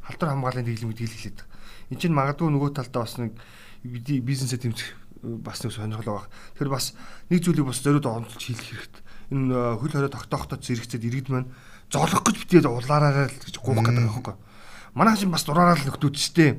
халдвар 0.04 0.32
хамгааллын 0.36 0.68
дэглэм 0.68 0.92
гэдгийг 0.92 1.14
хэлээд. 1.16 1.40
Энд 1.96 2.00
чинь 2.04 2.12
магадгүй 2.12 2.50
нөгөө 2.52 2.72
талдаа 2.76 3.08
бас 3.08 3.16
нэг 3.16 3.40
бизнесээ 3.88 4.60
тэмцэх 4.60 4.90
бас 5.24 5.64
нэг 5.64 5.72
сонирхол 5.72 6.12
байгаа. 6.12 6.28
Тэр 6.60 6.68
бас 6.68 6.92
нэг 7.32 7.40
зүйлийг 7.40 7.72
бас 7.72 7.80
зориуд 7.80 8.04
онцолж 8.04 8.44
хийх 8.44 8.60
хэрэгтэй. 8.60 9.04
Энэ 9.32 9.80
хөл 9.80 9.96
хорой 9.96 10.12
тогтоохтой 10.12 10.60
зэрэгцээд 10.60 11.08
иргэд 11.08 11.32
маань 11.32 11.56
золох 11.88 12.20
гэж 12.28 12.36
битээ 12.36 12.68
улаараа 12.68 13.32
л 13.32 13.40
гэж 13.48 13.56
гуух 13.64 13.80
гэдэг 13.80 14.12
байгаа 14.12 14.12
байхгүй. 14.12 14.36
Манайх 14.96 15.20
чинь 15.20 15.30
бас 15.30 15.44
дураараа 15.44 15.76
л 15.76 15.84
нөхдүүд 15.92 16.16
ч 16.16 16.32
тээ. 16.32 16.52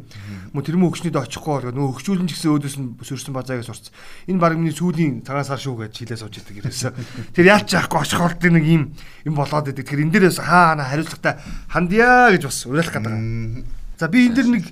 Мө 0.52 0.60
тэр 0.60 0.76
мө 0.76 0.92
өгчнөд 0.92 1.16
очихгүй 1.16 1.72
бол 1.72 1.72
нөө 1.72 1.96
өгчүүлэн 1.96 2.28
ч 2.28 2.36
гэсэн 2.36 2.52
өөдөөс 2.52 2.76
нь 2.76 2.88
сөрсөн 3.00 3.32
базаагаас 3.32 3.64
сурц. 3.72 3.88
Энэ 4.28 4.36
баг 4.36 4.60
миний 4.60 4.76
сүүлийн 4.76 5.24
цагаан 5.24 5.48
сар 5.48 5.56
шүү 5.56 5.88
гэж 5.88 6.04
хилээ 6.04 6.20
сууж 6.20 6.44
идэг 6.44 6.60
ерөөсө. 6.60 6.92
Тэр 7.32 7.48
яалч 7.48 7.72
яахгүй 7.72 7.96
очихоор 8.04 8.36
тэр 8.36 8.60
нэг 8.60 8.68
юм 8.68 8.92
юм 9.24 9.34
болоод 9.40 9.72
идэг. 9.72 9.88
Тэр 9.88 10.04
энэ 10.04 10.12
дээрээс 10.12 10.44
хаа 10.44 10.76
хариуцлагатай 10.76 11.40
хандъя 11.72 12.36
гэж 12.36 12.42
бас 12.44 12.58
уриалах 12.68 12.92
гэдэг. 12.92 13.64
За 13.96 14.12
би 14.12 14.28
энэ 14.28 14.36
дэр 14.36 14.48
нэг 14.52 14.64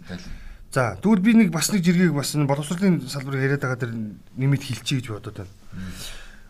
За 0.75 0.99
тэгвэл 0.99 1.23
би 1.23 1.33
нэг 1.39 1.49
бас 1.55 1.71
нэг 1.71 1.87
жиргэг 1.87 2.13
бас 2.13 2.35
боловсролын 2.35 3.07
салбарыг 3.07 3.47
яриад 3.47 3.63
байгаа 3.63 3.79
тэр 3.79 3.95
нэмэт 4.35 4.61
хилчээ 4.61 5.01
гэж 5.01 5.09
бодоод 5.15 5.47
байна. 5.47 5.55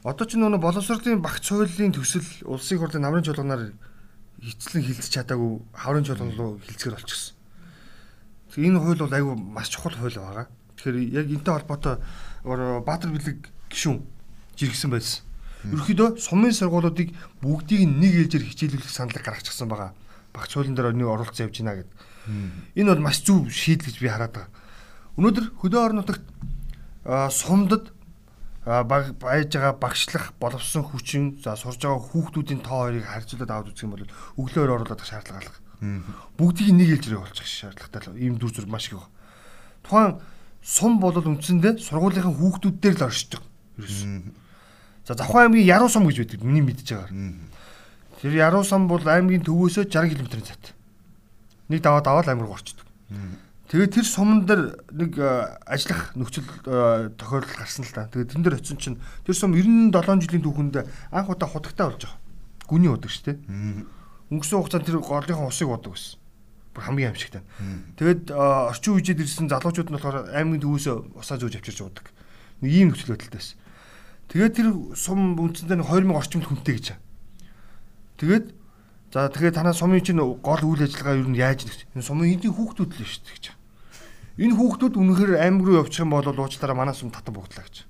Одоо 0.00 0.24
ч 0.24 0.40
нөгөө 0.40 0.64
боловсролын 0.64 1.20
багц 1.20 1.44
хуулийн 1.44 1.92
төсөл 1.92 2.24
улсын 2.48 2.81
хурлын 2.81 3.05
намрын 3.05 3.20
чуулганаар 3.20 3.77
эцлэн 4.42 4.83
хилцэж 4.83 5.12
чадаагүй 5.14 5.62
хаврын 5.75 6.05
чуулган 6.05 6.33
руу 6.35 6.59
хилцгэр 6.64 6.97
болчихсон. 6.97 7.37
Энэ 8.57 8.79
хууль 8.79 9.03
бол 9.03 9.14
айгүй 9.14 9.35
маш 9.37 9.68
чухал 9.68 9.94
хууль 9.94 10.18
байгаа. 10.18 10.47
Тэгэхээр 10.79 10.97
яг 11.14 11.27
энтэй 11.31 11.55
холбоотой 11.55 11.97
Баатар 12.83 13.11
бэлэг 13.11 13.51
гişүн 13.70 14.03
жиргсэн 14.57 14.90
байсан. 14.90 15.23
Ерөнхийдөө 15.70 16.18
сумын 16.20 16.53
сургуулиудыг 16.53 17.14
бүгдийг 17.40 17.88
нэг 17.88 18.12
ээлжээр 18.29 18.44
хичээлүүлэх 18.51 18.90
саналыг 18.90 19.25
гаргачихсан 19.25 19.68
байгаа. 19.68 19.94
Багц 20.35 20.53
хуулийн 20.53 20.77
дээр 20.77 20.92
нэг 20.92 21.09
оролцсон 21.09 21.49
явж 21.49 21.57
байна 21.62 21.81
гэдэг 21.83 21.94
Энэ 22.75 22.94
бол 22.94 23.05
маш 23.05 23.20
зөв 23.20 23.51
шийдэл 23.53 23.92
гэж 23.92 23.97
би 24.01 24.09
хараад 24.09 24.33
байгаа. 24.33 24.51
Өнөөдөр 25.20 25.44
хөдөө 25.61 25.81
орон 25.85 25.99
нутагт 26.01 26.25
сумдад 27.05 27.92
баг 28.64 29.12
байж 29.20 29.53
байгаа 29.53 29.77
багшлах 29.77 30.33
боловсон 30.40 30.85
хүчин 30.85 31.38
за 31.44 31.57
сурж 31.57 31.85
байгаа 31.85 32.00
хүүхдүүдийн 32.00 32.61
тоо 32.64 32.88
хоёрыг 32.88 33.05
харьцуулаад 33.05 33.50
аваад 33.50 33.70
үзэх 33.72 33.85
юм 33.85 33.92
бол 33.92 34.09
өглөөр 34.40 34.70
оруулах 34.72 35.05
шаардлага 35.05 35.40
алга. 35.44 35.59
Бүгдийг 36.40 36.72
нэг 36.72 36.88
хэлжрээ 36.96 37.20
болчих 37.20 37.46
шаардлагатай 37.46 38.16
ийм 38.16 38.40
дүр 38.40 38.53
зураг 38.53 38.72
маш 38.72 38.88
их. 38.88 39.05
Тухайн 39.85 40.20
сум 40.64 40.96
бол 40.96 41.12
үндсэндээ 41.12 41.85
сургуулийнхаа 41.85 42.33
хүүхдүүд 42.33 42.77
дээр 42.81 42.96
л 43.00 43.07
оршиж 43.09 43.37
байгаа. 43.37 44.33
За 45.05 45.12
Завхан 45.12 45.53
аймгийн 45.53 45.68
Яруу 45.68 45.92
сум 45.92 46.09
гэж 46.09 46.24
байдаг. 46.24 46.40
Миний 46.40 46.64
мэдж 46.64 46.88
байгаагаар. 46.88 47.12
Тэр 48.24 48.33
Яруу 48.33 48.64
сум 48.64 48.88
бол 48.88 49.05
аймгийн 49.05 49.44
төвөөсөө 49.44 49.92
60 49.92 50.16
км-ийн 50.16 50.40
зайтай 50.40 50.72
нэг 51.68 51.83
даваад 51.83 52.07
аваад 52.07 52.29
амир 52.29 52.46
горчдөг. 52.46 52.85
Тэгээд 53.75 53.91
тэр 53.91 54.07
суман 54.07 54.47
дээр 54.47 54.87
нэг 54.95 55.19
э, 55.19 55.59
ажиллах 55.67 56.15
нөхцөл 56.15 56.47
э, 56.47 57.11
тохиолдол 57.19 57.59
гарсан 57.59 57.83
л 57.83 57.91
та. 57.91 58.07
Тэгээд 58.07 58.31
тэн 58.31 58.47
дээр 58.47 58.63
очисон 58.63 58.79
чинь 58.79 59.03
тэр 59.27 59.35
сум 59.35 59.51
97 59.51 59.91
жилийн 60.31 60.47
түүхэнд 60.47 60.87
анх 61.11 61.27
удаа 61.27 61.51
худагтай 61.51 61.91
болж 61.91 62.07
байгаа. 62.07 62.23
Гүний 62.71 62.87
удаг 62.87 63.11
шүү 63.11 63.35
дээ. 63.35 63.39
Өнгөрсөн 64.31 64.59
хугацаанд 64.63 64.87
тэр 64.87 65.03
голынхон 65.03 65.51
усыг 65.51 65.67
удаг 65.67 65.91
байсан. 65.91 66.23
Бүр 66.71 66.87
хамгийн 66.87 67.11
амжигтай. 67.11 67.43
Тэгээд 67.99 68.31
э, 68.31 68.39
орчин 68.71 68.95
үеэд 68.95 69.19
ирсэн 69.27 69.51
залуучууд 69.51 69.91
нь 69.91 69.97
болохоор 69.99 70.31
аймгийн 70.31 70.63
төвөөсөө 70.63 71.19
усаа 71.19 71.43
зөөж 71.43 71.59
авчирч 71.59 71.83
удаг. 71.83 72.15
Нэг 72.63 72.71
ийм 72.71 72.95
нөхцөл 72.95 73.19
байдалтай 73.19 73.43
байсан. 73.43 73.59
Тэгээд 74.31 74.55
тэр 74.55 74.69
сум 74.95 75.35
үндсэндээ 75.35 75.83
2000 75.83 76.15
орчим 76.15 76.47
хүнтэй 76.47 76.79
гэж. 76.79 76.87
Тэгээд 78.23 78.55
За 79.15 79.31
тэгэхээр 79.31 79.55
танаа 79.55 79.71
сумын 79.71 80.03
чинь 80.03 80.19
гол 80.19 80.63
үйл 80.67 80.83
ажиллагаа 80.83 81.23
юу 81.23 81.31
нь 81.31 81.39
яаж 81.39 81.63
нэгч. 81.63 81.87
Энэ 81.95 82.03
сумын 82.03 82.35
эдийн 82.35 82.51
хүүхдүүд 82.51 82.99
л 82.99 83.07
шүү 83.07 83.23
дээ 83.23 83.35
гэж. 83.39 83.47
Энэ 84.35 84.55
хүүхдүүд 84.59 84.94
үнэхээр 84.99 85.33
аймаг 85.38 85.62
руу 85.62 85.79
явчих 85.79 86.03
юм 86.03 86.11
бол 86.11 86.27
уучлаараа 86.27 86.75
манай 86.75 86.94
сум 86.94 87.14
татан 87.14 87.35
буудлаа 87.38 87.62
гэж. 87.62 87.87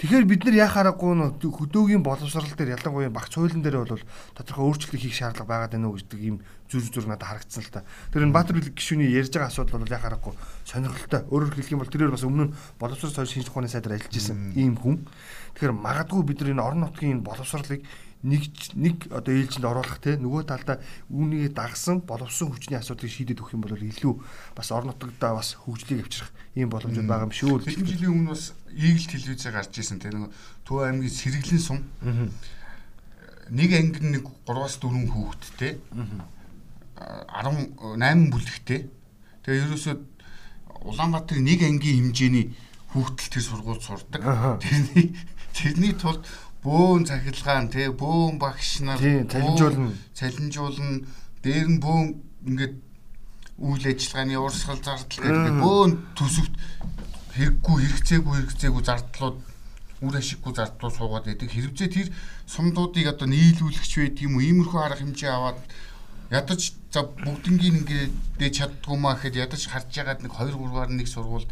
Тэгэхээр 0.00 0.24
бид 0.24 0.44
нар 0.48 0.56
яхаа 0.64 0.96
аргагүй 0.96 1.12
хөдөөгийн 1.44 2.00
боловсрал 2.00 2.48
дээр 2.56 2.72
ялангуяа 2.80 3.12
багц 3.12 3.36
хуулийн 3.36 3.60
дээр 3.60 3.84
бол 3.84 4.00
тодорхой 4.32 4.64
өөрчлөлт 4.64 4.96
хийх 4.96 5.12
шаардлага 5.12 5.44
байгаа 5.44 5.68
даа 5.76 5.80
нөө 5.84 6.00
гэдэг 6.00 6.20
ийм 6.24 6.36
зүр 6.72 6.88
зүр 6.88 7.04
надад 7.04 7.28
харагдсан 7.28 7.60
л 7.60 7.68
та. 7.68 7.84
Тэр 8.08 8.24
энэ 8.24 8.32
Баатар 8.32 8.56
билэг 8.56 8.80
гишүүний 8.80 9.12
ярьж 9.12 9.36
байгаа 9.36 9.52
асуудал 9.52 9.84
бол 9.84 9.92
яхаа 9.92 10.16
аргагүй 10.16 10.32
сонирхолтой. 10.64 11.20
Өөрөөр 11.28 11.52
хэлэх 11.52 11.72
юм 11.76 11.80
бол 11.84 11.92
тэрээр 11.92 12.16
бас 12.16 12.24
өмнө 12.24 12.48
нь 12.48 12.54
боловсрол 12.80 13.12
соёл 13.12 13.28
шинжилгээ 13.28 13.52
ухааны 13.52 13.68
сайдаар 13.68 13.96
ажиллаж 14.00 14.16
исэн 14.16 14.56
ийм 14.56 14.80
хүн. 14.80 15.04
Тэгэхээр 15.52 15.76
магадгүй 15.76 16.20
бид 16.24 16.40
нар 16.40 16.52
энэ 16.56 16.64
орон 16.64 16.80
нутгийн 16.80 17.20
боловсролыг 17.20 17.84
нэг 18.22 18.42
нэг 18.76 19.08
одоо 19.08 19.32
ээлжинд 19.32 19.64
оруулах 19.64 19.96
те 20.04 20.20
нөгөө 20.20 20.44
талдаа 20.44 20.76
үүнийг 21.08 21.56
дагсан 21.56 22.04
боловсон 22.04 22.52
хүчний 22.52 22.76
асуудлыг 22.76 23.08
шийдэж 23.08 23.40
өгөх 23.40 23.56
юм 23.56 23.64
бол 23.64 23.72
илүү 23.72 24.14
бас 24.52 24.68
орон 24.76 24.92
нутгадаа 24.92 25.40
бас 25.40 25.56
хөгжлийг 25.56 26.04
авчрах 26.04 26.28
ийм 26.52 26.68
боломжууд 26.68 27.08
байгаа 27.08 27.28
юм 27.28 27.32
шүү. 27.32 27.64
Хэдэн 27.64 27.88
жилийн 27.88 28.12
өмнө 28.12 28.36
бас 28.36 28.52
Eagle 28.76 29.08
телевизээр 29.08 29.56
гарч 29.56 29.72
ирсэн 29.72 30.04
те 30.04 30.12
нөгөө 30.12 30.30
Төв 30.68 30.84
аймгийн 30.84 31.16
сэргэлэн 31.16 31.62
сум 31.64 31.80
нэг 33.48 33.70
ангид 33.72 34.04
нэг 34.04 34.24
3-4 34.44 35.08
хүүхэдтэй 35.08 35.72
18 37.00 38.28
бүлэгтэй. 38.28 38.80
Тэгээ 39.48 39.64
ерөөсөө 39.64 39.96
Улаанбаатарын 40.80 41.44
нэг 41.44 41.60
ангийн 41.64 42.12
хэмжээний 42.12 42.52
хүүхдэл 42.92 43.32
тэр 43.32 43.44
сургууль 43.44 43.80
сурдаг. 43.80 44.22
Тэрний 44.60 45.16
тэрний 45.52 45.92
тулд 45.96 46.24
бөөн 46.64 47.08
цахилгаан 47.08 47.68
тий 47.72 47.88
бөөн 47.88 48.36
багш 48.36 48.84
нар 48.84 49.00
цалинжуулна 49.00 49.92
цалинжуулна 50.12 51.04
дээр 51.42 51.68
нь 51.72 51.80
бөөн 51.80 52.06
ингээд 52.48 52.74
үйл 53.60 53.84
ажиллагааны 53.84 54.36
урсгал 54.40 54.80
зардал 54.84 55.20
гэдэг 55.24 55.56
бөөн 55.60 55.92
төсөвт 56.16 56.54
хэрэггүй 57.36 57.76
хэрэгцээгүй 57.80 58.34
хэрэгцээгүй 58.36 58.82
зардлууд 58.84 59.38
үр 60.00 60.14
ашиггүй 60.16 60.52
зардлууд 60.56 60.96
суугаад 60.96 61.28
байдаг. 61.28 61.48
Хэрвээ 61.52 61.88
тэр 61.92 62.08
сумдуудыг 62.48 63.06
одоо 63.12 63.28
нийлүүлэгч 63.28 63.92
байдаг 64.00 64.24
юм 64.24 64.40
уу? 64.40 64.44
Иймэрхүү 64.48 64.80
арга 64.80 65.04
хэмжээ 65.04 65.28
аваад 65.28 65.60
ядаж 66.32 66.72
за 66.88 67.04
бүгднгийн 67.04 67.84
ингээд 67.84 68.12
дэж 68.40 68.52
чаддгүй 68.64 68.96
маа 68.96 69.20
гэхэд 69.20 69.44
ядаж 69.44 69.62
харж 69.68 69.92
ягаад 69.92 70.24
нэг 70.24 70.32
2 70.32 70.56
3-аар 70.56 70.90
нэг 70.96 71.08
сургууль 71.08 71.44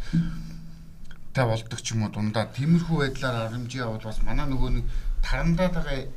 та 1.39 1.47
болдог 1.47 1.79
ч 1.79 1.95
юм 1.95 2.03
уу 2.03 2.11
дундаа 2.11 2.51
тиймэрхүү 2.51 2.97
байдлаар 2.99 3.55
хэмжээ 3.55 3.87
аваад 3.87 4.03
бас 4.03 4.19
манай 4.27 4.43
нөгөө 4.51 4.69
нэг 4.75 4.85
тарандаад 5.23 5.71
байгаа 5.71 6.11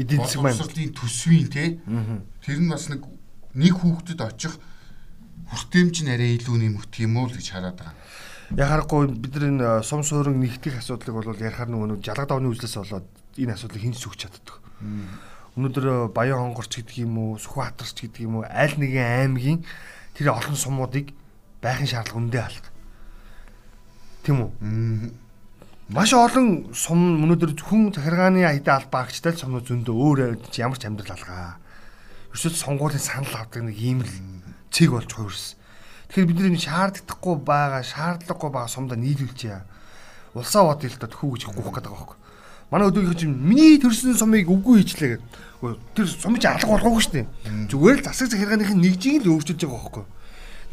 эдийн 0.00 0.24
засаг 0.24 0.40
маань 0.48 0.96
төсвийн 0.96 1.48
те 1.52 1.76
тэр 2.40 2.56
нь 2.56 2.72
бас 2.72 2.88
нэг 2.88 3.04
нэг 3.52 3.74
хүүхдэд 3.76 4.24
очих 4.24 4.56
хүртээмж 5.52 5.96
нь 6.08 6.12
арай 6.16 6.40
илүү 6.40 6.56
нэмэгдэх 6.56 7.04
юм 7.04 7.20
уу 7.20 7.28
л 7.28 7.36
гэж 7.36 7.52
хараад 7.52 7.76
байгаа. 7.76 7.96
Яг 8.56 8.68
харахгүй 8.72 9.12
бид 9.12 9.36
нар 9.36 9.44
энэ 9.52 9.60
э, 9.60 9.84
сум 9.84 10.00
суурин 10.00 10.40
нэгтгэх 10.40 10.80
асуудлыг 10.80 11.20
бол 11.20 11.36
ярихаар 11.36 11.68
нөгөө 11.68 12.00
жалгад 12.00 12.32
давны 12.32 12.48
үзлээс 12.48 12.80
болоод 12.80 13.06
энэ 13.36 13.52
асуудлыг 13.52 13.84
хэн 13.84 13.92
сөхч 13.92 14.24
чаддаг. 14.24 14.56
Өнөөдөр 15.60 15.84
э, 15.84 15.96
Баян 16.08 16.40
хонгорч 16.40 16.80
гэдэг 16.80 17.04
юм 17.04 17.20
уу, 17.20 17.36
Сүхбаатарч 17.36 18.00
гэдэг 18.00 18.24
юм 18.24 18.40
уу, 18.40 18.48
аль 18.48 18.76
нэгэн 18.80 19.36
аймгийн 19.36 19.60
тэр 20.16 20.32
олон 20.32 20.56
сумуудыг 20.56 21.12
байхын 21.60 21.88
шаардлага 21.92 22.16
үндэ 22.16 22.40
алга. 22.40 22.71
Тийм 24.22 24.38
үү? 24.38 24.50
Маш 25.90 26.14
олон 26.14 26.70
сум 26.72 27.26
өнөөдөр 27.26 27.58
хүн 27.58 27.90
захиргааны 27.90 28.46
аядаа 28.46 28.78
албаагчтай 28.80 29.34
сумнууд 29.34 29.66
зөндөө 29.66 29.92
өөр 29.92 30.18
ямар 30.56 30.78
ч 30.78 30.86
амьдрал 30.86 31.18
алгаа. 31.18 31.58
Ерөөсөө 32.30 32.54
сонгуулийн 32.54 33.02
санал 33.02 33.34
авдаг 33.34 33.66
нэг 33.66 33.76
ийм 33.76 34.06
л 34.06 34.12
цэг 34.70 34.94
болж 34.94 35.10
хувирсан. 35.10 35.58
Тэгэхээр 36.08 36.28
бид 36.30 36.38
нэг 36.38 36.62
шаардлагагүй 36.62 37.36
байгаа, 37.44 37.82
шаардлагагүй 37.82 38.50
байгаа 38.54 38.70
сумда 38.70 38.94
нийлүүлчихье. 38.94 39.66
Улсаа 40.38 40.70
бод 40.70 40.86
л 40.86 40.96
та 40.96 41.10
тхүү 41.10 41.28
гэж 41.36 41.42
гуйх 41.52 41.74
гэдэг 41.76 41.90
байгаа 41.90 42.06
байхгүй. 42.06 42.18
Манай 42.72 42.88
өдөргөө 42.88 43.16
чинь 43.20 43.36
миний 43.36 43.76
төрсөн 43.76 44.16
сумыг 44.16 44.48
үгүй 44.48 44.80
хийчлээ 44.80 45.20
гэдэг. 45.20 45.76
Тэр 45.92 46.06
сум 46.08 46.40
чи 46.40 46.48
алга 46.48 46.72
болгоогүй 46.72 47.04
шүү 47.04 47.14
дээ. 47.20 47.26
Зүгээр 47.68 47.98
л 48.00 48.06
засаг 48.08 48.32
захиргааных 48.32 48.72
нь 48.72 48.80
нэгжийг 48.80 49.28
л 49.28 49.36
өөрчилж 49.36 49.60
байгаа 49.60 49.76
байхгүй. 49.76 50.04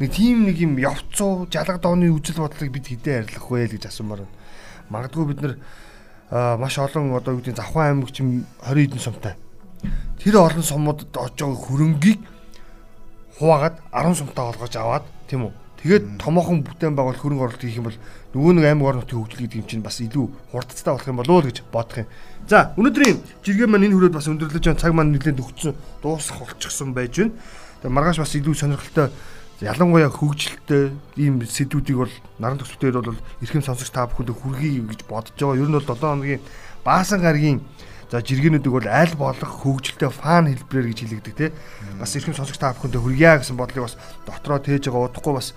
Нэг 0.00 0.16
тийм 0.16 0.48
нэг 0.48 0.56
юм 0.56 0.80
явцуу 0.80 1.44
жалга 1.52 1.76
дооны 1.76 2.08
үжил 2.08 2.40
бодлыг 2.40 2.72
бид 2.72 2.88
хідээ 2.88 3.20
арилгах 3.20 3.52
вэ 3.52 3.68
гэж 3.68 3.92
асуумаар 3.92 4.24
байна. 4.24 4.32
Магадгүй 4.88 5.24
бид 5.28 5.40
нар 5.44 5.54
маш 6.56 6.80
олон 6.80 7.12
одоо 7.12 7.36
юу 7.36 7.44
гэдэг 7.44 7.60
завхан 7.60 8.00
аймаг 8.00 8.08
чим 8.08 8.48
20 8.64 8.96
хэдэн 8.96 9.04
сумтай. 9.04 9.36
Тэр 10.16 10.40
олон 10.40 10.64
сумуудад 10.64 11.12
очиж 11.12 11.44
байгаа 11.44 11.60
хөрөнгийг 11.68 12.20
хуваагаад 13.36 13.76
10 13.92 14.16
сумтаа 14.16 14.48
олгож 14.48 14.72
аваад 14.72 15.04
тийм 15.28 15.52
үү. 15.52 15.52
Тэгээд 15.84 16.16
томоохон 16.16 16.64
бүтээн 16.64 16.96
байгуул 16.96 17.20
хөрөнгө 17.20 17.44
оруулалт 17.44 17.64
хийх 17.64 17.80
юм 17.80 17.88
бол 17.88 18.00
нөгөө 18.36 18.52
нэг 18.56 18.64
аймаг 18.68 19.04
орнотын 19.04 19.16
хөгжил 19.20 19.44
гэдэг 19.48 19.60
юм 19.60 19.68
чинь 19.68 19.84
бас 19.84 20.00
илүү 20.00 20.26
хурдцтай 20.52 20.92
болох 20.92 21.08
юм 21.08 21.20
болов 21.20 21.36
уу 21.40 21.44
гэж 21.48 21.58
бодох 21.72 22.04
юм. 22.04 22.08
За 22.48 22.72
өнөөдрийн 22.76 23.16
жиргээ 23.44 23.68
маань 23.68 23.88
энэ 23.88 23.96
хүрээд 23.96 24.16
бас 24.16 24.28
өндөрлөж 24.28 24.64
байгаа 24.64 24.80
цаг 24.80 24.92
маань 24.92 25.12
нэлээд 25.16 25.40
өгцөн 25.40 25.72
дуусах 26.04 26.36
болчихсон 26.36 26.92
байж 26.92 27.16
байна. 27.16 27.32
Тэгээд 27.80 27.96
маргааш 27.96 28.18
бас 28.20 28.36
илүү 28.36 28.54
сонирхолтой 28.60 29.08
ялангуяа 29.60 30.08
хөгжилтэй 30.08 30.96
ийм 31.20 31.44
сэдвүүдийг 31.44 31.98
бол 32.00 32.14
наран 32.40 32.60
төсөвтөр 32.64 33.04
бол 33.04 33.20
эрхэм 33.44 33.60
сонсогч 33.60 33.92
та 33.92 34.08
бүхэнд 34.08 34.32
хүргэе 34.32 34.80
гэж 34.88 35.04
бодож 35.04 35.36
байгаа. 35.36 35.60
Ер 35.60 35.68
нь 35.68 35.76
бол 35.76 35.84
7 35.84 36.00
хоногийн 36.00 36.40
баасан 36.84 37.20
гарагийн 37.20 37.60
За 38.10 38.18
жиргэнүүдийг 38.18 38.74
бол 38.74 38.88
аль 38.90 39.14
болох 39.14 39.62
хөгжилтэй 39.62 40.10
фан 40.10 40.50
хэлбэрээр 40.50 40.90
гэж 40.90 40.98
хэлэгдэг 41.06 41.34
те. 41.38 41.52
Бас 41.94 42.10
эрхэм 42.18 42.34
сонсогч 42.34 42.58
та 42.58 42.74
бүхэндээ 42.74 42.98
хүргье 42.98 43.38
гэсэн 43.38 43.54
бодлыг 43.54 43.86
бас 43.86 43.94
дотроо 44.26 44.58
тээж 44.58 44.90
байгаа 44.90 45.14
удахгүй 45.14 45.34
бас 45.38 45.54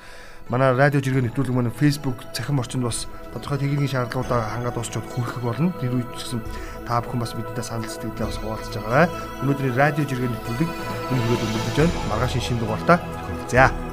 манай 0.54 0.70
радио 0.78 1.02
жиргэн 1.02 1.34
нэвтрүүлэг 1.34 1.50
манай 1.50 1.74
Facebook 1.74 2.22
цахим 2.30 2.62
орчинд 2.62 2.86
бас 2.86 3.10
тодорхой 3.34 3.58
техникийн 3.58 3.90
шаардлагуудаа 3.90 4.54
хангаад 4.54 4.78
дуусчод 4.78 5.02
хүрэх 5.02 5.42
болно. 5.42 5.74
Тэр 5.82 5.98
үед 5.98 6.14
ч 6.14 6.30
гэсэн 6.30 6.46
та 6.86 7.02
бүхэн 7.02 7.26
бас 7.26 7.34
бидэнтэй 7.34 7.66
санал 7.66 7.90
сэтгэлдээ 7.90 8.28
бас 8.30 8.38
хуваалцаж 8.38 8.74
байгаа. 8.78 9.10
Өнөөдрийн 9.42 9.74
радио 9.74 10.06
жиргэн 10.06 10.30
нэвтрүүлэг 10.30 10.70
энэ 11.10 11.22
хүрээд 11.26 11.42
өнгөрч 11.42 11.78
байна. 11.82 11.98
Маргааш 12.14 12.38
шинэ 12.38 12.62
дугаартаа 12.62 12.98
төхөөлцөө. 13.02 13.93